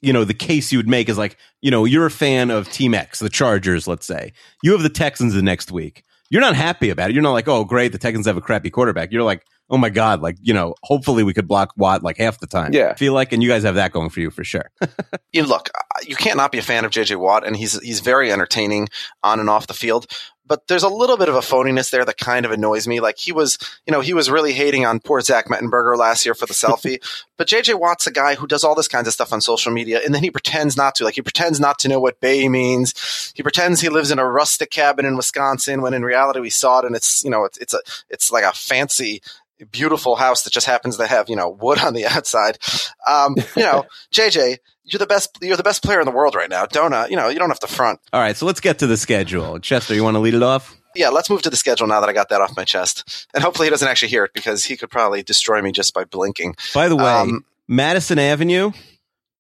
you 0.01 0.13
know, 0.13 0.25
the 0.25 0.35
case 0.35 0.73
you 0.73 0.79
would 0.79 0.89
make 0.89 1.09
is 1.09 1.19
like, 1.19 1.37
you 1.61 1.71
know, 1.71 1.85
you're 1.85 2.07
a 2.07 2.11
fan 2.11 2.51
of 2.51 2.71
Team 2.71 2.95
X, 2.95 3.19
the 3.19 3.29
Chargers, 3.29 3.89
let's 3.89 4.07
say. 4.07 4.33
You 4.63 4.73
have 4.73 4.83
the 4.83 4.89
Texans 4.89 5.35
the 5.35 5.43
next 5.43 5.73
week. 5.73 6.05
You're 6.29 6.43
not 6.43 6.57
happy 6.57 6.91
about 6.91 7.11
it. 7.11 7.15
You're 7.15 7.23
not 7.23 7.33
like, 7.33 7.49
oh, 7.49 7.65
great, 7.65 7.93
the 7.93 7.99
Texans 7.99 8.27
have 8.27 8.37
a 8.37 8.41
crappy 8.41 8.71
quarterback. 8.71 9.13
You're 9.13 9.23
like, 9.23 9.45
oh 9.69 9.79
my 9.79 9.91
God, 9.91 10.21
like, 10.21 10.37
you 10.41 10.55
know, 10.55 10.75
hopefully 10.83 11.23
we 11.23 11.35
could 11.35 11.49
block 11.49 11.73
Watt 11.77 12.03
like 12.03 12.19
half 12.19 12.39
the 12.39 12.47
time. 12.47 12.73
Yeah. 12.73 12.91
I 12.91 12.95
feel 12.95 13.13
like, 13.13 13.33
and 13.33 13.43
you 13.43 13.49
guys 13.49 13.65
have 13.65 13.75
that 13.77 13.93
going 13.93 14.11
for 14.11 14.21
you 14.21 14.31
for 14.31 14.45
sure. 14.45 14.71
you 15.33 15.45
look, 15.45 15.71
you 16.03 16.17
can't 16.17 16.37
not 16.37 16.53
be 16.53 16.59
a 16.59 16.63
fan 16.63 16.85
of 16.85 16.91
JJ 16.91 17.17
Watt, 17.17 17.47
and 17.47 17.57
he's 17.57 17.81
he's 17.81 18.01
very 18.01 18.31
entertaining 18.31 18.89
on 19.23 19.41
and 19.41 19.51
off 19.51 19.67
the 19.67 19.75
field. 19.75 20.07
But 20.47 20.69
there's 20.69 20.83
a 20.83 20.89
little 20.89 21.17
bit 21.17 21.29
of 21.29 21.35
a 21.35 21.41
phoniness 21.41 21.91
there 21.91 22.05
that 22.05 22.19
kind 22.19 22.47
of 22.47 22.53
annoys 22.53 22.87
me. 22.87 23.01
Like 23.01 23.19
he 23.19 23.33
was, 23.33 23.59
you 23.87 23.93
know, 23.93 24.01
he 24.01 24.15
was 24.15 24.31
really 24.31 24.53
hating 24.53 24.87
on 24.87 25.01
poor 25.01 25.21
Zach 25.21 25.47
Mettenberger 25.47 25.97
last 25.97 26.25
year 26.25 26.35
for 26.35 26.47
the 26.47 26.55
selfie. 26.55 26.99
but 27.37 27.49
JJ 27.49 27.79
Watt's 27.79 28.07
a 28.07 28.13
guy 28.13 28.35
who 28.35 28.47
does 28.47 28.65
all 28.65 28.75
this 28.75 28.89
kinds 28.89 29.09
of 29.09 29.15
stuff 29.15 29.33
on 29.33 29.41
social 29.41 29.73
media, 29.73 30.01
and 30.05 30.15
then 30.15 30.23
he 30.23 30.31
pretends 30.31 30.77
not 30.77 30.95
to. 30.97 31.05
Like 31.05 31.15
he 31.15 31.23
pretends 31.23 31.59
not 31.59 31.79
to 31.81 31.89
know 31.89 32.01
what 32.01 32.21
Bay 32.21 32.49
means. 32.49 33.33
He 33.35 33.43
pretends 33.43 33.81
he 33.81 33.89
lives 33.89 34.11
in 34.11 34.19
a 34.19 34.27
rustic 34.27 34.71
cabin 34.71 35.05
in 35.05 35.17
Wisconsin, 35.17 35.83
when 35.83 35.95
in 35.95 36.03
reality 36.03 36.41
we 36.41 36.51
saw 36.51 36.81
it, 36.81 36.85
and 36.85 36.95
it's 36.95 37.25
you 37.25 37.31
know, 37.31 37.45
it's 37.45 37.59
it's 37.59 37.75
a 37.75 37.81
it's 38.09 38.31
like 38.31 38.45
a 38.45 38.53
fancy 38.53 39.23
beautiful 39.65 40.17
house 40.17 40.43
that 40.43 40.53
just 40.53 40.67
happens 40.67 40.99
to 40.99 41.07
have 41.07 41.31
you 41.31 41.37
know 41.37 41.49
wood 41.49 41.79
on 41.79 41.95
the 41.95 42.07
outside. 42.07 42.59
Um, 43.07 43.37
you 43.57 43.63
know, 43.63 43.87
JJ, 44.13 44.59
you're 44.87 44.99
the 44.99 45.07
best. 45.07 45.37
You're 45.43 45.57
the 45.57 45.63
best 45.63 45.83
player 45.83 46.01
in 46.01 46.07
the 46.07 46.13
world 46.13 46.35
right 46.35 46.49
now. 46.49 46.67
Don't 46.67 46.93
uh, 46.93 47.07
you 47.11 47.17
know? 47.17 47.29
You 47.29 47.39
don't 47.39 47.51
have 47.51 47.61
to 47.61 47.67
front. 47.67 48.01
All 48.13 48.21
right, 48.21 48.37
so 48.37 48.47
let's 48.47 48.61
get 48.61 48.79
to 48.79 48.87
the 48.87 48.97
schedule. 48.97 49.59
Chester, 49.59 49.95
you 49.95 50.03
want 50.05 50.15
to 50.15 50.21
lead 50.21 50.35
it 50.35 50.43
off? 50.43 50.77
Yeah, 50.95 51.11
let's 51.11 51.29
move 51.29 51.43
to 51.43 51.51
the 51.51 51.57
schedule 51.57 51.87
now 51.87 52.01
that 52.01 52.09
I 52.09 52.13
got 52.15 52.31
that 52.31 52.41
off 52.41 52.57
my 52.57 52.65
chest, 52.65 53.27
and 53.35 53.45
hopefully 53.45 53.67
he 53.67 53.71
doesn't 53.71 53.87
actually 53.87 54.09
hear 54.09 54.25
it 54.25 54.33
because 54.33 54.65
he 54.65 54.77
could 54.77 54.91
probably 54.91 55.23
destroy 55.23 55.61
me 55.61 55.71
just 55.73 55.93
by 55.93 56.05
blinking. 56.05 56.57
By 56.73 56.89
the 56.89 56.97
way, 56.97 57.05
Um, 57.05 57.45
Madison 57.69 58.19
Avenue 58.19 58.73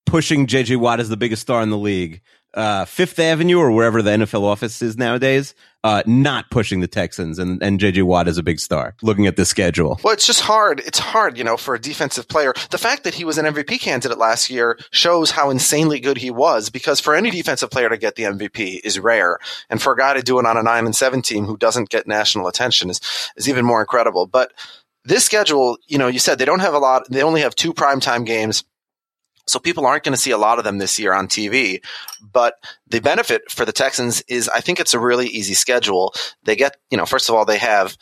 pushing 0.04 0.46
JJ 0.46 0.76
Watt 0.76 1.00
as 1.00 1.08
the 1.08 1.16
biggest 1.16 1.42
star 1.42 1.62
in 1.62 1.70
the 1.70 1.78
league. 1.78 2.20
Uh, 2.56 2.86
Fifth 2.86 3.18
Avenue 3.18 3.58
or 3.58 3.70
wherever 3.70 4.00
the 4.00 4.10
NFL 4.10 4.42
office 4.42 4.80
is 4.80 4.96
nowadays, 4.96 5.54
uh, 5.84 6.02
not 6.06 6.50
pushing 6.50 6.80
the 6.80 6.88
Texans 6.88 7.38
and, 7.38 7.62
and 7.62 7.78
JJ 7.78 8.02
Watt 8.04 8.26
is 8.26 8.38
a 8.38 8.42
big 8.42 8.58
star. 8.58 8.96
Looking 9.02 9.26
at 9.26 9.36
the 9.36 9.44
schedule, 9.44 10.00
Well, 10.02 10.14
it's 10.14 10.26
just 10.26 10.40
hard. 10.40 10.80
It's 10.80 10.98
hard, 10.98 11.36
you 11.36 11.44
know, 11.44 11.56
for 11.56 11.74
a 11.74 11.78
defensive 11.78 12.28
player. 12.28 12.54
The 12.70 12.78
fact 12.78 13.04
that 13.04 13.14
he 13.14 13.24
was 13.24 13.36
an 13.36 13.44
MVP 13.44 13.78
candidate 13.80 14.18
last 14.18 14.48
year 14.48 14.78
shows 14.90 15.30
how 15.30 15.50
insanely 15.50 16.00
good 16.00 16.16
he 16.16 16.30
was 16.30 16.70
because 16.70 16.98
for 16.98 17.14
any 17.14 17.30
defensive 17.30 17.70
player 17.70 17.90
to 17.90 17.98
get 17.98 18.16
the 18.16 18.24
MVP 18.24 18.80
is 18.82 18.98
rare. 18.98 19.38
And 19.68 19.80
for 19.80 19.92
a 19.92 19.96
guy 19.96 20.14
to 20.14 20.22
do 20.22 20.38
it 20.38 20.46
on 20.46 20.56
a 20.56 20.62
9 20.62 20.86
and 20.86 20.96
7 20.96 21.22
team 21.22 21.44
who 21.44 21.56
doesn't 21.58 21.90
get 21.90 22.06
national 22.06 22.48
attention 22.48 22.90
is, 22.90 23.00
is 23.36 23.48
even 23.48 23.64
more 23.64 23.80
incredible. 23.80 24.26
But 24.26 24.52
this 25.04 25.24
schedule, 25.24 25.78
you 25.86 25.98
know, 25.98 26.08
you 26.08 26.18
said 26.18 26.38
they 26.38 26.44
don't 26.44 26.60
have 26.60 26.74
a 26.74 26.78
lot, 26.78 27.08
they 27.08 27.22
only 27.22 27.42
have 27.42 27.54
two 27.54 27.72
primetime 27.72 28.26
games. 28.26 28.64
So 29.46 29.58
people 29.58 29.86
aren't 29.86 30.04
going 30.04 30.14
to 30.14 30.20
see 30.20 30.32
a 30.32 30.38
lot 30.38 30.58
of 30.58 30.64
them 30.64 30.78
this 30.78 30.98
year 30.98 31.12
on 31.12 31.28
TV. 31.28 31.82
But 32.32 32.54
the 32.88 33.00
benefit 33.00 33.50
for 33.50 33.64
the 33.64 33.72
Texans 33.72 34.22
is 34.28 34.48
I 34.48 34.60
think 34.60 34.80
it's 34.80 34.94
a 34.94 34.98
really 34.98 35.26
easy 35.28 35.54
schedule. 35.54 36.14
They 36.44 36.56
get, 36.56 36.76
you 36.90 36.98
know, 36.98 37.06
first 37.06 37.28
of 37.28 37.34
all, 37.34 37.44
they 37.44 37.58
have 37.58 37.96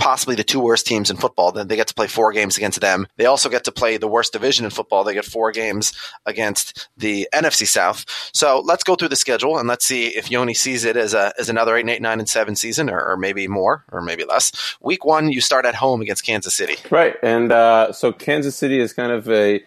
possibly 0.00 0.34
the 0.34 0.42
two 0.42 0.58
worst 0.58 0.86
teams 0.86 1.10
in 1.10 1.16
football. 1.16 1.52
Then 1.52 1.68
they 1.68 1.76
get 1.76 1.86
to 1.88 1.94
play 1.94 2.08
four 2.08 2.32
games 2.32 2.56
against 2.56 2.80
them. 2.80 3.06
They 3.16 3.26
also 3.26 3.48
get 3.48 3.64
to 3.64 3.72
play 3.72 3.98
the 3.98 4.08
worst 4.08 4.32
division 4.32 4.64
in 4.64 4.70
football. 4.70 5.04
They 5.04 5.14
get 5.14 5.26
four 5.26 5.52
games 5.52 5.92
against 6.26 6.88
the 6.96 7.28
NFC 7.32 7.66
South. 7.66 8.04
So 8.32 8.60
let's 8.60 8.82
go 8.82 8.96
through 8.96 9.08
the 9.08 9.16
schedule 9.16 9.58
and 9.58 9.68
let's 9.68 9.84
see 9.84 10.06
if 10.08 10.30
Yoni 10.30 10.54
sees 10.54 10.84
it 10.84 10.96
as 10.96 11.14
a 11.14 11.32
as 11.38 11.48
another 11.48 11.76
eight, 11.76 11.80
and 11.80 11.90
eight, 11.90 12.02
nine, 12.02 12.18
and 12.18 12.28
seven 12.28 12.56
season, 12.56 12.88
or, 12.90 13.12
or 13.12 13.16
maybe 13.16 13.46
more, 13.46 13.84
or 13.92 14.00
maybe 14.00 14.24
less. 14.24 14.76
Week 14.80 15.04
one, 15.04 15.30
you 15.30 15.40
start 15.40 15.66
at 15.66 15.74
home 15.74 16.00
against 16.00 16.24
Kansas 16.24 16.54
City. 16.54 16.76
Right, 16.90 17.16
and 17.22 17.52
uh, 17.52 17.92
so 17.92 18.12
Kansas 18.12 18.56
City 18.56 18.80
is 18.80 18.94
kind 18.94 19.12
of 19.12 19.28
a 19.28 19.62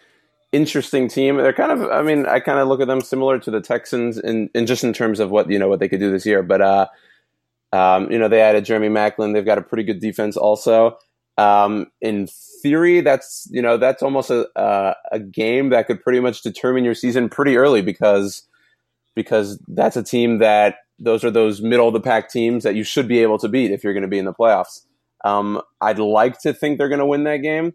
interesting 0.54 1.10
team. 1.10 1.38
They're 1.38 1.52
kind 1.52 1.72
of, 1.72 1.90
I 1.92 2.02
mean, 2.04 2.26
I 2.26 2.40
kind 2.40 2.60
of 2.60 2.70
look 2.70 2.80
at 2.80 2.88
them 2.88 3.02
similar 3.02 3.40
to 3.40 3.52
the 3.52 3.60
Texans 3.60 4.18
in, 4.18 4.50
in 4.56 4.66
just 4.66 4.84
in 4.84 4.94
terms 4.94 5.20
of 5.20 5.32
what 5.32 5.50
you 5.50 5.60
know 5.60 5.68
what 5.68 5.80
they 5.80 5.90
could 5.90 6.00
do 6.00 6.12
this 6.12 6.26
year. 6.26 6.44
But 6.44 6.62
uh, 6.62 6.88
um, 7.74 8.10
you 8.12 8.18
know, 8.18 8.30
they 8.30 8.40
added 8.40 8.64
Jeremy 8.64 8.90
Maclin. 8.90 9.34
They've 9.34 9.44
got 9.44 9.58
a 9.58 9.64
pretty 9.64 9.84
good 9.84 10.00
defense 10.00 10.38
also. 10.38 10.98
Um, 11.38 11.88
in 12.00 12.28
theory, 12.62 13.02
that's 13.02 13.48
you 13.52 13.62
know 13.62 13.78
that's 13.78 14.04
almost 14.04 14.30
a 14.30 14.48
a 15.12 15.20
game 15.20 15.70
that 15.70 15.88
could 15.88 16.02
pretty 16.02 16.20
much 16.20 16.44
determine 16.44 16.86
your 16.86 16.96
season 16.96 17.28
pretty 17.28 17.58
early 17.58 17.82
because 17.82 18.48
because 19.16 19.60
that's 19.68 19.98
a 19.98 20.04
team 20.04 20.38
that 20.40 20.78
those 21.00 21.24
are 21.24 21.32
those 21.32 21.62
middle 21.62 21.88
of 21.88 21.94
the 21.94 22.00
pack 22.00 22.30
teams 22.30 22.64
that 22.64 22.76
you 22.76 22.84
should 22.84 23.08
be 23.08 23.20
able 23.20 23.40
to 23.40 23.50
beat 23.50 23.72
if 23.72 23.84
you're 23.84 23.94
going 23.94 24.04
to 24.04 24.08
be 24.08 24.20
in 24.20 24.26
the 24.26 24.34
playoffs. 24.34 24.86
Um, 25.26 25.62
I'd 25.82 26.00
like 26.00 26.40
to 26.42 26.54
think 26.54 26.78
they're 26.78 26.90
going 26.90 27.00
to 27.00 27.06
win 27.06 27.24
that 27.24 27.38
game. 27.38 27.74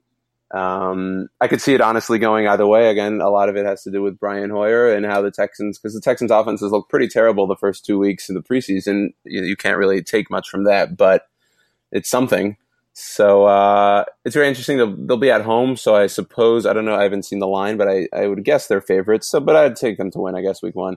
Um, 0.50 1.28
I 1.40 1.48
could 1.48 1.60
see 1.60 1.74
it 1.74 1.80
honestly 1.80 2.18
going 2.18 2.48
either 2.48 2.66
way. 2.66 2.88
Again, 2.88 3.20
a 3.20 3.28
lot 3.28 3.48
of 3.48 3.56
it 3.56 3.66
has 3.66 3.82
to 3.82 3.90
do 3.90 4.02
with 4.02 4.18
Brian 4.18 4.50
Hoyer 4.50 4.92
and 4.94 5.04
how 5.04 5.20
the 5.20 5.30
Texans, 5.30 5.78
because 5.78 5.94
the 5.94 6.00
Texans' 6.00 6.30
offenses 6.30 6.72
look 6.72 6.88
pretty 6.88 7.08
terrible 7.08 7.46
the 7.46 7.56
first 7.56 7.84
two 7.84 7.98
weeks 7.98 8.28
in 8.28 8.34
the 8.34 8.42
preseason. 8.42 9.12
You, 9.24 9.42
you 9.42 9.56
can't 9.56 9.76
really 9.76 10.02
take 10.02 10.30
much 10.30 10.48
from 10.48 10.64
that, 10.64 10.96
but 10.96 11.28
it's 11.92 12.08
something. 12.08 12.56
So 12.94 13.46
uh, 13.46 14.04
it's 14.24 14.34
very 14.34 14.48
interesting. 14.48 14.76
They'll, 14.76 14.96
they'll, 14.96 15.16
be 15.18 15.30
at 15.30 15.42
home, 15.42 15.76
so 15.76 15.94
I 15.94 16.08
suppose 16.08 16.66
I 16.66 16.72
don't 16.72 16.84
know. 16.84 16.96
I 16.96 17.04
haven't 17.04 17.24
seen 17.24 17.38
the 17.38 17.46
line, 17.46 17.76
but 17.76 17.88
I, 17.88 18.08
I 18.12 18.26
would 18.26 18.42
guess 18.42 18.66
they're 18.66 18.80
favorites. 18.80 19.28
So, 19.28 19.38
but 19.38 19.54
I'd 19.54 19.76
take 19.76 19.98
them 19.98 20.10
to 20.10 20.18
win. 20.18 20.34
I 20.34 20.42
guess 20.42 20.62
week 20.62 20.74
one. 20.74 20.96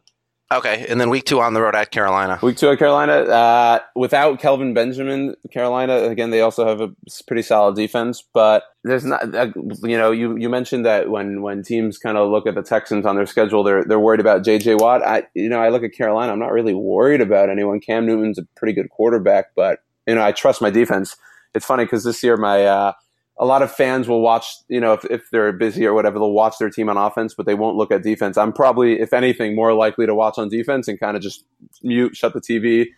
Okay, 0.51 0.85
and 0.89 0.99
then 0.99 1.09
week 1.09 1.23
two 1.23 1.39
on 1.39 1.53
the 1.53 1.61
road 1.61 1.75
at 1.75 1.91
Carolina. 1.91 2.37
Week 2.41 2.57
two 2.57 2.69
at 2.69 2.77
Carolina, 2.77 3.13
uh, 3.13 3.79
without 3.95 4.39
Kelvin 4.39 4.73
Benjamin, 4.73 5.33
Carolina 5.49 6.03
again 6.03 6.29
they 6.29 6.41
also 6.41 6.67
have 6.67 6.81
a 6.81 6.89
pretty 7.25 7.41
solid 7.41 7.75
defense, 7.75 8.21
but 8.33 8.63
there's 8.83 9.05
not. 9.05 9.33
Uh, 9.33 9.47
you 9.83 9.97
know, 9.97 10.11
you, 10.11 10.35
you 10.37 10.49
mentioned 10.49 10.85
that 10.85 11.09
when 11.09 11.41
when 11.41 11.63
teams 11.63 11.97
kind 11.97 12.17
of 12.17 12.29
look 12.29 12.47
at 12.47 12.55
the 12.55 12.63
Texans 12.63 13.05
on 13.05 13.15
their 13.15 13.25
schedule, 13.25 13.63
they're 13.63 13.85
they're 13.85 13.99
worried 13.99 14.19
about 14.19 14.43
J.J. 14.43 14.75
Watt. 14.75 15.01
I 15.05 15.23
you 15.33 15.47
know 15.47 15.61
I 15.61 15.69
look 15.69 15.83
at 15.83 15.93
Carolina, 15.93 16.33
I'm 16.33 16.39
not 16.39 16.51
really 16.51 16.73
worried 16.73 17.21
about 17.21 17.49
anyone. 17.49 17.79
Cam 17.79 18.05
Newton's 18.05 18.37
a 18.37 18.43
pretty 18.57 18.73
good 18.73 18.89
quarterback, 18.89 19.55
but 19.55 19.79
you 20.05 20.15
know 20.15 20.23
I 20.23 20.33
trust 20.33 20.61
my 20.61 20.69
defense. 20.69 21.15
It's 21.53 21.65
funny 21.65 21.85
because 21.85 22.03
this 22.03 22.23
year 22.23 22.35
my 22.35 22.65
uh, 22.65 22.93
a 23.41 23.45
lot 23.45 23.63
of 23.63 23.71
fans 23.71 24.07
will 24.07 24.21
watch, 24.21 24.45
you 24.69 24.79
know, 24.79 24.93
if, 24.93 25.03
if 25.05 25.29
they're 25.31 25.51
busy 25.51 25.83
or 25.87 25.95
whatever, 25.95 26.19
they'll 26.19 26.31
watch 26.31 26.59
their 26.59 26.69
team 26.69 26.89
on 26.89 26.95
offense, 26.95 27.33
but 27.33 27.47
they 27.47 27.55
won't 27.55 27.75
look 27.75 27.91
at 27.91 28.03
defense. 28.03 28.37
I'm 28.37 28.53
probably, 28.53 28.99
if 28.99 29.13
anything, 29.13 29.55
more 29.55 29.73
likely 29.73 30.05
to 30.05 30.13
watch 30.13 30.37
on 30.37 30.47
defense 30.47 30.87
and 30.87 30.99
kind 30.99 31.17
of 31.17 31.23
just 31.23 31.43
mute, 31.81 32.15
shut 32.15 32.33
the 32.33 32.39
TV, 32.39 32.89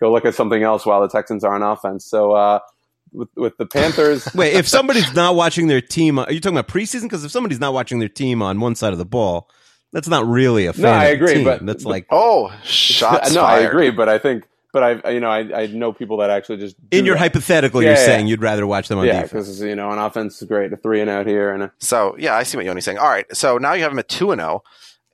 go 0.00 0.10
look 0.10 0.24
at 0.24 0.34
something 0.34 0.64
else 0.64 0.84
while 0.84 1.00
the 1.00 1.08
Texans 1.08 1.44
are 1.44 1.54
on 1.54 1.62
offense. 1.62 2.04
So, 2.04 2.32
uh, 2.32 2.58
with, 3.12 3.28
with 3.36 3.56
the 3.58 3.66
Panthers. 3.66 4.26
Wait, 4.34 4.54
if 4.54 4.66
somebody's 4.68 5.14
not 5.14 5.36
watching 5.36 5.68
their 5.68 5.80
team, 5.80 6.18
are 6.18 6.32
you 6.32 6.40
talking 6.40 6.58
about 6.58 6.68
preseason? 6.68 7.02
Because 7.02 7.24
if 7.24 7.30
somebody's 7.30 7.60
not 7.60 7.72
watching 7.72 8.00
their 8.00 8.08
team 8.08 8.42
on 8.42 8.58
one 8.58 8.74
side 8.74 8.92
of 8.92 8.98
the 8.98 9.04
ball, 9.04 9.48
that's 9.92 10.08
not 10.08 10.26
really 10.26 10.66
a 10.66 10.72
fan. 10.72 10.82
No, 10.82 10.90
I 10.90 11.04
agree, 11.04 11.44
but 11.44 11.64
that's 11.64 11.84
like 11.84 12.06
oh, 12.10 12.52
shots. 12.64 13.32
no, 13.34 13.42
fired. 13.42 13.62
I 13.62 13.68
agree, 13.68 13.90
but 13.90 14.08
I 14.08 14.18
think 14.18 14.48
but 14.72 15.04
I, 15.04 15.10
you 15.10 15.20
know, 15.20 15.30
I, 15.30 15.62
I 15.62 15.66
know 15.66 15.92
people 15.92 16.16
that 16.18 16.30
actually 16.30 16.58
just 16.58 16.76
in 16.90 17.04
your 17.04 17.14
that. 17.14 17.20
hypothetical, 17.20 17.82
Yeah, 17.82 17.90
you're 17.90 17.98
yeah. 17.98 18.04
saying 18.06 18.26
you'd 18.26 18.42
rather 18.42 18.66
watch 18.66 18.88
them 18.88 18.98
on 18.98 19.06
yeah, 19.06 19.22
defense. 19.22 19.46
because 19.48 19.60
you 19.62 19.74
know, 19.76 19.88
on 19.90 19.98
offense 19.98 20.40
is 20.42 20.48
great, 20.48 20.72
a 20.72 20.76
three 20.76 21.00
and 21.00 21.10
out 21.10 21.26
here, 21.26 21.52
and 21.52 21.64
a, 21.64 21.72
So 21.78 22.16
yeah, 22.18 22.34
I 22.34 22.42
see 22.42 22.56
what 22.56 22.66
Yoni's 22.66 22.84
saying. 22.84 22.98
All 22.98 23.08
right, 23.08 23.26
so 23.36 23.58
now 23.58 23.74
you 23.74 23.82
have 23.82 23.92
them 23.92 23.98
at 23.98 24.08
two 24.08 24.32
and 24.32 24.40
zero, 24.40 24.62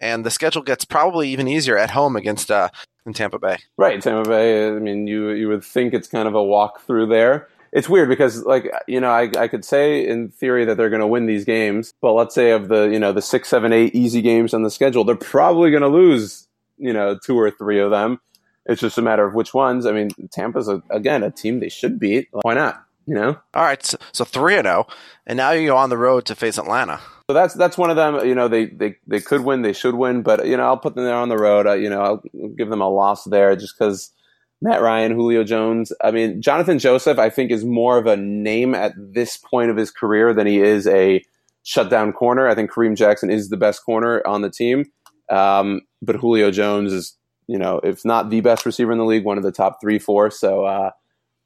and 0.01 0.25
the 0.25 0.31
schedule 0.31 0.63
gets 0.63 0.85
probably 0.85 1.29
even 1.31 1.49
easier 1.49 1.77
at 1.77 1.91
home 1.91 2.17
against 2.17 2.51
uh 2.51 2.69
in 3.07 3.13
Tampa 3.15 3.39
Bay. 3.39 3.59
right 3.77 4.01
Tampa 4.03 4.29
Bay. 4.29 4.69
I 4.69 4.73
mean, 4.73 5.07
you 5.07 5.31
you 5.31 5.49
would 5.49 5.65
think 5.65 5.93
it's 5.95 6.09
kind 6.09 6.29
of 6.29 6.35
a 6.35 6.43
walk 6.43 6.81
through 6.83 7.07
there. 7.07 7.49
It's 7.71 7.87
weird 7.89 8.09
because, 8.09 8.45
like, 8.45 8.73
you 8.87 8.99
know, 8.99 9.11
I, 9.11 9.31
I 9.39 9.47
could 9.47 9.63
say 9.63 10.07
in 10.07 10.31
theory 10.31 10.65
that 10.65 10.79
they're 10.79 10.89
going 10.89 11.03
to 11.03 11.07
win 11.07 11.27
these 11.27 11.45
games, 11.45 11.93
but 12.01 12.15
let's 12.15 12.35
say 12.35 12.53
of 12.53 12.69
the 12.69 12.85
you 12.85 12.99
know 12.99 13.13
the 13.13 13.21
six, 13.21 13.49
seven, 13.49 13.75
eight 13.75 13.95
easy 13.95 14.23
games 14.23 14.55
on 14.55 14.63
the 14.63 14.71
schedule, 14.71 15.05
they're 15.05 15.15
probably 15.17 15.71
going 15.71 15.83
to 15.83 15.89
lose 15.89 16.49
you 16.79 16.93
know 16.95 17.19
two 17.23 17.39
or 17.39 17.51
three 17.51 17.79
of 17.79 17.91
them. 17.91 18.21
It's 18.69 18.81
just 18.81 18.99
a 18.99 19.03
matter 19.03 19.27
of 19.27 19.35
which 19.35 19.55
ones. 19.55 19.87
I 19.87 19.93
mean, 19.93 20.11
Tampa's 20.31 20.69
a, 20.69 20.83
again 20.91 21.23
a 21.23 21.31
team 21.31 21.61
they 21.61 21.69
should 21.69 21.99
beat. 21.99 22.29
Why 22.43 22.55
not? 22.55 22.85
You 23.07 23.15
know. 23.15 23.39
All 23.55 23.65
right, 23.65 23.85
so, 23.85 23.97
so 24.13 24.25
three 24.25 24.57
and 24.57 24.67
zero, 24.67 24.87
and 25.27 25.39
now 25.39 25.53
you 25.53 25.69
go 25.69 25.77
on 25.77 25.89
the 25.89 25.97
road 25.97 26.27
to 26.27 26.35
face 26.35 26.59
Atlanta. 26.59 27.01
So 27.29 27.35
that's 27.35 27.55
that's 27.55 27.79
one 27.79 27.91
of 27.91 27.97
them. 27.97 28.27
You 28.27 28.35
know, 28.35 28.49
they 28.49 28.67
they 28.67 28.97
they 29.07 29.21
could 29.21 29.43
win, 29.43 29.63
they 29.63 29.73
should 29.73 29.95
win, 29.95 30.23
but 30.23 30.47
you 30.47 30.57
know, 30.57 30.65
I'll 30.65 30.79
put 30.79 30.95
them 30.95 31.05
there 31.05 31.15
on 31.15 31.29
the 31.29 31.39
road. 31.39 31.67
Uh, 31.67 31.75
you 31.75 31.91
know, 31.91 32.03
I'll 32.03 32.23
give 32.57 32.69
them 32.69 32.81
a 32.81 32.89
loss 32.89 33.25
there 33.25 33.57
just 33.57 33.79
because 33.79 34.13
Matt 34.61 34.83
Ryan, 34.83 35.13
Julio 35.13 35.45
Jones. 35.45 35.93
I 36.03 36.11
mean, 36.11 36.43
Jonathan 36.43 36.79
Joseph, 36.79 37.19
I 37.19 37.31
think, 37.31 37.51
is 37.51 37.65
more 37.65 37.99
of 37.99 38.07
a 38.07 38.17
name 38.17 38.75
at 38.75 38.93
this 38.97 39.37
point 39.37 39.71
of 39.71 39.77
his 39.77 39.91
career 39.91 40.35
than 40.35 40.47
he 40.47 40.61
is 40.61 40.87
a 40.87 41.23
shutdown 41.65 42.13
corner. 42.13 42.49
I 42.49 42.55
think 42.55 42.71
Kareem 42.71 42.97
Jackson 42.97 43.31
is 43.31 43.51
the 43.51 43.57
best 43.57 43.85
corner 43.85 44.27
on 44.27 44.43
the 44.43 44.51
team, 44.51 44.87
um, 45.31 45.83
but 46.01 46.17
Julio 46.17 46.51
Jones 46.51 46.93
is, 46.93 47.15
you 47.49 47.59
know, 47.59 47.81
if 47.83 48.05
not 48.05 48.31
the 48.31 48.41
best 48.41 48.65
receiver 48.65 48.93
in 48.93 48.99
the 48.99 49.05
league, 49.05 49.25
one 49.25 49.39
of 49.39 49.45
the 49.45 49.53
top 49.53 49.81
three, 49.81 49.99
four. 49.99 50.31
So. 50.31 50.65
Uh, 50.65 50.91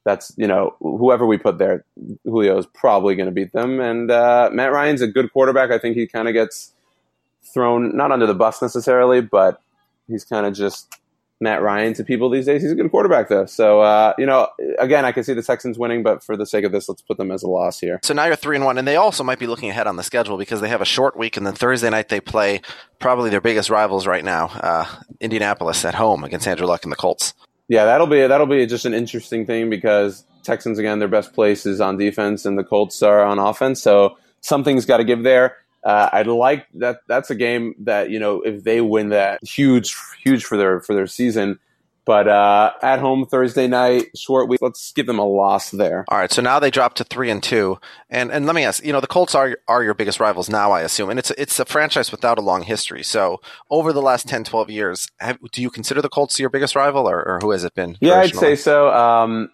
that's 0.05 0.33
you 0.37 0.47
know 0.47 0.75
whoever 0.79 1.25
we 1.25 1.37
put 1.37 1.57
there, 1.57 1.85
Julio 2.25 2.57
is 2.57 2.65
probably 2.65 3.15
going 3.15 3.27
to 3.27 3.31
beat 3.31 3.53
them. 3.53 3.79
And 3.79 4.11
uh, 4.11 4.49
Matt 4.51 4.71
Ryan's 4.71 5.01
a 5.01 5.07
good 5.07 5.31
quarterback. 5.31 5.71
I 5.71 5.79
think 5.79 5.95
he 5.95 6.07
kind 6.07 6.27
of 6.27 6.33
gets 6.33 6.73
thrown 7.53 7.95
not 7.95 8.11
under 8.11 8.25
the 8.25 8.33
bus 8.33 8.61
necessarily, 8.61 9.21
but 9.21 9.61
he's 10.07 10.25
kind 10.25 10.45
of 10.45 10.53
just 10.53 10.93
Matt 11.43 11.61
Ryan 11.61 11.93
to 11.95 12.03
people 12.03 12.29
these 12.29 12.45
days. 12.45 12.63
He's 12.63 12.71
a 12.71 12.75
good 12.75 12.89
quarterback 12.89 13.29
though. 13.29 13.45
So 13.45 13.81
uh, 13.81 14.13
you 14.17 14.25
know, 14.25 14.47
again, 14.79 15.05
I 15.05 15.11
can 15.11 15.23
see 15.23 15.33
the 15.33 15.43
Texans 15.43 15.77
winning, 15.77 16.01
but 16.01 16.23
for 16.23 16.35
the 16.35 16.45
sake 16.45 16.65
of 16.65 16.71
this, 16.71 16.89
let's 16.89 17.01
put 17.01 17.17
them 17.17 17.29
as 17.29 17.43
a 17.43 17.47
loss 17.47 17.79
here. 17.79 17.99
So 18.01 18.13
now 18.13 18.25
you're 18.25 18.35
three 18.35 18.55
and 18.55 18.65
one, 18.65 18.77
and 18.77 18.87
they 18.87 18.95
also 18.95 19.23
might 19.23 19.39
be 19.39 19.45
looking 19.45 19.69
ahead 19.69 19.85
on 19.85 19.97
the 19.97 20.03
schedule 20.03 20.37
because 20.37 20.61
they 20.61 20.69
have 20.69 20.81
a 20.81 20.85
short 20.85 21.15
week, 21.15 21.37
and 21.37 21.45
then 21.45 21.53
Thursday 21.53 21.89
night 21.89 22.09
they 22.09 22.21
play 22.21 22.61
probably 22.99 23.29
their 23.29 23.41
biggest 23.41 23.69
rivals 23.69 24.07
right 24.07 24.23
now, 24.23 24.47
uh, 24.47 24.85
Indianapolis 25.19 25.85
at 25.85 25.93
home 25.93 26.23
against 26.23 26.47
Andrew 26.47 26.65
Luck 26.65 26.83
and 26.83 26.91
the 26.91 26.95
Colts. 26.95 27.33
Yeah, 27.67 27.85
that'll 27.85 28.07
be 28.07 28.25
that'll 28.25 28.47
be 28.47 28.65
just 28.65 28.85
an 28.85 28.93
interesting 28.93 29.45
thing 29.45 29.69
because 29.69 30.25
Texans 30.43 30.79
again, 30.79 30.99
their 30.99 31.07
best 31.07 31.33
place 31.33 31.65
is 31.65 31.81
on 31.81 31.97
defense, 31.97 32.45
and 32.45 32.57
the 32.57 32.63
Colts 32.63 33.03
are 33.03 33.21
on 33.23 33.39
offense. 33.39 33.81
So 33.81 34.17
something's 34.41 34.85
got 34.85 34.97
to 34.97 35.03
give 35.03 35.23
there. 35.23 35.57
Uh, 35.83 36.09
I'd 36.13 36.27
like 36.27 36.65
that. 36.75 36.99
That's 37.07 37.29
a 37.29 37.35
game 37.35 37.75
that 37.79 38.09
you 38.09 38.19
know 38.19 38.41
if 38.41 38.63
they 38.63 38.81
win 38.81 39.09
that, 39.09 39.43
huge, 39.45 39.95
huge 40.23 40.45
for 40.45 40.57
their 40.57 40.79
for 40.79 40.95
their 40.95 41.07
season. 41.07 41.59
But 42.05 42.27
uh, 42.27 42.73
at 42.81 42.99
home 42.99 43.25
Thursday 43.25 43.67
night, 43.67 44.17
short 44.17 44.49
week. 44.49 44.61
Let's 44.61 44.91
give 44.91 45.05
them 45.05 45.19
a 45.19 45.25
loss 45.25 45.71
there. 45.71 46.03
All 46.09 46.17
right, 46.17 46.31
so 46.31 46.41
now 46.41 46.59
they 46.59 46.69
drop 46.69 46.95
to 46.95 47.05
three 47.05 47.29
and 47.29 47.41
two, 47.41 47.79
and 48.09 48.29
and 48.29 48.45
let 48.45 48.55
me 48.55 48.65
ask, 48.65 48.83
you 48.83 48.91
know, 48.91 48.99
the 48.99 49.07
Colts 49.07 49.33
are 49.35 49.57
are 49.69 49.83
your 49.83 49.93
biggest 49.93 50.19
rivals 50.19 50.49
now, 50.49 50.71
I 50.71 50.81
assume, 50.81 51.09
and 51.09 51.17
it's 51.17 51.31
it's 51.31 51.59
a 51.59 51.65
franchise 51.65 52.11
without 52.11 52.37
a 52.37 52.41
long 52.41 52.63
history. 52.63 53.03
So 53.03 53.39
over 53.69 53.93
the 53.93 54.01
last 54.01 54.27
10, 54.27 54.43
12 54.43 54.69
years, 54.69 55.07
have, 55.19 55.37
do 55.53 55.61
you 55.61 55.69
consider 55.69 56.01
the 56.01 56.09
Colts 56.09 56.39
your 56.39 56.49
biggest 56.49 56.75
rival, 56.75 57.09
or, 57.09 57.25
or 57.25 57.39
who 57.41 57.51
has 57.51 57.63
it 57.63 57.73
been? 57.73 57.97
Yeah, 58.01 58.19
I'd 58.19 58.35
say 58.35 58.57
so. 58.57 58.93
Um, 58.93 59.49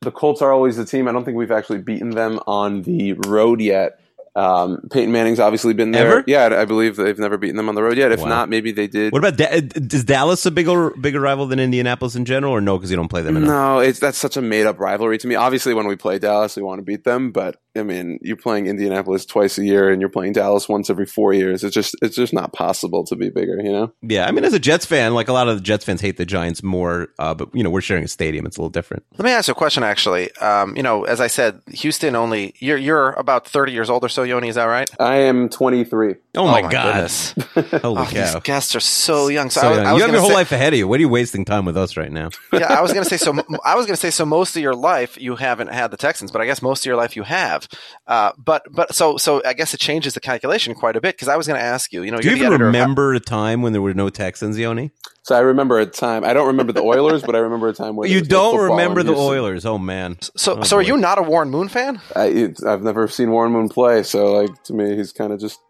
the 0.00 0.12
Colts 0.12 0.40
are 0.40 0.52
always 0.52 0.76
the 0.76 0.84
team. 0.84 1.08
I 1.08 1.12
don't 1.12 1.24
think 1.24 1.36
we've 1.36 1.50
actually 1.50 1.78
beaten 1.78 2.10
them 2.10 2.38
on 2.46 2.82
the 2.82 3.14
road 3.14 3.60
yet. 3.60 3.98
Um, 4.36 4.80
Peyton 4.92 5.10
Manning's 5.12 5.40
obviously 5.40 5.74
been 5.74 5.90
there. 5.90 6.06
Ever? 6.18 6.24
Yeah, 6.26 6.60
I 6.60 6.64
believe 6.64 6.96
they've 6.96 7.18
never 7.18 7.36
beaten 7.38 7.56
them 7.56 7.68
on 7.68 7.74
the 7.74 7.82
road 7.82 7.96
yet. 7.96 8.12
If 8.12 8.20
Wow. 8.20 8.28
not, 8.28 8.48
maybe 8.48 8.70
they 8.72 8.86
did. 8.86 9.12
What 9.12 9.18
about 9.24 9.36
da- 9.36 9.50
is 9.74 10.04
Dallas 10.04 10.46
a 10.46 10.50
bigger 10.50 10.90
bigger 10.90 11.20
rival 11.20 11.46
than 11.46 11.58
Indianapolis 11.58 12.14
in 12.14 12.24
general, 12.24 12.52
or 12.52 12.60
no? 12.60 12.76
Because 12.78 12.90
you 12.90 12.96
don't 12.96 13.08
play 13.08 13.22
them 13.22 13.36
enough. 13.36 13.48
No, 13.48 13.78
it's 13.80 13.98
that's 13.98 14.18
such 14.18 14.36
a 14.36 14.42
made 14.42 14.66
up 14.66 14.78
rivalry 14.78 15.18
to 15.18 15.26
me. 15.26 15.34
Obviously, 15.34 15.74
when 15.74 15.86
we 15.86 15.96
play 15.96 16.18
Dallas, 16.18 16.56
we 16.56 16.62
want 16.62 16.78
to 16.78 16.82
beat 16.84 17.04
them, 17.04 17.32
but 17.32 17.56
I 17.78 17.82
mean, 17.82 18.18
you're 18.22 18.36
playing 18.36 18.66
Indianapolis 18.66 19.24
twice 19.24 19.58
a 19.58 19.64
year, 19.64 19.90
and 19.90 20.00
you're 20.00 20.10
playing 20.10 20.32
Dallas 20.32 20.68
once 20.68 20.90
every 20.90 21.06
four 21.06 21.32
years. 21.32 21.64
It's 21.64 21.74
just 21.74 21.94
it's 22.02 22.16
just 22.16 22.32
not 22.32 22.52
possible 22.52 23.04
to 23.06 23.16
be 23.16 23.30
bigger, 23.30 23.60
you 23.62 23.72
know. 23.72 23.92
Yeah, 24.02 24.26
I 24.26 24.30
mean, 24.32 24.44
as 24.44 24.52
a 24.54 24.58
Jets 24.58 24.86
fan, 24.86 25.14
like 25.14 25.28
a 25.28 25.32
lot 25.32 25.48
of 25.48 25.56
the 25.56 25.62
Jets 25.62 25.84
fans 25.84 26.00
hate 26.00 26.16
the 26.16 26.26
Giants 26.26 26.62
more, 26.62 27.08
uh, 27.18 27.34
but 27.34 27.48
you 27.54 27.62
know 27.62 27.70
we're 27.70 27.80
sharing 27.80 28.04
a 28.04 28.08
stadium; 28.08 28.46
it's 28.46 28.56
a 28.56 28.60
little 28.60 28.70
different. 28.70 29.04
Let 29.16 29.24
me 29.24 29.30
ask 29.30 29.48
you 29.48 29.52
a 29.52 29.54
question. 29.54 29.82
Actually, 29.82 30.32
um, 30.36 30.76
you 30.76 30.82
know, 30.82 31.04
as 31.04 31.20
I 31.20 31.26
said, 31.28 31.60
Houston 31.68 32.14
only 32.16 32.54
you're 32.58 32.78
you're 32.78 33.10
about 33.12 33.46
thirty 33.48 33.72
years 33.72 33.90
old 33.90 34.04
or 34.04 34.08
so, 34.08 34.22
Yoni. 34.22 34.48
Is 34.48 34.54
that 34.56 34.64
right? 34.64 34.88
I 35.00 35.16
am 35.16 35.48
23. 35.48 36.14
Oh 36.36 36.46
my, 36.46 36.62
my 36.62 36.70
god! 36.70 36.92
goodness. 36.94 37.34
Holy 37.82 37.98
Oh, 37.98 38.04
these 38.04 38.12
cow! 38.32 38.40
guests 38.40 38.74
are 38.76 38.80
so 38.80 39.28
young. 39.28 39.50
So, 39.50 39.60
So 39.60 39.68
I 39.68 39.74
young. 39.76 39.86
I 39.86 39.92
was 39.92 40.00
you 40.00 40.04
have 40.06 40.12
your 40.12 40.20
whole 40.20 40.30
say- 40.30 40.36
life 40.36 40.52
ahead 40.52 40.72
of 40.72 40.78
you. 40.78 40.86
What 40.88 40.98
are 40.98 41.00
you 41.00 41.08
wasting 41.08 41.44
time 41.44 41.64
with 41.64 41.76
us 41.76 41.96
right 41.96 42.10
now? 42.12 42.30
yeah, 42.52 42.66
I 42.72 42.80
was 42.80 42.92
going 42.92 43.04
to 43.04 43.08
say 43.10 43.16
so. 43.16 43.32
I 43.64 43.74
was 43.76 43.86
going 43.86 43.94
to 43.94 44.00
say 44.00 44.10
so. 44.10 44.24
Most 44.24 44.56
of 44.56 44.62
your 44.62 44.74
life 44.74 45.20
you 45.20 45.36
haven't 45.36 45.68
had 45.68 45.90
the 45.90 45.96
Texans, 45.96 46.30
but 46.30 46.40
I 46.40 46.46
guess 46.46 46.62
most 46.62 46.82
of 46.82 46.86
your 46.86 46.96
life 46.96 47.16
you 47.16 47.22
have. 47.24 47.67
Uh, 48.06 48.32
but 48.38 48.64
but 48.70 48.94
so 48.94 49.16
so 49.16 49.42
I 49.44 49.52
guess 49.52 49.74
it 49.74 49.80
changes 49.80 50.14
the 50.14 50.20
calculation 50.20 50.74
quite 50.74 50.96
a 50.96 51.00
bit 51.00 51.14
because 51.16 51.28
I 51.28 51.36
was 51.36 51.46
going 51.46 51.58
to 51.60 51.64
ask 51.64 51.92
you. 51.92 52.02
You 52.02 52.10
know, 52.10 52.18
Do 52.18 52.28
you 52.28 52.30
you're 52.36 52.38
the 52.38 52.44
even 52.46 52.52
editor 52.54 52.68
of- 52.68 52.74
remember 52.74 53.14
a 53.14 53.20
time 53.20 53.62
when 53.62 53.72
there 53.72 53.82
were 53.82 53.94
no 53.94 54.08
Texans, 54.10 54.58
Yoni? 54.58 54.90
So 55.22 55.34
I 55.36 55.40
remember 55.40 55.78
a 55.78 55.84
time. 55.86 56.24
I 56.24 56.32
don't 56.32 56.46
remember 56.46 56.72
the 56.72 56.80
Oilers, 56.82 57.22
but 57.22 57.34
I 57.36 57.38
remember 57.40 57.68
a 57.68 57.74
time 57.74 57.96
where 57.96 58.08
You 58.08 58.14
there 58.14 58.20
was 58.22 58.28
no 58.30 58.36
don't 58.36 58.52
football 58.60 58.76
remember 58.76 59.02
the 59.02 59.12
Houston. 59.12 59.28
Oilers? 59.28 59.66
Oh 59.66 59.76
man. 59.78 60.16
So 60.36 60.58
Oh, 60.58 60.62
so 60.62 60.76
are 60.78 60.82
you 60.82 60.96
not 60.96 61.18
a 61.18 61.22
Warren 61.22 61.50
Moon 61.50 61.68
fan? 61.68 62.00
I, 62.16 62.54
I've 62.66 62.82
never 62.82 63.06
seen 63.08 63.30
Warren 63.30 63.52
Moon 63.52 63.68
play, 63.68 64.02
so 64.04 64.32
like 64.32 64.62
to 64.64 64.72
me, 64.72 64.96
he's 64.96 65.12
kind 65.12 65.32
of 65.32 65.38
just 65.40 65.60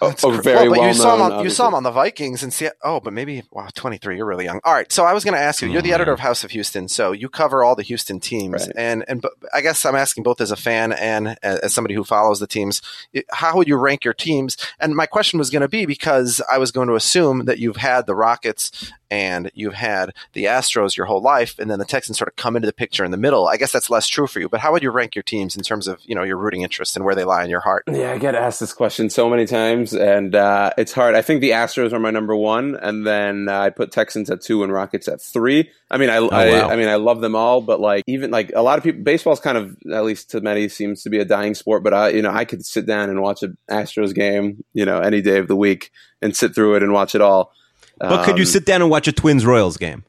a, 0.00 0.08
That's 0.08 0.24
oh, 0.24 0.32
cr- 0.32 0.42
very 0.42 0.56
oh, 0.58 0.60
well, 0.62 0.70
but 0.70 0.78
well 0.80 0.88
you 0.88 0.94
saw 0.94 1.14
him 1.16 1.22
on 1.22 1.44
you 1.44 1.50
saw 1.50 1.68
him 1.68 1.74
on 1.74 1.82
the 1.82 1.90
Vikings 1.90 2.42
and 2.42 2.52
see 2.52 2.68
oh 2.82 3.00
but 3.00 3.12
maybe 3.12 3.42
wow 3.50 3.68
23 3.74 4.16
you're 4.16 4.26
really 4.26 4.44
young. 4.44 4.60
All 4.64 4.74
right 4.74 4.90
so 4.90 5.04
I 5.04 5.12
was 5.12 5.24
going 5.24 5.34
to 5.34 5.40
ask 5.40 5.62
you 5.62 5.68
you're 5.68 5.82
the 5.82 5.92
Oh, 5.92 5.94
editor 5.96 6.12
of 6.12 6.18
mm-hmm. 6.18 6.26
House 6.28 6.44
of 6.44 6.50
Houston 6.50 6.88
so 6.88 7.12
you 7.12 7.28
cover 7.28 7.64
all 7.64 7.74
the 7.74 7.82
Houston 7.82 8.20
teams 8.20 8.66
Right. 8.66 8.72
and 8.76 9.04
and 9.08 9.24
I 9.54 9.60
guess 9.60 9.84
I'm 9.84 9.94
asking 9.96 10.24
both 10.24 10.40
as 10.40 10.50
a 10.50 10.56
fan 10.56 10.92
and 10.92 11.36
as 11.42 11.72
somebody 11.72 11.94
who 11.94 12.04
follows 12.04 12.40
the 12.40 12.46
teams 12.46 12.82
how 13.30 13.56
would 13.56 13.68
you 13.68 13.76
rank 13.76 14.04
your 14.04 14.14
teams? 14.14 14.56
And 14.80 14.94
my 14.94 15.06
question 15.06 15.38
was 15.38 15.50
going 15.50 15.62
to 15.62 15.68
be 15.68 15.86
because 15.86 16.40
I 16.50 16.58
was 16.58 16.70
going 16.70 16.88
to 16.88 16.94
assume 16.94 17.44
that 17.46 17.58
you've 17.58 17.76
had 17.76 18.06
the 18.06 18.14
Rockets 18.14 18.92
and 19.10 19.50
you've 19.54 19.74
had 19.74 20.12
the 20.32 20.44
Astros 20.44 20.96
your 20.96 21.06
whole 21.06 21.22
life 21.22 21.58
and 21.58 21.70
then 21.70 21.78
the 21.78 21.84
Texans 21.84 22.18
sort 22.18 22.28
of 22.28 22.36
come 22.36 22.56
into 22.56 22.66
the 22.66 22.72
picture 22.72 23.04
in 23.04 23.10
the 23.10 23.16
middle 23.16 23.46
I 23.48 23.56
guess 23.56 23.72
that's 23.72 23.90
less 23.90 24.06
true 24.06 24.26
for 24.26 24.40
you 24.40 24.48
but 24.48 24.60
how 24.60 24.72
would 24.72 24.82
you 24.82 24.90
rank 24.90 25.14
your 25.14 25.22
teams 25.22 25.56
in 25.56 25.62
terms 25.62 25.88
of 25.88 26.00
you 26.04 26.14
know 26.14 26.22
your 26.22 26.36
rooting 26.36 26.62
interest 26.62 26.96
and 26.96 27.04
where 27.04 27.14
they 27.14 27.24
lie 27.24 27.44
in 27.44 27.50
your 27.50 27.60
heart 27.60 27.84
Yeah, 27.88 28.12
I 28.12 28.18
get 28.18 28.34
asked 28.34 28.60
this 28.60 28.72
question 28.72 29.10
so 29.10 29.28
many 29.28 29.46
times, 29.46 29.94
and 29.94 30.34
uh, 30.34 30.70
it's 30.76 30.92
hard. 30.92 31.14
I 31.14 31.22
think 31.22 31.40
the 31.40 31.50
Astros 31.50 31.92
are 31.92 31.98
my 31.98 32.10
number 32.10 32.36
one, 32.36 32.76
and 32.76 33.06
then 33.06 33.48
uh, 33.48 33.58
I 33.58 33.70
put 33.70 33.92
Texans 33.92 34.30
at 34.30 34.40
two 34.40 34.62
and 34.62 34.72
Rockets 34.72 35.08
at 35.08 35.20
three. 35.20 35.70
I 35.90 35.98
mean, 35.98 36.10
I, 36.10 36.16
I, 36.16 36.50
wow. 36.50 36.68
I 36.68 36.76
mean, 36.76 36.88
I 36.88 36.96
love 36.96 37.20
them 37.20 37.34
all, 37.34 37.60
but 37.60 37.80
like 37.80 38.04
even 38.06 38.30
like 38.30 38.52
a 38.54 38.62
lot 38.62 38.78
of 38.78 38.84
people, 38.84 39.02
baseball's 39.02 39.40
kind 39.40 39.58
of 39.58 39.76
at 39.92 40.04
least 40.04 40.30
to 40.30 40.40
many 40.40 40.68
seems 40.68 41.02
to 41.02 41.10
be 41.10 41.18
a 41.18 41.24
dying 41.24 41.54
sport. 41.54 41.82
But 41.82 41.94
I, 41.94 42.08
you 42.10 42.22
know, 42.22 42.30
I 42.30 42.44
could 42.44 42.64
sit 42.64 42.86
down 42.86 43.10
and 43.10 43.22
watch 43.22 43.42
an 43.42 43.56
Astros 43.70 44.14
game, 44.14 44.64
you 44.72 44.84
know, 44.84 44.98
any 44.98 45.22
day 45.22 45.38
of 45.38 45.48
the 45.48 45.56
week 45.56 45.90
and 46.20 46.36
sit 46.36 46.54
through 46.54 46.76
it 46.76 46.82
and 46.82 46.92
watch 46.92 47.14
it 47.14 47.20
all. 47.20 47.52
But 47.98 48.24
could 48.24 48.36
you 48.36 48.42
Um, 48.42 48.46
sit 48.46 48.66
down 48.66 48.82
and 48.82 48.90
watch 48.90 49.08
a 49.08 49.12
Twins 49.12 49.44
Royals 49.46 49.76
game? 49.76 50.04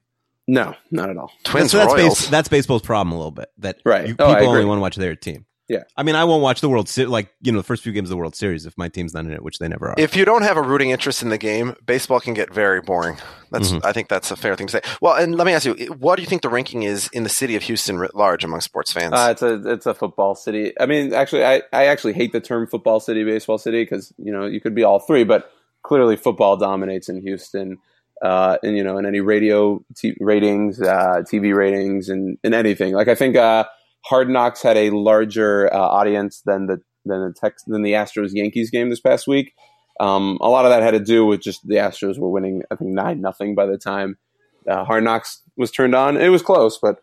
No, 0.47 0.75
not 0.91 1.09
at 1.09 1.17
all. 1.17 1.31
Twins 1.43 1.71
so 1.71 1.77
that's 1.77 1.93
Royals 1.93 2.19
base, 2.21 2.29
that's 2.29 2.47
baseball's 2.47 2.81
problem 2.81 3.11
a 3.13 3.17
little 3.17 3.31
bit. 3.31 3.49
That 3.57 3.77
Right. 3.85 4.07
you, 4.07 4.15
Oh, 4.19 4.25
I 4.31 4.35
people 4.35 4.49
only 4.49 4.59
agree. 4.61 4.69
want 4.69 4.77
to 4.77 4.81
watch 4.81 4.95
their 4.95 5.15
team. 5.15 5.45
Yeah. 5.67 5.83
I 5.97 6.03
mean, 6.03 6.15
I 6.15 6.23
won't 6.23 6.41
watch 6.41 6.61
the 6.61 6.69
World 6.69 6.87
Series, 6.87 7.09
like 7.09 7.27
you 7.41 7.51
know, 7.51 7.57
the 7.57 7.63
first 7.63 7.83
few 7.83 7.91
games 7.91 8.05
of 8.07 8.11
the 8.11 8.15
World 8.17 8.37
Series 8.37 8.65
if 8.65 8.77
my 8.77 8.87
team's 8.87 9.13
not 9.13 9.25
in 9.25 9.33
it, 9.33 9.43
which 9.43 9.59
they 9.59 9.67
never 9.67 9.89
are. 9.89 9.95
if 9.97 10.15
you 10.15 10.23
don't 10.23 10.43
have 10.43 10.55
a 10.55 10.61
rooting 10.61 10.91
interest 10.91 11.21
in 11.21 11.27
the 11.27 11.37
game, 11.37 11.75
baseball 11.85 12.21
can 12.21 12.33
get 12.33 12.53
very 12.53 12.79
boring. 12.79 13.17
That's 13.51 13.71
Mm-hmm. 13.73 13.85
I 13.85 13.91
think 13.91 14.07
that's 14.07 14.31
a 14.31 14.37
fair 14.37 14.55
thing 14.55 14.67
to 14.67 14.71
say. 14.71 14.81
Well, 15.01 15.15
and 15.15 15.35
let 15.35 15.45
me 15.45 15.51
ask 15.51 15.65
you, 15.65 15.73
what 15.99 16.15
do 16.15 16.21
you 16.21 16.27
think 16.29 16.41
the 16.43 16.47
ranking 16.49 16.83
is 16.83 17.09
in 17.11 17.23
the 17.23 17.29
city 17.29 17.57
of 17.57 17.63
Houston 17.63 17.97
writ 17.99 18.15
large 18.15 18.45
among 18.45 18.61
sports 18.61 18.93
fans? 18.93 19.11
Uh, 19.13 19.27
it's 19.31 19.41
a 19.41 19.73
it's 19.73 19.85
a 19.85 19.93
football 19.93 20.35
city. 20.35 20.71
I 20.79 20.85
mean, 20.85 21.13
actually, 21.13 21.43
I, 21.43 21.63
I 21.73 21.87
actually 21.87 22.13
hate 22.13 22.31
the 22.31 22.39
term 22.39 22.65
football 22.67 23.01
city, 23.01 23.25
baseball 23.25 23.57
city 23.57 23.83
because 23.83 24.13
you 24.17 24.31
know 24.31 24.45
you 24.45 24.61
could 24.61 24.73
be 24.73 24.83
all 24.85 24.99
three, 24.99 25.25
but 25.25 25.51
clearly 25.87 26.15
football 26.15 26.57
dominates 26.57 27.09
in 27.09 27.21
Houston. 27.21 27.77
Uh, 28.21 28.57
and 28.63 28.75
you 28.75 28.83
know, 28.83 28.97
in 28.97 29.05
any 29.05 29.19
radio 29.19 29.79
t- 29.95 30.17
ratings, 30.19 30.81
uh, 30.81 31.21
TV 31.31 31.55
ratings, 31.55 32.09
and, 32.09 32.39
and 32.43 32.55
anything. 32.55 32.93
Like 32.93 33.07
I 33.07 33.13
think 33.13 33.35
uh, 33.35 33.65
Hard 34.05 34.27
Knocks 34.27 34.63
had 34.63 34.75
a 34.75 34.89
larger 34.89 35.71
uh, 35.71 35.77
audience 35.77 36.41
than 36.43 36.65
the 36.65 36.81
than 37.05 37.27
the 37.27 37.33
Tex- 37.33 37.63
than 37.65 37.83
the 37.83 37.91
Astros 37.91 38.31
Yankees 38.33 38.71
game 38.71 38.89
this 38.89 38.99
past 38.99 39.27
week. 39.27 39.53
Um, 39.99 40.39
a 40.41 40.49
lot 40.49 40.65
of 40.65 40.71
that 40.71 40.81
had 40.81 40.91
to 40.91 40.99
do 40.99 41.27
with 41.27 41.41
just 41.41 41.67
the 41.67 41.75
Astros 41.75 42.17
were 42.17 42.29
winning. 42.29 42.63
I 42.71 42.75
think 42.75 42.89
nine 42.89 43.21
nothing 43.21 43.53
by 43.53 43.67
the 43.67 43.77
time 43.77 44.17
uh, 44.67 44.83
Hard 44.83 45.03
Knocks 45.03 45.43
was 45.55 45.71
turned 45.71 45.95
on. 45.95 46.17
It 46.17 46.29
was 46.29 46.41
close, 46.41 46.79
but 46.79 46.97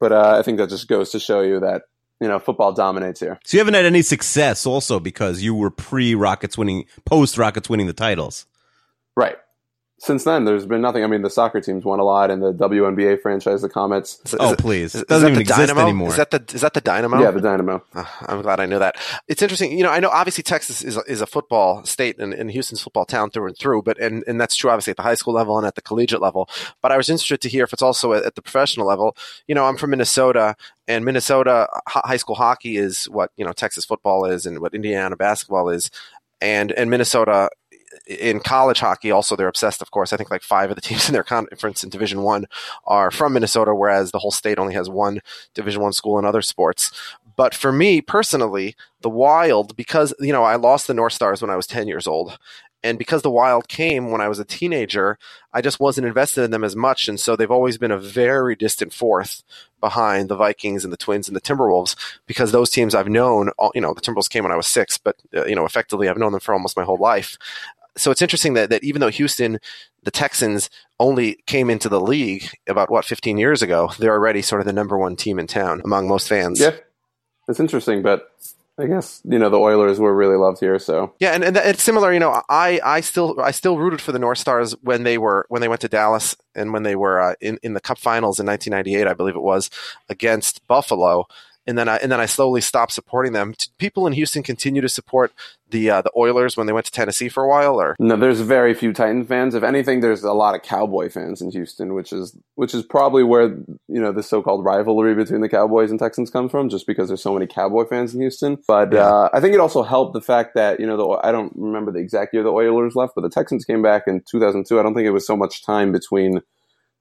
but 0.00 0.12
uh, 0.12 0.36
I 0.38 0.42
think 0.42 0.58
that 0.58 0.68
just 0.68 0.88
goes 0.88 1.10
to 1.10 1.18
show 1.18 1.40
you 1.40 1.60
that 1.60 1.82
you 2.22 2.28
know 2.28 2.38
football 2.38 2.72
dominates 2.72 3.20
here. 3.20 3.38
so 3.44 3.56
you 3.56 3.60
haven't 3.60 3.74
had 3.74 3.84
any 3.84 4.02
success, 4.02 4.64
also 4.64 5.00
because 5.00 5.42
you 5.42 5.54
were 5.54 5.70
pre 5.70 6.14
Rockets 6.14 6.56
winning, 6.56 6.86
post 7.04 7.36
Rockets 7.36 7.68
winning 7.68 7.88
the 7.88 7.92
titles. 7.92 8.46
Right. 9.16 9.36
Since 10.02 10.24
then, 10.24 10.46
there's 10.46 10.66
been 10.66 10.80
nothing. 10.80 11.04
I 11.04 11.06
mean, 11.06 11.22
the 11.22 11.30
soccer 11.30 11.60
teams 11.60 11.84
won 11.84 12.00
a 12.00 12.02
lot, 12.04 12.32
and 12.32 12.42
the 12.42 12.52
WNBA 12.52 13.22
franchise, 13.22 13.62
the 13.62 13.68
Comets. 13.68 14.18
Is- 14.24 14.34
oh 14.40 14.46
is 14.46 14.52
it- 14.54 14.58
please, 14.58 14.94
is- 14.96 15.02
it 15.02 15.06
doesn't 15.06 15.14
is 15.14 15.22
that 15.22 15.26
even 15.28 15.34
the 15.36 15.40
exist 15.42 15.68
Dynamo? 15.68 15.80
anymore. 15.82 16.08
Is 16.08 16.16
that 16.16 16.30
the 16.32 16.44
is 16.52 16.60
that 16.62 16.74
the 16.74 16.80
Dynamo? 16.80 17.20
Yeah, 17.22 17.30
the 17.30 17.40
Dynamo. 17.40 17.84
Uh, 17.94 18.04
I'm 18.26 18.42
glad 18.42 18.58
I 18.58 18.66
knew 18.66 18.80
that. 18.80 18.96
It's 19.28 19.42
interesting. 19.42 19.78
You 19.78 19.84
know, 19.84 19.90
I 19.90 20.00
know 20.00 20.08
obviously 20.08 20.42
Texas 20.42 20.82
is 20.82 20.96
a, 20.96 21.02
is 21.02 21.20
a 21.20 21.26
football 21.26 21.84
state 21.84 22.18
and, 22.18 22.34
and 22.34 22.50
Houston's 22.50 22.82
football 22.82 23.04
town 23.04 23.30
through 23.30 23.46
and 23.46 23.56
through, 23.56 23.82
but 23.82 23.96
and, 24.00 24.24
and 24.26 24.40
that's 24.40 24.56
true 24.56 24.70
obviously 24.70 24.90
at 24.90 24.96
the 24.96 25.04
high 25.04 25.14
school 25.14 25.34
level 25.34 25.56
and 25.56 25.68
at 25.68 25.76
the 25.76 25.82
collegiate 25.82 26.20
level. 26.20 26.48
But 26.80 26.90
I 26.90 26.96
was 26.96 27.08
interested 27.08 27.40
to 27.40 27.48
hear 27.48 27.62
if 27.62 27.72
it's 27.72 27.80
also 27.82 28.12
at, 28.12 28.24
at 28.24 28.34
the 28.34 28.42
professional 28.42 28.88
level. 28.88 29.16
You 29.46 29.54
know, 29.54 29.66
I'm 29.66 29.76
from 29.76 29.90
Minnesota 29.90 30.56
and 30.88 31.04
Minnesota 31.04 31.68
high 31.86 32.16
school 32.16 32.34
hockey 32.34 32.76
is 32.76 33.04
what, 33.04 33.30
you 33.36 33.44
know, 33.44 33.52
Texas 33.52 33.84
football 33.84 34.24
is 34.24 34.46
and 34.46 34.58
what 34.58 34.74
Indiana 34.74 35.14
basketball 35.14 35.68
is. 35.68 35.92
And 36.40 36.72
and 36.72 36.90
Minnesota 36.90 37.50
in 38.06 38.40
college 38.40 38.80
hockey 38.80 39.10
also 39.10 39.36
they're 39.36 39.48
obsessed 39.48 39.82
of 39.82 39.90
course. 39.90 40.12
I 40.12 40.16
think 40.16 40.30
like 40.30 40.42
five 40.42 40.70
of 40.70 40.76
the 40.76 40.82
teams 40.82 41.08
in 41.08 41.12
their 41.12 41.22
conference 41.22 41.84
in 41.84 41.90
division 41.90 42.22
one 42.22 42.46
are 42.84 43.10
from 43.10 43.32
minnesota 43.32 43.74
whereas 43.74 44.10
the 44.10 44.18
whole 44.18 44.30
state 44.30 44.58
only 44.58 44.74
has 44.74 44.88
one 44.88 45.20
division 45.54 45.82
one 45.82 45.92
school 45.92 46.18
in 46.18 46.24
other 46.24 46.42
sports. 46.42 46.90
But 47.36 47.54
for 47.54 47.72
me 47.72 48.00
personally 48.00 48.76
the 49.00 49.10
wild 49.10 49.76
because 49.76 50.14
you 50.20 50.32
know 50.32 50.44
i 50.44 50.56
lost 50.56 50.86
the 50.86 50.94
north 50.94 51.12
stars 51.12 51.42
when 51.42 51.50
i 51.50 51.56
was 51.56 51.66
10 51.66 51.88
years 51.88 52.06
old 52.06 52.38
and 52.84 52.98
because 52.98 53.22
the 53.22 53.30
wild 53.30 53.68
came 53.68 54.10
when 54.10 54.20
i 54.20 54.28
was 54.28 54.38
a 54.38 54.44
teenager 54.44 55.18
i 55.52 55.60
just 55.60 55.80
wasn't 55.80 56.06
invested 56.06 56.42
in 56.42 56.50
them 56.50 56.64
as 56.64 56.74
much 56.74 57.08
and 57.08 57.20
so 57.20 57.36
they've 57.36 57.50
always 57.50 57.78
been 57.78 57.90
a 57.90 57.98
very 57.98 58.56
distant 58.56 58.92
fourth 58.92 59.42
behind 59.80 60.28
the 60.28 60.36
vikings 60.36 60.84
and 60.84 60.92
the 60.92 60.96
twins 60.96 61.28
and 61.28 61.36
the 61.36 61.40
timberwolves 61.40 61.96
because 62.26 62.52
those 62.52 62.70
teams 62.70 62.94
i've 62.94 63.08
known 63.08 63.50
you 63.74 63.80
know 63.80 63.92
the 63.94 64.00
timberwolves 64.00 64.30
came 64.30 64.44
when 64.44 64.52
i 64.52 64.56
was 64.56 64.66
six 64.66 64.96
but 64.96 65.16
uh, 65.34 65.44
you 65.44 65.54
know 65.54 65.64
effectively 65.66 66.08
i've 66.08 66.18
known 66.18 66.32
them 66.32 66.40
for 66.40 66.54
almost 66.54 66.76
my 66.76 66.84
whole 66.84 66.98
life 66.98 67.36
so 67.96 68.10
it's 68.10 68.22
interesting 68.22 68.54
that, 68.54 68.70
that 68.70 68.84
even 68.84 69.00
though 69.00 69.10
Houston, 69.10 69.58
the 70.02 70.10
Texans 70.10 70.70
only 70.98 71.38
came 71.46 71.70
into 71.70 71.88
the 71.88 72.00
league 72.00 72.48
about 72.68 72.90
what 72.90 73.04
15 73.04 73.38
years 73.38 73.62
ago, 73.62 73.90
they're 73.98 74.12
already 74.12 74.42
sort 74.42 74.60
of 74.60 74.66
the 74.66 74.72
number 74.72 74.98
one 74.98 75.16
team 75.16 75.38
in 75.38 75.46
town 75.46 75.82
among 75.84 76.08
most 76.08 76.28
fans. 76.28 76.60
Yeah, 76.60 76.76
it's 77.48 77.60
interesting, 77.60 78.02
but 78.02 78.30
I 78.78 78.86
guess 78.86 79.20
you 79.24 79.38
know 79.38 79.50
the 79.50 79.58
Oilers 79.58 80.00
were 80.00 80.14
really 80.14 80.36
loved 80.36 80.58
here. 80.58 80.78
So 80.78 81.12
Yeah, 81.20 81.32
and, 81.32 81.44
and 81.44 81.56
it's 81.56 81.82
similar. 81.82 82.12
You 82.12 82.20
know, 82.20 82.42
I, 82.48 82.80
I 82.82 83.00
still 83.02 83.38
I 83.40 83.50
still 83.50 83.78
rooted 83.78 84.00
for 84.00 84.12
the 84.12 84.18
North 84.18 84.38
Stars 84.38 84.72
when 84.82 85.02
they 85.02 85.18
were 85.18 85.44
when 85.48 85.60
they 85.60 85.68
went 85.68 85.82
to 85.82 85.88
Dallas 85.88 86.34
and 86.54 86.72
when 86.72 86.82
they 86.82 86.96
were 86.96 87.20
uh, 87.20 87.34
in 87.40 87.58
in 87.62 87.74
the 87.74 87.80
Cup 87.80 87.98
Finals 87.98 88.40
in 88.40 88.46
1998, 88.46 89.06
I 89.06 89.14
believe 89.14 89.36
it 89.36 89.42
was 89.42 89.70
against 90.08 90.66
Buffalo. 90.66 91.26
And 91.66 91.78
then 91.78 91.88
I 91.88 91.96
and 91.96 92.10
then 92.10 92.20
I 92.20 92.26
slowly 92.26 92.60
stopped 92.60 92.92
supporting 92.92 93.32
them. 93.32 93.54
T- 93.54 93.68
People 93.78 94.06
in 94.06 94.12
Houston 94.14 94.42
continue 94.42 94.80
to 94.80 94.88
support 94.88 95.32
the 95.70 95.90
uh, 95.90 96.02
the 96.02 96.10
Oilers 96.16 96.56
when 96.56 96.66
they 96.66 96.72
went 96.72 96.86
to 96.86 96.92
Tennessee 96.92 97.28
for 97.28 97.44
a 97.44 97.48
while, 97.48 97.80
or 97.80 97.96
no, 97.98 98.16
there's 98.16 98.40
very 98.40 98.74
few 98.74 98.92
Titan 98.92 99.24
fans. 99.24 99.54
If 99.54 99.62
anything, 99.62 100.00
there's 100.00 100.24
a 100.24 100.32
lot 100.32 100.54
of 100.54 100.62
Cowboy 100.62 101.08
fans 101.08 101.40
in 101.40 101.50
Houston, 101.50 101.94
which 101.94 102.12
is 102.12 102.36
which 102.54 102.74
is 102.74 102.82
probably 102.82 103.22
where 103.22 103.48
you 103.88 104.00
know 104.00 104.12
the 104.12 104.22
so-called 104.22 104.64
rivalry 104.64 105.14
between 105.14 105.40
the 105.40 105.48
Cowboys 105.48 105.90
and 105.90 105.98
Texans 105.98 106.30
comes 106.30 106.50
from, 106.50 106.68
just 106.68 106.86
because 106.86 107.08
there's 107.08 107.22
so 107.22 107.32
many 107.34 107.46
Cowboy 107.46 107.84
fans 107.84 108.14
in 108.14 108.20
Houston. 108.20 108.58
But 108.66 108.94
uh, 108.94 109.30
I 109.32 109.40
think 109.40 109.54
it 109.54 109.60
also 109.60 109.82
helped 109.82 110.14
the 110.14 110.20
fact 110.20 110.54
that 110.54 110.78
you 110.78 110.86
know 110.86 110.96
the 110.96 111.26
I 111.26 111.32
don't 111.32 111.52
remember 111.56 111.92
the 111.92 112.00
exact 112.00 112.34
year 112.34 112.42
the 112.42 112.50
Oilers 112.50 112.94
left, 112.94 113.14
but 113.14 113.22
the 113.22 113.30
Texans 113.30 113.64
came 113.64 113.82
back 113.82 114.04
in 114.06 114.22
2002. 114.30 114.78
I 114.78 114.82
don't 114.82 114.94
think 114.94 115.06
it 115.06 115.10
was 115.10 115.26
so 115.26 115.36
much 115.36 115.64
time 115.64 115.92
between 115.92 116.40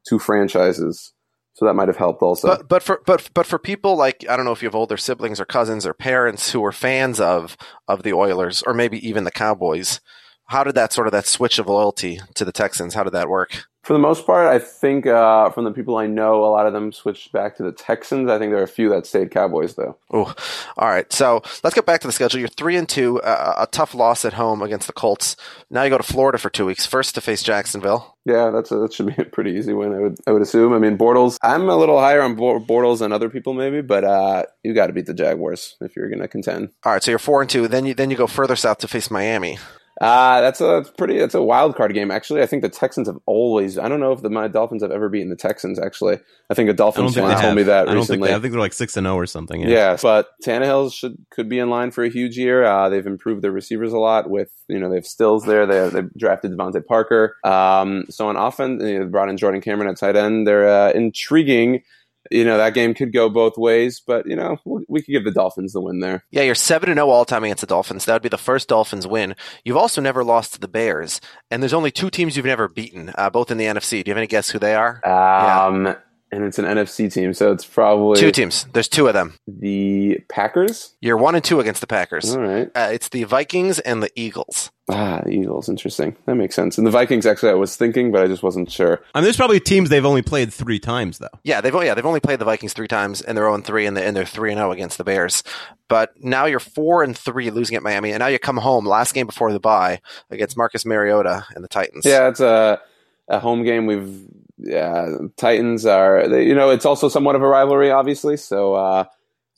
two 0.08 0.20
franchises, 0.20 1.14
so 1.54 1.66
that 1.66 1.74
might 1.74 1.88
have 1.88 1.98
helped 1.98 2.22
also. 2.22 2.48
But 2.48 2.68
but 2.68 2.84
for 2.84 3.02
but 3.06 3.30
but 3.34 3.46
for 3.46 3.60
people 3.60 3.96
like 3.96 4.26
I 4.30 4.36
don't 4.36 4.46
know 4.46 4.52
if 4.52 4.62
you 4.62 4.68
have 4.68 4.76
older 4.76 4.98
siblings 4.98 5.40
or 5.40 5.46
cousins 5.46 5.86
or 5.86 5.94
parents 5.94 6.52
who 6.52 6.64
are 6.64 6.72
fans 6.72 7.20
of 7.20 7.58
of 7.88 8.04
the 8.04 8.14
Oilers 8.14 8.62
or 8.64 8.74
maybe 8.74 9.06
even 9.08 9.24
the 9.24 9.32
Cowboys, 9.32 10.00
how 10.48 10.64
did 10.64 10.76
that 10.76 10.94
sort 10.94 11.08
of 11.08 11.14
that 11.14 11.28
switch 11.28 11.60
of 11.60 11.68
loyalty 11.68 12.20
to 12.36 12.46
the 12.46 12.52
Texans? 12.52 12.94
How 12.94 13.04
did 13.04 13.14
that 13.14 13.30
work? 13.30 13.66
For 13.84 13.94
the 13.94 14.00
most 14.00 14.28
part, 14.28 14.48
I 14.48 14.60
think 14.60 15.08
uh, 15.08 15.50
from 15.50 15.66
the 15.66 15.72
people 15.72 15.98
I 15.98 16.06
know, 16.06 16.46
a 16.46 16.52
lot 16.52 16.68
of 16.68 16.74
them 16.74 16.92
switched 16.92 17.32
back 17.32 17.58
to 17.58 17.64
the 17.64 17.72
Texans. 17.72 18.30
I 18.30 18.38
think 18.38 18.52
there 18.52 18.60
are 18.60 18.64
a 18.64 18.68
few 18.68 18.90
that 18.90 19.08
stayed 19.08 19.32
Cowboys, 19.32 19.74
though. 19.74 19.98
Oh, 20.14 20.36
all 20.78 20.88
right. 20.88 21.12
So 21.12 21.42
let's 21.64 21.74
get 21.74 21.88
back 21.88 22.00
to 22.02 22.08
the 22.08 22.14
schedule. 22.14 22.40
You're 22.40 22.48
three 22.50 22.76
and 22.76 22.88
two, 22.88 23.20
uh, 23.22 23.56
a 23.58 23.66
tough 23.66 23.96
loss 23.96 24.24
at 24.24 24.34
home 24.34 24.62
against 24.62 24.86
the 24.86 24.94
Colts. 24.94 25.36
Now 25.72 25.82
you 25.82 25.90
go 25.90 25.98
to 25.98 26.04
Florida 26.04 26.38
for 26.38 26.52
two 26.52 26.68
weeks. 26.68 26.86
First 26.86 27.16
to 27.16 27.22
face 27.22 27.42
Jacksonville. 27.42 28.18
Yeah, 28.24 28.52
that's 28.52 28.72
a, 28.72 28.78
that 28.78 28.94
should 28.94 29.08
be 29.08 29.20
a 29.20 29.26
pretty 29.26 29.52
easy 29.54 29.74
win. 29.74 29.96
I 29.96 30.00
would 30.00 30.18
I 30.28 30.32
would 30.32 30.44
assume. 30.44 30.74
I 30.74 30.78
mean, 30.78 30.96
Bortles. 30.96 31.38
I'm 31.42 31.68
a 31.68 31.76
little 31.76 32.00
higher 32.00 32.22
on 32.22 32.36
Bortles 32.36 33.00
than 33.00 33.12
other 33.12 33.30
people, 33.30 33.56
maybe, 33.56 33.82
but 33.82 34.04
uh, 34.04 34.44
you 34.64 34.76
got 34.76 34.88
to 34.88 34.94
beat 34.94 35.08
the 35.08 35.16
Jaguars 35.16 35.76
if 35.82 35.96
you're 35.96 36.10
going 36.10 36.22
to 36.22 36.28
contend. 36.28 36.70
All 36.84 36.92
right. 36.94 37.02
So 37.02 37.10
you're 37.10 37.18
four 37.18 37.42
and 37.42 37.50
two. 37.50 37.68
Then 37.68 37.88
you 37.88 37.96
then 37.96 38.12
you 38.12 38.16
go 38.16 38.28
further 38.28 38.56
south 38.56 38.78
to 38.80 38.88
face 38.88 39.10
Miami. 39.10 39.58
Uh, 40.02 40.42
that's 40.42 40.60
a 40.60 40.66
that's 40.66 40.90
pretty. 40.90 41.20
That's 41.20 41.36
a 41.36 41.44
wild 41.44 41.76
card 41.76 41.94
game. 41.94 42.10
Actually, 42.10 42.42
I 42.42 42.48
think 42.48 42.64
the 42.64 42.70
Texans 42.70 43.08
have 43.08 43.20
always. 43.28 43.78
I 43.78 43.88
don't 43.88 44.00
know 44.00 44.12
if 44.12 44.24
the 44.24 44.32
my 44.32 44.48
Dolphins 44.48 44.82
have 44.82 44.90
ever 44.90 45.10
beaten 45.10 45.30
the 45.30 45.36
Texans. 45.36 45.78
Actually, 45.78 46.18
I 46.50 46.56
think 46.56 46.68
don't 46.70 46.76
Dolphins 46.76 47.14
think 47.14 47.28
fan 47.28 47.40
told 47.40 47.56
me 47.56 47.64
that 47.64 47.88
I 47.88 47.94
don't 47.94 48.02
think 48.02 48.10
recently. 48.10 48.30
they, 48.30 48.34
I 48.34 48.40
think 48.40 48.52
they're 48.52 48.60
like 48.60 48.74
six 48.74 48.98
and 48.98 49.06
zero 49.06 49.16
or 49.16 49.28
something. 49.28 49.62
Yeah. 49.62 49.70
Yeah, 49.70 49.98
but 50.02 50.30
Tannehill 50.44 50.92
should 50.92 51.24
could 51.30 51.48
be 51.50 51.60
in 51.60 51.70
line 51.70 51.92
for 51.92 52.04
a 52.04 52.10
huge 52.10 52.36
year. 52.36 52.64
Uh, 52.64 52.90
they've 52.90 53.06
improved 53.06 53.44
their 53.44 53.52
receivers 53.52 53.94
a 53.94 54.00
lot. 54.00 54.28
With 54.28 54.52
you 54.68 54.80
know 54.80 54.90
they 54.90 54.96
have 54.96 55.06
Stills 55.06 55.46
there. 55.46 55.68
They 55.68 55.90
they 55.90 56.08
drafted 56.18 56.52
DeVante 56.52 56.84
Parker. 56.84 57.36
Um, 57.44 58.06
so 58.10 58.28
on 58.28 58.38
offense, 58.38 58.82
they 58.82 58.98
brought 59.00 59.30
in 59.30 59.38
Jordan 59.38 59.62
Cameron 59.62 59.88
at 59.88 59.98
tight 59.98 60.16
end. 60.16 60.48
They're 60.48 60.68
uh, 60.68 60.92
intriguing. 60.94 61.84
You 62.30 62.46
know 62.46 62.58
that 62.58 62.74
game 62.74 62.94
could 62.94 63.14
go 63.14 63.30
both 63.30 63.58
ways, 63.58 64.02
but 64.06 64.28
you 64.28 64.36
know 64.36 64.58
we, 64.66 64.86
we 64.88 65.02
could 65.02 65.12
give 65.12 65.24
the 65.24 65.32
Dolphins 65.32 65.74
the 65.74 65.82
win 65.82 66.00
there. 66.00 66.24
Yeah, 66.30 66.44
you're 66.44 66.56
seven 66.56 66.90
to 66.90 66.96
zero 66.96 67.10
all 67.10 67.26
time 67.26 67.44
against 67.44 67.62
the 67.62 67.68
Dolphins. 67.68 68.06
That 68.06 68.14
would 68.14 68.22
be 68.22 68.30
the 68.30 68.38
first 68.38 68.68
Dolphins 68.68 69.08
win. 69.08 69.36
You've 69.64 69.78
also 69.78 70.02
never 70.02 70.24
lost 70.24 70.54
to 70.54 70.60
the 70.60 70.68
Bears, 70.68 71.20
and 71.50 71.64
there's 71.64 71.74
only 71.74 71.92
two 71.92 72.10
teams 72.10 72.38
you've 72.38 72.46
never 72.46 72.68
beaten, 72.68 73.14
uh, 73.18 73.30
both 73.30 73.50
in 73.50 73.58
the 73.58 73.66
NFC. 73.66 74.04
Do 74.04 74.10
you 74.10 74.14
have 74.14 74.18
any 74.18 74.28
guess 74.28 74.50
who 74.50 74.60
they 74.60 74.76
are? 74.76 75.02
Um, 75.06 75.96
and 76.32 76.44
it's 76.46 76.58
an 76.58 76.66
NFC 76.66 77.12
team, 77.12 77.34
so 77.34 77.52
it's 77.52 77.66
probably 77.66 78.20
Two 78.20 78.32
teams. 78.32 78.66
There's 78.74 78.88
two 78.88 79.08
of 79.08 79.14
them. 79.14 79.36
the 79.48 80.20
Packers. 80.30 80.96
You're 81.02 81.18
one 81.18 81.36
and 81.36 81.44
two 81.44 81.60
against 81.60 81.82
the 81.82 81.88
Packers. 81.88 82.34
All 82.34 82.42
right. 82.42 82.70
Uh, 82.74 82.90
it's 82.94 83.10
the 83.10 83.24
Vikings 83.26 83.80
and 83.80 84.02
the 84.02 84.10
Eagles. 84.16 84.72
Ah, 84.90 85.22
the 85.26 85.32
Eagles. 85.32 85.70
Interesting. 85.70 86.16
That 86.26 86.36
makes 86.36 86.56
sense. 86.56 86.78
And 86.78 86.88
the 86.88 86.92
Vikings, 86.92 87.26
actually, 87.26 87.52
I 87.52 87.56
was 87.56 87.76
thinking, 87.76 88.12
but 88.12 88.24
I 88.24 88.28
just 88.28 88.44
wasn't 88.44 88.72
sure. 88.72 89.02
I 89.14 89.20
mean, 89.20 89.24
there's 89.26 89.38
probably 89.38 89.60
teams 89.60 89.90
they've 89.90 90.06
only 90.06 90.22
played 90.22 90.54
three 90.54 90.80
times 90.80 91.18
though. 91.20 91.28
Yeah, 91.44 91.62
they've 91.62 91.74
yeah 91.74 91.94
they've 91.94 92.06
only 92.06 92.20
played 92.20 92.40
the 92.40 92.46
Vikings 92.46 92.74
three 92.74 92.88
times, 92.88 93.22
and 93.22 93.38
they're 93.38 93.44
zero 93.44 93.54
and 93.54 93.66
three, 93.66 93.86
and 93.86 93.96
they're 93.96 94.06
and 94.06 94.16
they're 94.16 94.26
three 94.26 94.52
and 94.52 94.58
zero 94.60 94.72
against 94.72 94.98
the 94.98 95.04
Bears. 95.04 95.44
But 95.88 96.12
now 96.18 96.46
you're 96.46 96.60
four 96.60 97.04
and 97.04 97.18
three, 97.18 97.52
losing 97.52 97.76
at 97.76 97.84
Miami, 97.84 98.12
and 98.12 98.20
now 98.20 98.28
you 98.28 98.40
come 98.40 98.58
home 98.58 98.86
last 98.86 99.14
game 99.14 99.28
before 99.28 99.52
the 99.52 99.60
bye 99.60 100.02
against 100.30 100.58
Marcus 100.58 100.86
Mariota 100.86 101.46
and 101.56 101.64
the 101.64 101.68
Titans. 101.70 102.06
Yeah, 102.06 102.28
it's 102.30 102.40
a 102.40 102.82
a 103.28 103.40
home 103.40 103.64
game. 103.64 103.86
We've 103.86 104.26
yeah, 104.62 105.18
Titans 105.38 105.86
are. 105.86 106.28
They, 106.28 106.46
you 106.46 106.56
know, 106.56 106.70
it's 106.70 106.86
also 106.86 107.10
somewhat 107.10 107.36
of 107.36 107.42
a 107.42 107.48
rivalry, 107.48 107.92
obviously. 107.92 108.38
So 108.38 108.76
uh, 108.76 109.06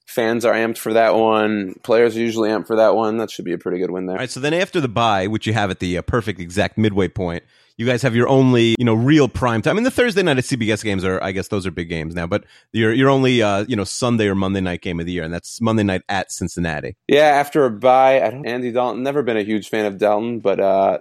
fans 0.06 0.46
are 0.46 0.54
amped 0.54 0.78
for 0.78 0.94
that 0.94 1.16
one. 1.16 1.76
Players 1.84 2.16
are 2.16 2.22
usually 2.22 2.50
amped 2.50 2.68
for 2.68 2.78
that 2.78 2.96
one. 2.96 3.18
That 3.18 3.30
should 3.30 3.46
be 3.46 3.54
a 3.54 3.58
pretty 3.58 3.80
good 3.80 3.92
win 3.92 4.06
there. 4.06 4.16
All 4.16 4.22
right, 4.22 4.30
so 4.30 4.40
then 4.40 4.54
after 4.54 4.80
the 4.80 4.88
bye, 4.88 5.28
which 5.28 5.46
you 5.48 5.54
have 5.54 5.70
at 5.70 5.80
the 5.80 5.98
uh, 5.98 6.02
perfect 6.02 6.40
exact 6.40 6.78
midway 6.78 7.08
point, 7.08 7.44
you 7.78 7.86
guys 7.86 8.04
have 8.04 8.16
your 8.16 8.28
only, 8.28 8.76
you 8.78 8.86
know, 8.86 8.94
real 8.94 9.28
prime 9.28 9.62
time. 9.62 9.72
I 9.72 9.76
mean, 9.76 9.84
the 9.84 9.92
Thursday 9.92 10.22
night 10.22 10.38
at 10.38 10.44
CBS 10.44 10.84
games 10.84 11.04
are, 11.04 11.22
I 11.24 11.32
guess, 11.32 11.48
those 11.48 11.66
are 11.66 11.72
big 11.72 11.90
games 11.90 12.14
now. 12.14 12.28
But 12.28 12.46
your 12.72 12.94
your 12.94 13.10
only, 13.10 13.42
uh, 13.42 13.66
you 13.68 13.76
know, 13.76 13.84
Sunday 13.84 14.28
or 14.28 14.36
Monday 14.36 14.62
night 14.62 14.82
game 14.82 15.00
of 15.00 15.06
the 15.06 15.12
year, 15.12 15.24
and 15.24 15.34
that's 15.34 15.60
Monday 15.60 15.84
night 15.84 16.04
at 16.08 16.32
Cincinnati. 16.32 16.96
Yeah, 17.08 17.26
after 17.26 17.66
a 17.66 17.72
bye, 17.72 18.22
I 18.22 18.30
don't. 18.30 18.46
Andy 18.46 18.72
Dalton. 18.72 19.04
Never 19.04 19.24
been 19.24 19.38
a 19.38 19.44
huge 19.44 19.70
fan 19.70 19.86
of 19.86 19.98
Dalton, 19.98 20.40
but 20.40 20.60
uh, 20.60 21.00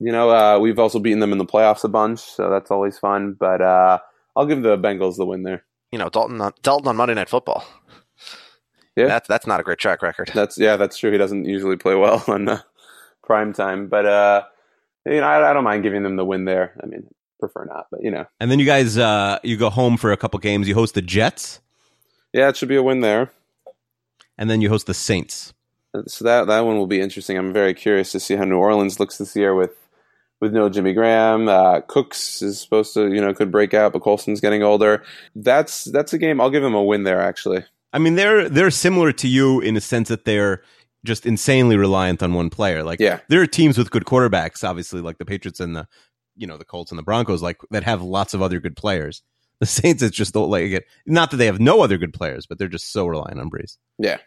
you 0.00 0.10
know, 0.12 0.30
uh, 0.30 0.58
we've 0.58 0.78
also 0.78 0.98
beaten 0.98 1.20
them 1.20 1.32
in 1.32 1.38
the 1.38 1.44
playoffs 1.44 1.84
a 1.84 1.88
bunch, 1.88 2.20
so 2.20 2.50
that's 2.50 2.70
always 2.70 2.98
fun. 2.98 3.34
But 3.38 3.60
uh, 3.60 3.98
I'll 4.34 4.46
give 4.46 4.62
the 4.62 4.76
Bengals 4.76 5.16
the 5.16 5.26
win 5.26 5.42
there. 5.44 5.64
you 5.92 5.98
know 5.98 6.08
Dalton 6.08 6.40
on, 6.40 6.52
Dalton 6.62 6.88
on 6.88 6.96
Monday 6.96 7.14
Night 7.14 7.28
Football. 7.28 7.64
Yeah. 8.96 9.06
that's 9.06 9.28
that's 9.28 9.46
not 9.46 9.60
a 9.60 9.62
great 9.62 9.78
track 9.78 10.02
record. 10.02 10.30
That's 10.34 10.58
yeah, 10.58 10.76
that's 10.76 10.98
true. 10.98 11.12
He 11.12 11.18
doesn't 11.18 11.44
usually 11.44 11.76
play 11.76 11.94
well 11.94 12.22
on 12.28 12.48
uh, 12.48 12.60
prime 13.22 13.52
time, 13.52 13.88
but 13.88 14.04
uh, 14.06 14.42
you 15.06 15.20
know, 15.20 15.26
I, 15.26 15.50
I 15.50 15.52
don't 15.52 15.64
mind 15.64 15.82
giving 15.84 16.02
them 16.02 16.16
the 16.16 16.24
win 16.24 16.44
there. 16.44 16.74
I 16.82 16.86
mean, 16.86 17.06
prefer 17.38 17.64
not, 17.64 17.86
but 17.90 18.02
you 18.02 18.10
know, 18.10 18.26
And 18.40 18.50
then 18.50 18.58
you 18.58 18.66
guys, 18.66 18.98
uh, 18.98 19.38
you 19.42 19.56
go 19.56 19.70
home 19.70 19.96
for 19.96 20.12
a 20.12 20.16
couple 20.16 20.38
games. 20.40 20.68
You 20.68 20.74
host 20.74 20.94
the 20.94 21.02
Jets, 21.02 21.60
yeah, 22.32 22.48
it 22.48 22.56
should 22.56 22.68
be 22.68 22.76
a 22.76 22.82
win 22.82 23.00
there. 23.00 23.30
and 24.36 24.50
then 24.50 24.60
you 24.60 24.68
host 24.68 24.86
the 24.86 24.94
Saints. 24.94 25.54
So 26.06 26.24
that 26.24 26.46
that 26.48 26.60
one 26.60 26.76
will 26.76 26.86
be 26.86 27.00
interesting. 27.00 27.36
I'm 27.38 27.52
very 27.52 27.74
curious 27.74 28.12
to 28.12 28.20
see 28.20 28.36
how 28.36 28.44
New 28.44 28.58
Orleans 28.58 29.00
looks 29.00 29.18
this 29.18 29.34
year 29.34 29.54
with 29.54 29.72
with 30.40 30.52
no 30.52 30.68
Jimmy 30.68 30.92
Graham. 30.92 31.48
Uh, 31.48 31.80
Cooks 31.82 32.42
is 32.42 32.60
supposed 32.60 32.94
to 32.94 33.12
you 33.12 33.20
know 33.20 33.32
could 33.34 33.50
break 33.52 33.74
out, 33.74 33.92
but 33.92 34.02
Colston's 34.02 34.40
getting 34.40 34.62
older. 34.62 35.02
That's 35.34 35.84
that's 35.84 36.12
a 36.12 36.18
game. 36.18 36.40
I'll 36.40 36.50
give 36.50 36.64
him 36.64 36.74
a 36.74 36.82
win 36.82 37.04
there. 37.04 37.20
Actually, 37.20 37.64
I 37.92 37.98
mean, 37.98 38.14
they're 38.16 38.48
they're 38.48 38.70
similar 38.70 39.12
to 39.12 39.28
you 39.28 39.60
in 39.60 39.76
a 39.76 39.80
sense 39.80 40.08
that 40.08 40.24
they're 40.24 40.62
just 41.04 41.24
insanely 41.24 41.76
reliant 41.76 42.22
on 42.22 42.34
one 42.34 42.50
player. 42.50 42.82
Like, 42.82 43.00
Yeah. 43.00 43.20
there 43.28 43.40
are 43.40 43.46
teams 43.46 43.78
with 43.78 43.90
good 43.90 44.04
quarterbacks, 44.04 44.62
obviously, 44.68 45.00
like 45.00 45.16
the 45.16 45.24
Patriots 45.24 45.58
and 45.58 45.74
the, 45.74 45.88
you 46.36 46.46
know, 46.46 46.58
the 46.58 46.64
Colts 46.66 46.92
and 46.92 46.98
the 46.98 47.02
Broncos, 47.02 47.40
like 47.42 47.56
that 47.70 47.84
have 47.84 48.02
lots 48.02 48.34
of 48.34 48.42
other 48.42 48.60
good 48.60 48.76
players. 48.76 49.22
The 49.60 49.66
Saints, 49.66 50.02
it's 50.02 50.14
just 50.16 50.34
don't 50.34 50.50
like 50.50 50.70
it. 50.72 50.84
Not 51.06 51.30
that 51.30 51.38
they 51.38 51.46
have 51.46 51.58
no 51.60 51.80
other 51.82 51.96
good 51.98 52.12
players, 52.14 52.46
but 52.46 52.58
they're 52.58 52.68
just 52.68 52.92
so 52.92 53.06
reliant 53.06 53.40
on 53.40 53.50
Brees. 53.50 53.76
yeah. 53.98 54.18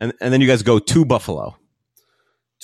And 0.00 0.12
and 0.20 0.32
then 0.32 0.40
you 0.40 0.46
guys 0.46 0.62
go 0.62 0.78
to 0.78 1.04
Buffalo. 1.04 1.56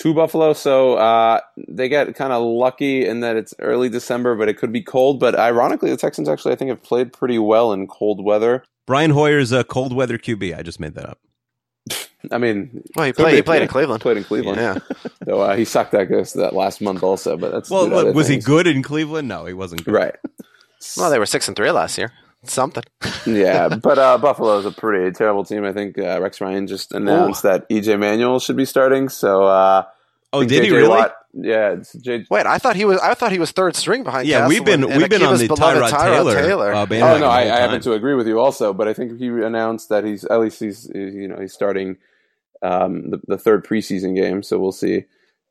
To 0.01 0.15
Buffalo. 0.15 0.53
So 0.53 0.95
uh, 0.95 1.41
they 1.69 1.89
get 1.89 2.15
kind 2.15 2.33
of 2.33 2.43
lucky 2.43 3.07
in 3.07 3.21
that 3.21 3.37
it's 3.37 3.55
early 3.61 3.89
December, 3.89 4.35
but 4.35 4.49
it 4.49 4.59
could 4.59 4.73
be 4.73 4.83
cold. 4.83 5.21
But 5.21 5.39
ironically, 5.39 5.91
the 5.91 5.97
Texans 5.97 6.29
actually, 6.29 6.53
I 6.53 6.57
think, 6.57 6.71
have 6.71 6.83
played 6.83 7.13
pretty 7.13 7.39
well 7.39 7.73
in 7.73 7.87
cold 7.87 8.25
weather. 8.25 8.65
Brian 8.87 9.11
Hoyer's 9.13 9.53
a 9.53 9.65
cold 9.65 9.95
weather 9.95 10.19
QB. 10.19 10.57
I 10.57 10.63
just 10.63 10.81
made 10.81 10.95
that 10.95 11.09
up. 11.09 11.19
I 12.33 12.39
mean, 12.39 12.83
Well, 12.97 13.07
he 13.07 13.13
played. 13.13 13.33
be. 13.33 13.37
He 13.37 13.43
played 13.43 13.63
in 13.63 13.69
Cleveland. 13.69 14.01
Played 14.03 14.17
in 14.17 14.25
Cleveland. 14.25 14.59
Yeah. 14.59 14.79
so 15.27 15.41
uh, 15.41 15.57
he 15.57 15.65
sucked 15.65 15.93
that 15.93 16.09
goes 16.11 16.33
that 16.35 16.55
last 16.55 16.81
month 16.81 17.03
also. 17.03 17.37
But 17.37 17.53
that's 17.53 17.71
Well, 17.71 17.85
due 17.85 17.91
to 17.91 17.97
other 17.97 18.07
look, 18.09 18.17
was 18.17 18.29
he 18.29 18.39
good 18.39 18.67
in 18.67 18.83
Cleveland? 18.83 19.29
No, 19.29 19.45
he 19.47 19.53
wasn't 19.55 19.85
good. 19.85 19.95
Right. 19.95 20.17
Well, 20.97 21.11
they 21.11 21.19
were 21.19 21.27
six 21.27 21.49
and 21.49 21.57
three 21.57 21.71
last 21.71 21.97
year. 21.99 22.13
Something. 22.47 22.85
yeah, 23.27 23.69
but 23.69 23.99
uh, 23.99 24.19
Buffalo 24.19 24.59
is 24.59 24.67
a 24.67 24.71
pretty 24.71 25.11
terrible 25.13 25.45
team. 25.45 25.65
I 25.65 25.73
think 25.73 25.99
uh, 25.99 26.21
Rex 26.21 26.41
Ryan 26.41 26.67
just 26.67 26.93
announced 26.93 27.43
that 27.45 27.69
EJ 27.69 27.99
Manuel 27.99 28.39
should 28.41 28.57
be 28.57 28.65
starting. 28.65 29.09
So, 29.09 29.45
uh, 29.45 29.85
Oh, 30.33 30.41
think 30.41 30.51
did 30.51 30.65
he 30.65 30.71
really? 30.73 30.89
Watt- 30.89 31.15
yeah, 31.33 31.73
it's 31.75 31.93
J- 31.93 32.27
Wait, 32.31 32.45
I 32.47 32.59
thought 32.59 32.75
he 32.77 32.85
was. 32.85 32.99
I 32.99 33.15
thought 33.15 33.31
he 33.33 33.39
was 33.39 33.53
third 33.53 33.77
string 33.77 34.03
behind. 34.03 34.27
Yeah, 34.27 34.49
we've 34.49 34.65
been 34.65 34.81
Castleman 34.81 34.93
and 34.93 35.01
we've 35.03 35.11
been 35.11 35.23
on 35.23 35.39
the 35.39 35.47
beloved 35.47 35.93
Tyrod, 35.95 36.35
Taylor. 36.43 36.73
uh, 36.75 36.83
Oh 36.83 36.87
bandwagon 36.87 37.21
no, 37.21 37.27
I, 37.29 37.43
I 37.43 37.61
happen 37.61 37.81
to 37.83 37.93
agree 37.93 38.15
with 38.15 38.27
you 38.27 38.41
also, 38.41 38.73
but 38.73 38.89
I 38.89 38.95
think 38.95 39.19
he 39.19 39.27
announced 39.29 39.89
that 39.91 40.05
he's 40.05 40.25
at 40.25 40.41
least 40.41 40.59
he's 40.61 40.91
you 40.95 41.29
know 41.29 41.37
he's 41.41 41.53
starting 41.53 41.97
um, 42.63 43.11
the, 43.11 43.21
the 43.29 43.39
third 43.39 43.65
preseason 43.65 44.15
game, 44.17 44.43
so 44.43 44.59
we'll 44.59 44.73
see 44.73 45.05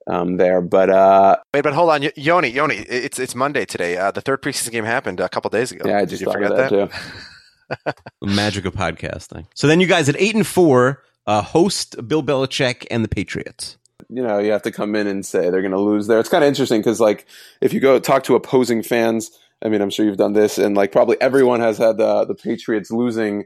um, 0.08 0.38
there. 0.38 0.62
But 0.62 0.90
uh, 0.90 1.38
Wait, 1.54 1.62
but 1.64 1.74
hold 1.74 1.90
on, 1.90 2.02
Y- 2.02 2.12
Yoni. 2.16 2.50
Yoni, 2.50 2.76
it's 2.76 3.20
it's 3.20 3.36
Monday 3.36 3.66
today. 3.66 3.98
Uh, 3.98 4.12
the 4.12 4.22
third 4.22 4.42
preseason 4.42 4.72
game 4.72 4.86
happened 4.86 5.20
a 5.20 5.30
couple 5.30 5.50
days 5.50 5.72
ago. 5.72 5.88
yeah, 5.88 5.98
I 5.98 6.02
Did 6.02 6.10
just 6.10 6.22
you 6.22 6.26
thought 6.26 6.34
forget 6.36 6.56
that, 6.56 6.70
that? 6.70 6.92
too. 6.92 7.94
Magic 8.22 8.66
of 8.66 8.74
podcasting. 8.74 9.46
So 9.56 9.68
then 9.68 9.80
you 9.80 9.88
guys 9.88 10.10
at 10.10 10.16
eight 10.20 10.36
and 10.36 10.46
four 10.46 11.04
uh, 11.26 11.42
host 11.42 11.96
Bill 12.08 12.22
Belichick 12.24 12.86
and 12.92 13.04
the 13.04 13.08
Patriots. 13.08 13.78
You 14.10 14.22
know, 14.22 14.38
you 14.38 14.52
have 14.52 14.62
to 14.64 14.72
come 14.72 14.96
in 14.96 15.08
and 15.08 15.26
say 15.26 15.50
they're 15.50 15.62
going 15.62 15.72
to 15.72 15.80
lose 15.80 16.08
there. 16.08 16.20
It's 16.20 16.30
kind 16.30 16.44
of 16.44 16.48
interesting 16.48 16.82
because, 16.82 17.00
like, 17.00 17.26
if 17.62 17.74
you 17.74 17.80
go 17.80 18.00
talk 18.00 18.24
to 18.26 18.36
opposing 18.36 18.84
fans, 18.84 19.32
I 19.64 19.70
mean, 19.70 19.82
I'm 19.82 19.90
sure 19.90 20.06
you've 20.06 20.18
done 20.18 20.34
this, 20.34 20.58
and 20.58 20.76
like 20.76 20.92
probably 20.92 21.20
everyone 21.22 21.62
has 21.62 21.78
had 21.78 21.98
the 21.98 22.26
the 22.26 22.36
Patriots 22.36 22.92
losing. 22.92 23.46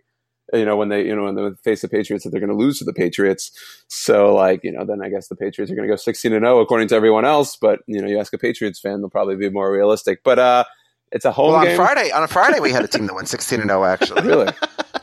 You 0.53 0.63
know, 0.65 0.77
when 0.77 0.89
they 0.89 1.05
you 1.05 1.15
know 1.15 1.23
when 1.23 1.35
they 1.35 1.49
face 1.63 1.81
the 1.81 1.89
Patriots, 1.89 2.23
that 2.23 2.29
they're 2.31 2.39
going 2.39 2.49
to 2.49 2.55
lose 2.55 2.79
to 2.79 2.85
the 2.85 2.93
Patriots. 2.93 3.51
So, 3.89 4.33
like, 4.33 4.61
you 4.63 4.71
know, 4.71 4.85
then 4.85 5.01
I 5.03 5.09
guess 5.09 5.27
the 5.27 5.35
Patriots 5.35 5.71
are 5.71 5.75
going 5.75 5.87
to 5.87 5.91
go 5.91 5.97
16 5.97 6.31
and 6.33 6.43
0 6.43 6.59
according 6.61 6.87
to 6.89 6.95
everyone 6.95 7.25
else. 7.25 7.57
But 7.57 7.79
you 7.87 8.01
know, 8.01 8.07
you 8.07 8.17
ask 8.19 8.31
a 8.33 8.37
Patriots 8.37 8.79
fan, 8.79 9.01
they'll 9.01 9.09
probably 9.09 9.35
be 9.35 9.49
more 9.49 9.69
realistic. 9.71 10.23
But 10.23 10.39
uh, 10.39 10.63
it's 11.11 11.25
a 11.25 11.31
home 11.31 11.51
Well, 11.51 11.59
on 11.59 11.65
game. 11.65 11.75
Friday, 11.75 12.11
on 12.11 12.23
a 12.23 12.27
Friday, 12.27 12.59
we 12.61 12.71
had 12.71 12.83
a 12.85 12.87
team 12.87 13.07
that 13.07 13.13
went 13.15 13.27
sixteen 13.35 13.59
and 13.59 13.69
zero. 13.69 13.83
Actually, 13.83 14.21
really, 14.25 14.53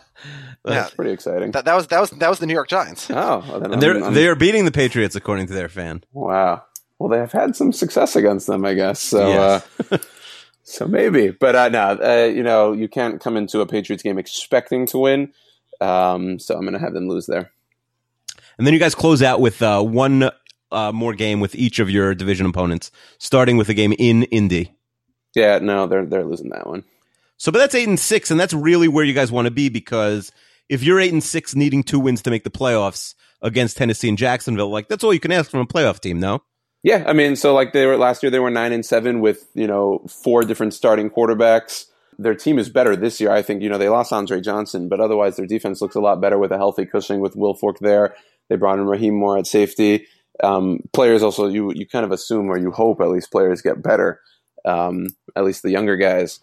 Yeah. 0.67 0.89
pretty 0.97 1.11
exciting. 1.13 1.51
that, 1.51 1.67
that 1.67 1.75
was 1.77 1.89
that 1.89 2.01
was 2.01 2.11
that 2.11 2.31
was 2.31 2.39
the 2.39 2.47
New 2.47 2.55
York 2.55 2.69
Giants. 2.69 3.11
oh, 3.11 3.45
well, 3.47 3.61
then 3.61 3.73
And 3.75 3.83
they're 3.83 3.95
I'm- 3.95 4.05
I'm- 4.05 4.15
they 4.15 4.27
are 4.29 4.35
beating 4.35 4.65
the 4.65 4.73
Patriots 4.73 5.15
according 5.15 5.47
to 5.49 5.53
their 5.53 5.69
fan. 5.69 6.05
Wow. 6.13 6.63
Well, 6.99 7.11
they 7.11 7.19
have 7.19 7.33
had 7.33 7.55
some 7.55 7.71
success 7.73 8.17
against 8.17 8.47
them, 8.47 8.65
I 8.65 8.73
guess. 8.73 9.01
So, 9.01 9.29
Yes. 9.29 9.67
uh, 9.93 9.99
so 10.65 10.87
maybe, 10.87 11.31
but 11.31 11.55
uh, 11.55 11.69
no, 11.69 11.99
uh, 12.03 12.25
you 12.25 12.43
know, 12.43 12.73
you 12.73 12.89
can't 12.89 13.21
come 13.21 13.37
into 13.37 13.61
a 13.61 13.67
Patriots 13.67 14.03
game 14.03 14.19
expecting 14.19 14.87
to 14.87 14.99
win. 14.99 15.33
Um, 15.81 16.39
so 16.39 16.55
I'm 16.55 16.63
going 16.63 16.73
to 16.73 16.79
have 16.79 16.95
them 16.95 17.09
lose 17.09 17.27
there. 17.27 17.53
And 18.57 18.67
then 18.67 18.73
you 18.73 18.81
guys 18.81 18.95
close 18.95 19.23
out 19.23 19.41
with 19.41 19.61
uh, 19.63 19.83
one 19.83 20.31
uh, 20.73 20.93
more 20.93 21.15
game 21.15 21.41
with 21.41 21.55
each 21.55 21.79
of 21.79 21.91
your 21.91 22.15
division 22.15 22.47
opponents, 22.47 22.91
starting 23.19 23.57
with 23.57 23.69
a 23.69 23.75
game 23.75 23.95
in 23.99 24.25
Indy. 24.25 24.75
Yeah, 25.35 25.59
no, 25.59 25.87
they're 25.87 26.07
they're 26.07 26.25
losing 26.25 26.51
that 26.51 26.67
one. 26.67 26.85
So, 27.37 27.53
but 27.53 27.59
that's 27.59 27.75
eight 27.75 27.89
and 27.89 27.99
six, 27.99 28.31
and 28.31 28.39
that's 28.39 28.55
really 28.55 28.89
where 28.89 29.05
you 29.05 29.13
guys 29.13 29.33
want 29.33 29.47
to 29.47 29.51
be 29.51 29.69
because 29.69 30.33
if 30.69 30.83
you're 30.83 31.01
eight 31.01 31.13
and 31.13 31.23
six, 31.23 31.55
needing 31.55 31.83
two 31.83 32.01
wins 32.01 32.23
to 32.23 32.31
make 32.31 32.45
the 32.45 32.51
playoffs 32.51 33.15
against 33.43 33.77
Tennessee 33.77 34.09
and 34.09 34.17
Jacksonville, 34.17 34.71
like 34.71 34.89
that's 34.89 35.05
all 35.05 35.13
you 35.13 35.21
can 35.21 35.33
ask 35.33 35.51
from 35.51 35.61
a 35.61 35.67
playoff 35.67 36.01
team. 36.01 36.21
No, 36.21 36.43
Yeah, 36.85 37.03
I 37.07 37.15
mean, 37.15 37.35
so 37.35 37.55
like 37.55 37.73
they 37.73 37.87
were 37.87 37.97
last 37.97 38.23
year, 38.23 38.31
they 38.31 38.39
were 38.39 38.51
nine 38.51 38.71
and 38.71 38.85
seven 38.85 39.21
with 39.21 39.49
you 39.55 39.67
know 39.67 40.05
four 40.07 40.45
different 40.45 40.75
starting 40.75 41.09
quarterbacks. 41.09 41.87
Their 42.19 42.35
team 42.35 42.59
is 42.59 42.69
better 42.69 42.95
this 42.95 43.23
year. 43.23 43.33
I 43.33 43.41
think 43.41 43.63
you 43.63 43.71
know 43.71 43.79
they 43.79 43.89
lost 43.89 44.13
Andre 44.13 44.43
Johnson, 44.43 44.91
but 44.91 45.01
otherwise 45.01 45.37
their 45.37 45.47
defense 45.47 45.81
looks 45.81 45.97
a 45.97 46.01
lot 46.01 46.21
better 46.21 46.39
with 46.39 46.53
a 46.53 46.59
healthy 46.59 46.85
Cushing 46.85 47.21
with 47.21 47.35
Wilfork 47.37 47.79
there. 47.81 48.15
They 48.51 48.57
brought 48.57 48.79
in 48.79 48.85
Rahim 48.85 49.15
Moore 49.15 49.39
at 49.39 49.47
safety. 49.47 50.07
Um, 50.43 50.81
players 50.93 51.23
also 51.23 51.49
you 51.49 51.73
you 51.75 51.87
kind 51.87 52.05
of 52.05 52.13
assume 52.13 52.51
or 52.51 52.59
you 52.59 52.71
hope 52.71 53.01
at 53.01 53.09
least 53.09 53.33
players 53.33 53.63
get 53.63 53.83
better. 53.83 54.21
Um, 54.67 55.07
at 55.35 55.45
least 55.45 55.63
the 55.63 55.71
younger 55.71 55.97
guys. 55.97 56.39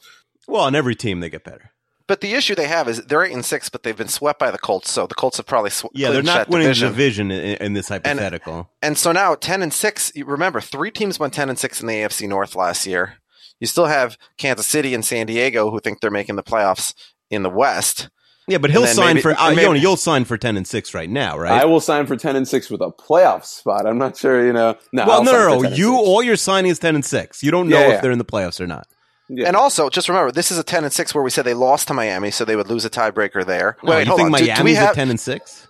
well, 0.48 0.64
on 0.64 0.74
every 0.74 0.96
team 0.96 1.20
they 1.20 1.30
get 1.30 1.44
better. 1.44 1.72
But 2.12 2.20
the 2.20 2.34
issue 2.34 2.55
they 2.55 2.68
have 2.68 2.89
is 2.89 3.01
they're 3.05 3.24
eight 3.24 3.32
and 3.32 3.45
six, 3.45 3.70
but 3.70 3.84
they've 3.84 3.95
been 3.95 4.09
swept 4.09 4.38
by 4.38 4.51
the 4.51 4.57
Colts. 4.57 4.91
So 4.91 5.07
the 5.07 5.16
Colts 5.16 5.38
have 5.38 5.45
probably 5.45 5.70
sw- 5.70 5.86
Yeah, 5.93 6.12
they're 6.12 6.22
not 6.22 6.36
that 6.39 6.49
winning 6.49 6.68
division. 6.68 6.88
the 6.89 6.93
division 6.93 7.32
in, 7.32 7.55
in 7.68 7.74
this 7.74 7.88
hypothetical. 7.88 8.70
And 8.82 8.97
so 8.97 9.14
now 9.14 9.36
ten 9.36 9.62
and 9.62 9.74
six. 9.74 10.12
Remember, 10.18 10.59
three 10.59 10.91
teams 10.91 11.20
went 11.20 11.34
ten 11.34 11.47
and 11.47 11.57
six 11.57 11.80
in 11.80 11.88
the 11.88 11.93
AFC 11.93 12.28
North 12.28 12.53
last 12.53 12.86
year. 12.86 13.14
You 13.62 13.68
still 13.68 13.86
have 13.86 14.18
Kansas 14.38 14.68
City 14.68 14.93
and 14.93 15.05
San 15.05 15.26
Diego 15.26 15.72
who 15.72 15.80
think 15.80 16.01
they're 16.01 16.12
making 16.12 16.36
the 16.36 16.43
playoffs 16.43 16.93
in 17.30 17.43
the 17.43 17.49
West. 17.49 18.09
yeah, 18.45 18.57
but 18.57 18.72
he'll 18.72 18.86
sign 18.88 19.14
maybe- 19.16 19.22
for 19.22 19.32
uh, 19.32 19.47
and 19.47 19.55
maybe- 19.55 19.68
Yoni, 19.68 19.80
You'll 19.80 19.95
sign 19.95 20.26
for 20.26 20.38
ten 20.38 20.57
and 20.57 20.68
six 20.68 20.93
right 20.93 21.09
now, 21.09 21.38
right? 21.38 21.62
I 21.62 21.64
will 21.64 21.80
sign 21.80 22.07
for 22.07 22.18
ten 22.18 22.36
and 22.36 22.45
six 22.45 22.70
with 22.70 22.82
a 22.82 22.91
playoff 22.91 23.45
spot. 23.45 23.86
I'm 23.88 23.97
not 23.97 24.18
sure, 24.18 24.45
you 24.45 24.51
know. 24.51 24.76
No, 24.91 25.05
well, 25.05 25.20
I'll 25.20 25.24
no, 25.24 25.32
no, 25.32 25.59
no. 25.62 25.70
You 25.70 25.95
all 25.95 26.22
you're 26.22 26.36
signing 26.36 26.72
is 26.72 26.78
ten 26.80 26.93
and 26.95 27.05
six. 27.05 27.41
You 27.41 27.51
don't 27.51 27.70
know 27.70 27.80
Yeah, 27.80 27.86
if 27.86 27.91
yeah. 27.93 28.01
they're 28.01 28.12
in 28.12 28.18
the 28.18 28.26
playoffs 28.26 28.59
or 28.59 28.68
not. 28.68 28.86
Yeah. 29.34 29.48
And 29.48 29.56
also, 29.56 29.90
just 29.90 30.10
remember, 30.10 30.32
this 30.32 30.52
is 30.52 30.58
a 30.58 30.64
ten 30.64 30.84
and 30.84 30.92
six 30.92 31.16
where 31.16 31.24
we 31.24 31.30
said 31.30 31.46
they 31.46 31.54
lost 31.54 31.88
to 31.88 31.94
Miami, 31.94 32.32
so 32.32 32.44
they 32.44 32.58
would 32.58 32.68
lose 32.68 32.84
a 32.84 32.90
tiebreaker 32.90 33.46
there. 33.46 33.78
No, 33.82 33.92
Wait, 33.92 34.00
you 34.02 34.06
hold 34.08 34.20
think 34.20 34.34
on. 34.34 34.40
Do- 34.40 34.46
Miami's 34.46 34.58
do, 34.58 34.64
we 34.66 34.76
have? 34.76 34.90
at 34.90 34.96
ten 34.96 35.10
and 35.10 35.20
six? 35.20 35.68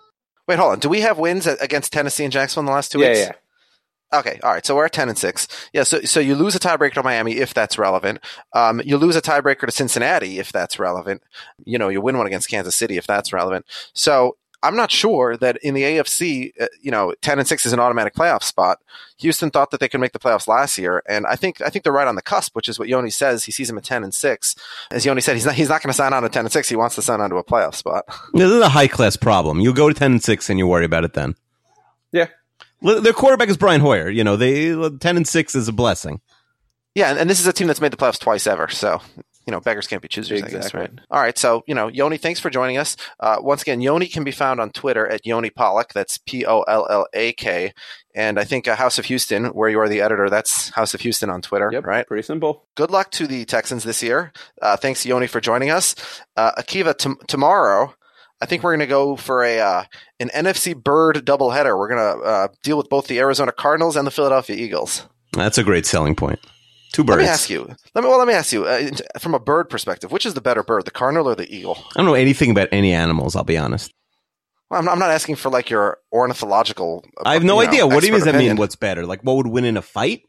Wait, 0.48 0.58
hold 0.58 0.72
on. 0.72 0.80
Do 0.80 0.90
we 0.90 1.02
have 1.02 1.20
wins 1.20 1.46
against 1.46 1.94
Tennessee 1.94 2.24
and 2.24 2.34
Jacksonville 2.34 2.62
in 2.62 2.66
the 2.66 2.72
last 2.72 2.92
two 2.92 3.00
yeah, 3.00 3.10
weeks? 3.10 3.20
yeah. 3.20 3.32
Okay, 4.14 4.40
all 4.44 4.52
right. 4.52 4.66
So 4.66 4.76
we're 4.76 4.86
at 4.86 4.94
ten 4.94 5.10
and 5.10 5.18
six. 5.18 5.48
Yeah. 5.74 5.84
So 5.84 6.02
so 6.02 6.20
you 6.20 6.36
lose 6.36 6.56
a 6.56 6.60
tiebreaker 6.60 6.96
to 6.96 7.04
Miami 7.04 7.38
if 7.38 7.54
that's 7.54 7.78
relevant. 7.78 8.20
Um, 8.54 8.82
you 8.84 8.98
lose 8.98 9.16
a 9.16 9.22
tiebreaker 9.22 9.68
to 9.68 9.72
Cincinnati 9.72 10.40
if 10.40 10.52
that's 10.52 10.80
relevant. 10.80 11.22
You 11.64 11.78
know, 11.78 11.90
you 11.90 12.02
win 12.02 12.18
one 12.18 12.28
against 12.28 12.50
Kansas 12.50 12.76
City 12.76 12.98
if 12.98 13.06
that's 13.06 13.32
relevant. 13.32 13.66
So 13.94 14.38
I'm 14.64 14.76
not 14.76 14.92
sure 14.92 15.38
that 15.38 15.58
in 15.64 15.74
the 15.74 15.84
AFC, 15.84 16.52
uh, 16.60 16.68
you 16.82 16.92
know, 16.92 17.14
ten 17.22 17.40
and 17.40 17.48
six 17.48 17.66
is 17.66 17.74
an 17.74 17.80
automatic 17.80 18.14
playoff 18.14 18.44
spot. 18.44 18.80
Houston 19.18 19.50
thought 19.50 19.72
that 19.72 19.80
they 19.80 19.90
could 19.90 20.02
make 20.02 20.14
the 20.14 20.20
playoffs 20.20 20.48
last 20.48 20.78
year, 20.78 21.02
and 21.08 21.26
I 21.26 21.36
think 21.36 21.62
I 21.62 21.70
think 21.70 21.84
they're 21.84 21.94
right 21.94 22.08
on 22.08 22.16
the 22.16 22.22
cusp, 22.22 22.56
which 22.56 22.70
is 22.70 22.78
what 22.78 22.88
Yoni 22.88 23.10
says. 23.10 23.46
He 23.46 23.52
sees 23.52 23.68
them 23.68 23.78
at 23.78 23.84
ten 23.84 24.04
and 24.04 24.14
six. 24.14 24.56
As 24.92 25.06
Yoni 25.06 25.22
said, 25.22 25.36
he's 25.36 25.46
not 25.46 25.56
he's 25.56 25.70
not 25.70 25.82
going 25.82 25.90
to 25.90 25.98
sign 25.98 26.14
on 26.14 26.24
to 26.24 26.30
ten 26.30 26.46
and 26.46 26.52
six. 26.52 26.70
He 26.70 26.76
wants 26.76 26.96
to 26.96 27.02
sign 27.02 27.22
on 27.22 27.30
to 27.30 27.38
a 27.38 27.44
playoff 27.44 27.76
spot. 27.76 28.06
This 28.34 28.50
is 28.50 28.62
a 28.62 28.70
high 28.70 28.88
class 28.88 29.18
problem. 29.18 29.60
You'll 29.60 29.74
go 29.74 29.90
to 29.90 29.94
ten 29.94 30.14
and 30.14 30.24
six 30.24 30.50
and 30.50 30.58
you 30.58 30.66
worry 30.66 30.86
about 30.86 31.04
it 31.04 31.14
then. 31.14 31.36
Yeah. 32.12 32.28
Their 32.82 33.14
quarterback 33.14 33.50
is 33.50 33.58
Brian 33.58 33.82
Hoyer. 33.82 34.10
You 34.10 34.24
know, 34.24 34.36
they 34.36 34.72
ten 34.98 35.18
and 35.18 35.28
six 35.28 35.54
is 35.54 35.68
a 35.68 35.74
blessing. 35.74 36.22
Yeah, 36.96 37.12
and, 37.12 37.20
and 37.20 37.30
this 37.30 37.40
is 37.40 37.48
a 37.48 37.54
team 37.54 37.68
that's 37.68 37.82
made 37.82 37.94
the 37.94 37.98
playoffs 37.98 38.20
twice 38.20 38.48
ever. 38.48 38.68
So, 38.68 39.02
you 39.46 39.52
know, 39.52 39.60
beggars 39.60 39.88
can't 39.88 40.02
be 40.02 40.08
choosers, 40.08 40.42
I 40.42 40.46
guess, 40.46 40.54
Exactly. 40.68 40.80
right? 40.82 40.92
All 41.10 41.22
right. 41.22 41.38
So, 41.38 41.64
you 41.68 41.74
know, 41.76 41.88
Yoni, 41.88 42.18
thanks 42.18 42.40
for 42.40 42.50
joining 42.50 42.78
us. 42.78 42.96
Uh, 43.20 43.38
once 43.40 43.62
again, 43.62 43.82
Yoni 43.82 44.08
can 44.08 44.24
be 44.24 44.32
found 44.32 44.60
on 44.60 44.72
Twitter 44.72 45.08
at 45.08 45.26
Yoni 45.26 45.50
Pollak. 45.50 45.94
That's 45.94 46.18
P 46.20 46.46
O 46.46 46.62
L 46.62 46.88
L 46.90 47.08
A 47.14 47.34
K. 47.34 47.74
And 48.14 48.38
I 48.40 48.44
think 48.44 48.68
uh, 48.68 48.76
House 48.76 49.00
of 49.00 49.06
Houston, 49.06 49.46
where 49.48 49.70
you 49.70 49.80
are 49.80 49.88
the 49.90 50.02
editor, 50.02 50.30
that's 50.30 50.70
House 50.70 50.94
of 50.94 51.02
Houston 51.02 51.30
on 51.30 51.42
Twitter, 51.42 51.70
Yep. 51.72 51.86
right? 51.86 52.06
Pretty 52.06 52.24
simple. 52.24 52.68
Good 52.76 52.92
luck 52.92 53.10
to 53.12 53.26
the 53.28 53.46
Texans 53.46 53.84
this 53.84 54.04
year. 54.04 54.34
Uh, 54.62 54.76
thanks, 54.78 55.06
Yoni, 55.06 55.28
for 55.28 55.40
joining 55.40 55.70
us. 55.72 55.96
Uh, 56.36 56.52
Akiva, 56.58 56.98
t- 56.98 57.14
tomorrow, 57.28 57.94
I 58.42 58.46
think 58.48 58.64
we're 58.64 58.72
going 58.72 58.80
to 58.82 58.88
go 58.88 59.16
for 59.16 59.44
a 59.44 59.60
uh, 59.60 59.84
an 60.20 60.30
NFC 60.36 60.76
bird 60.76 61.18
doubleheader. 61.26 61.78
We're 61.78 61.88
going 61.90 62.18
to 62.20 62.24
uh, 62.26 62.48
deal 62.64 62.78
with 62.78 62.90
both 62.90 63.08
the 63.08 63.20
Arizona 63.20 63.52
Cardinals 63.52 63.96
and 63.96 64.06
the 64.06 64.12
Philadelphia 64.12 64.56
Eagles. 64.58 65.08
That's 65.34 65.58
a 65.58 65.64
great 65.64 65.86
selling 65.86 66.16
point. 66.16 66.40
Two 66.92 67.04
Let 67.04 67.20
me 67.20 67.26
ask 67.26 67.50
you. 67.50 67.68
Let 67.96 68.04
me. 68.04 68.10
Well, 68.10 68.18
let 68.18 68.28
me 68.28 68.34
ask 68.34 68.52
you. 68.52 68.66
Uh, 68.66 68.90
from 69.20 69.34
a 69.34 69.40
bird 69.40 69.70
perspective, 69.70 70.12
which 70.12 70.26
is 70.26 70.34
the 70.34 70.42
better 70.42 70.62
bird, 70.62 70.86
the 70.86 70.92
cardinal 70.92 71.30
or 71.30 71.36
the 71.36 71.50
eagle? 71.54 71.78
I 71.92 71.98
don't 71.98 72.06
know 72.06 72.16
anything 72.16 72.52
about 72.52 72.68
any 72.72 72.94
animals. 72.94 73.36
I'll 73.36 73.46
be 73.46 73.58
honest. 73.58 73.94
Well, 74.70 74.80
I'm, 74.80 74.90
I'm 74.90 75.00
not 75.00 75.10
asking 75.10 75.36
for 75.36 75.50
like 75.50 75.70
your 75.70 76.00
ornithological. 76.12 77.06
uh, 77.18 77.24
I 77.26 77.34
have 77.34 77.44
no 77.44 77.56
know, 77.56 77.62
idea. 77.62 77.88
What 77.88 78.02
do 78.02 78.08
you 78.08 78.20
that 78.20 78.36
mean? 78.36 78.58
What's 78.58 78.76
better? 78.76 79.06
Like, 79.06 79.22
what 79.22 79.38
would 79.38 79.48
win 79.48 79.64
in 79.64 79.78
a 79.78 79.82
fight? 79.82 80.24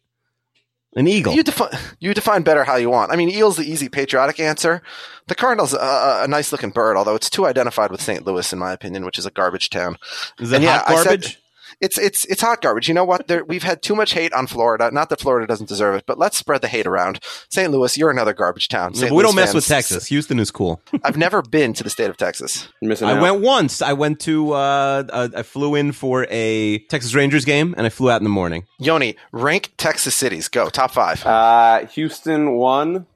An 0.94 1.08
eagle. 1.08 1.32
You 1.34 1.42
define 1.42 1.70
you 2.00 2.12
define 2.12 2.42
better 2.42 2.64
how 2.64 2.76
you 2.76 2.90
want. 2.90 3.12
I 3.12 3.16
mean, 3.16 3.30
eel's 3.30 3.56
the 3.56 3.64
easy 3.64 3.88
patriotic 3.88 4.38
answer. 4.38 4.82
The 5.26 5.34
cardinal's 5.34 5.72
a, 5.72 6.20
a, 6.24 6.28
nice 6.28 6.52
looking 6.52 6.70
bird, 6.70 6.98
although 6.98 7.14
it's 7.14 7.30
too 7.30 7.46
identified 7.46 7.90
with 7.90 8.02
St. 8.02 8.26
Louis, 8.26 8.52
in 8.52 8.58
my 8.58 8.72
opinion, 8.72 9.06
which 9.06 9.18
is 9.18 9.24
a 9.24 9.30
garbage 9.30 9.70
town. 9.70 9.96
is 10.38 10.50
that 10.50 10.56
and 10.56 10.64
yeah, 10.64 10.78
hot 10.80 10.98
said- 10.98 11.04
garbage? 11.04 11.38
It's 11.80 11.98
it's 11.98 12.24
it's 12.26 12.40
hot 12.40 12.62
garbage. 12.62 12.88
You 12.88 12.94
know 12.94 13.04
what? 13.04 13.28
There, 13.28 13.44
we've 13.44 13.62
had 13.62 13.82
too 13.82 13.94
much 13.94 14.12
hate 14.12 14.32
on 14.32 14.46
Florida. 14.46 14.90
Not 14.92 15.08
that 15.10 15.20
Florida 15.20 15.46
doesn't 15.46 15.68
deserve 15.68 15.94
it, 15.96 16.04
but 16.06 16.18
let's 16.18 16.36
spread 16.36 16.60
the 16.60 16.68
hate 16.68 16.86
around. 16.86 17.20
St. 17.50 17.70
Louis, 17.70 17.96
you're 17.96 18.10
another 18.10 18.32
garbage 18.32 18.68
town. 18.68 18.92
No, 18.94 19.02
we 19.02 19.10
Louis 19.10 19.22
don't 19.22 19.34
mess 19.36 19.54
with 19.54 19.66
Texas. 19.66 20.06
Houston 20.06 20.38
is 20.38 20.50
cool. 20.50 20.80
I've 21.04 21.16
never 21.16 21.42
been 21.42 21.72
to 21.74 21.84
the 21.84 21.90
state 21.90 22.10
of 22.10 22.16
Texas. 22.16 22.68
You're 22.80 22.92
I 23.04 23.20
went 23.20 23.40
once. 23.40 23.82
I 23.82 23.92
went 23.92 24.20
to. 24.20 24.52
Uh, 24.52 25.04
uh, 25.12 25.28
I 25.36 25.42
flew 25.42 25.74
in 25.74 25.92
for 25.92 26.26
a 26.30 26.78
Texas 26.88 27.14
Rangers 27.14 27.44
game, 27.44 27.74
and 27.76 27.86
I 27.86 27.88
flew 27.90 28.10
out 28.10 28.20
in 28.20 28.24
the 28.24 28.30
morning. 28.30 28.64
Yoni, 28.78 29.16
rank 29.32 29.72
Texas 29.76 30.14
cities. 30.14 30.48
Go 30.48 30.68
top 30.68 30.90
five. 30.90 31.24
Uh, 31.24 31.86
Houston 31.86 32.52
won. 32.52 33.06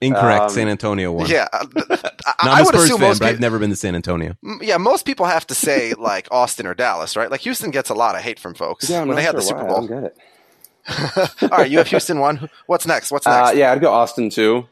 Incorrect. 0.00 0.42
Um, 0.42 0.48
San 0.50 0.68
Antonio 0.68 1.10
won. 1.12 1.28
Yeah, 1.30 1.48
uh, 1.52 1.64
I, 1.76 1.86
Now, 2.44 2.52
I 2.52 2.56
I'm 2.58 2.60
a 2.60 2.64
would 2.64 2.74
Spurs 2.74 2.84
assume 2.84 2.98
fan, 2.98 3.08
most 3.08 3.18
but 3.20 3.28
I've 3.28 3.40
never 3.40 3.58
been 3.58 3.70
to 3.70 3.76
San 3.76 3.94
Antonio. 3.94 4.36
Yeah, 4.60 4.76
most 4.76 5.06
people 5.06 5.24
have 5.26 5.46
to 5.48 5.54
say 5.54 5.94
like 5.98 6.28
Austin 6.30 6.66
or 6.66 6.74
Dallas, 6.74 7.16
right? 7.16 7.30
Like 7.30 7.40
Houston 7.42 7.70
gets 7.70 7.88
a 7.90 7.94
lot 7.94 8.14
of 8.14 8.20
hate 8.20 8.38
from 8.38 8.54
folks 8.54 8.90
Yeah, 8.90 9.04
when 9.04 9.16
they 9.16 9.22
had 9.22 9.30
sure 9.32 9.40
the 9.40 9.46
Super 9.46 9.62
why. 9.64 9.68
Bowl. 9.68 9.76
I 9.84 9.86
don't 9.86 10.02
get 10.02 10.12
it. 10.12 10.18
All 11.52 11.58
right, 11.58 11.70
you 11.70 11.78
have 11.78 11.88
Houston 11.88 12.20
one. 12.20 12.48
What's 12.66 12.86
next? 12.86 13.10
What's 13.10 13.26
next? 13.26 13.50
Uh, 13.50 13.52
yeah, 13.54 13.72
I'd 13.72 13.80
go 13.80 13.90
Austin 13.92 14.30
too. 14.30 14.66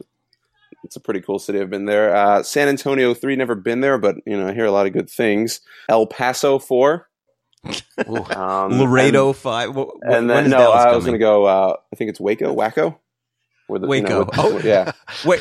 It's 0.84 0.96
a 0.96 1.00
pretty 1.00 1.22
cool 1.22 1.38
city. 1.38 1.58
I've 1.60 1.70
been 1.70 1.86
there. 1.86 2.14
Uh, 2.14 2.42
San 2.42 2.68
Antonio 2.68 3.14
three, 3.14 3.34
never 3.36 3.54
been 3.54 3.80
there, 3.80 3.96
but 3.98 4.16
you 4.26 4.36
know 4.36 4.48
I 4.48 4.52
hear 4.52 4.66
a 4.66 4.70
lot 4.70 4.86
of 4.86 4.92
good 4.92 5.08
things. 5.08 5.60
El 5.88 6.06
Paso 6.06 6.58
four. 6.58 7.08
Um, 8.06 8.78
Laredo 8.78 9.32
five. 9.32 9.70
wh- 9.70 9.78
wh- 9.88 10.02
and, 10.02 10.14
and 10.14 10.30
then 10.30 10.44
is 10.44 10.50
no, 10.50 10.58
Dallas 10.58 10.84
I 10.84 10.94
was 10.94 11.04
going 11.06 11.14
to 11.14 11.18
go. 11.18 11.44
Uh, 11.46 11.76
I 11.92 11.96
think 11.96 12.10
it's 12.10 12.20
Waco, 12.20 12.52
Waco. 12.52 13.00
Where 13.66 13.78
the, 13.80 13.88
you 13.90 14.02
know, 14.02 14.20
Waco. 14.24 14.54
with- 14.54 14.64
Oh. 14.64 14.68
yeah. 14.68 14.92
Wait, 15.24 15.40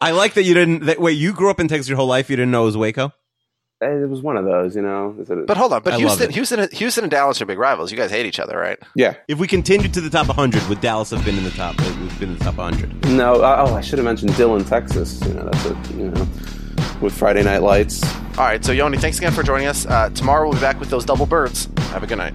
I 0.00 0.10
like 0.10 0.34
that 0.34 0.42
you 0.42 0.54
didn't. 0.54 0.86
That, 0.86 1.00
wait, 1.00 1.12
you 1.12 1.32
grew 1.32 1.50
up 1.50 1.60
in 1.60 1.68
Texas 1.68 1.88
your 1.88 1.96
whole 1.96 2.06
life. 2.08 2.28
You 2.30 2.36
didn't 2.36 2.50
know 2.50 2.62
it 2.62 2.66
was 2.66 2.76
Waco. 2.76 3.12
It 3.80 4.08
was 4.08 4.22
one 4.22 4.36
of 4.36 4.44
those, 4.44 4.76
you 4.76 4.82
know. 4.82 5.14
Is 5.18 5.28
it- 5.30 5.46
but 5.46 5.56
hold 5.56 5.72
on, 5.72 5.82
but 5.82 5.94
I 5.94 5.96
Houston, 5.98 6.28
it. 6.30 6.34
Houston, 6.34 6.68
Houston, 6.72 7.04
and 7.04 7.10
Dallas 7.10 7.40
are 7.42 7.46
big 7.46 7.58
rivals. 7.58 7.90
You 7.90 7.96
guys 7.98 8.10
hate 8.12 8.26
each 8.26 8.38
other, 8.38 8.56
right? 8.56 8.78
yeah. 8.94 9.14
If 9.28 9.38
we 9.40 9.48
continued 9.48 9.92
to 9.94 10.00
the 10.00 10.10
top 10.10 10.28
100, 10.28 10.68
would 10.68 10.80
Dallas 10.80 11.10
have 11.10 11.24
been 11.24 11.36
in 11.36 11.42
the 11.44 11.50
top? 11.50 11.76
Would 11.80 12.18
been 12.20 12.30
in 12.30 12.38
the 12.38 12.44
top 12.44 12.56
100? 12.58 13.08
No. 13.10 13.34
Uh, 13.42 13.66
oh, 13.68 13.74
I 13.74 13.80
should 13.80 13.98
have 13.98 14.04
mentioned 14.04 14.36
Dillon, 14.36 14.64
Texas. 14.64 15.20
You 15.26 15.34
know, 15.34 15.48
that's 15.50 15.64
a 15.66 15.94
you 15.94 16.10
know, 16.10 16.26
with 17.00 17.12
Friday 17.12 17.42
Night 17.42 17.62
Lights. 17.62 18.04
All 18.38 18.44
right, 18.44 18.64
so 18.64 18.70
Yoni, 18.72 18.98
thanks 18.98 19.18
again 19.18 19.32
for 19.32 19.42
joining 19.42 19.66
us. 19.66 19.84
Uh, 19.86 20.10
tomorrow 20.10 20.44
we'll 20.48 20.54
be 20.54 20.60
back 20.60 20.78
with 20.78 20.90
those 20.90 21.04
double 21.04 21.26
birds. 21.26 21.68
Have 21.90 22.02
a 22.04 22.06
good 22.06 22.18
night. 22.18 22.34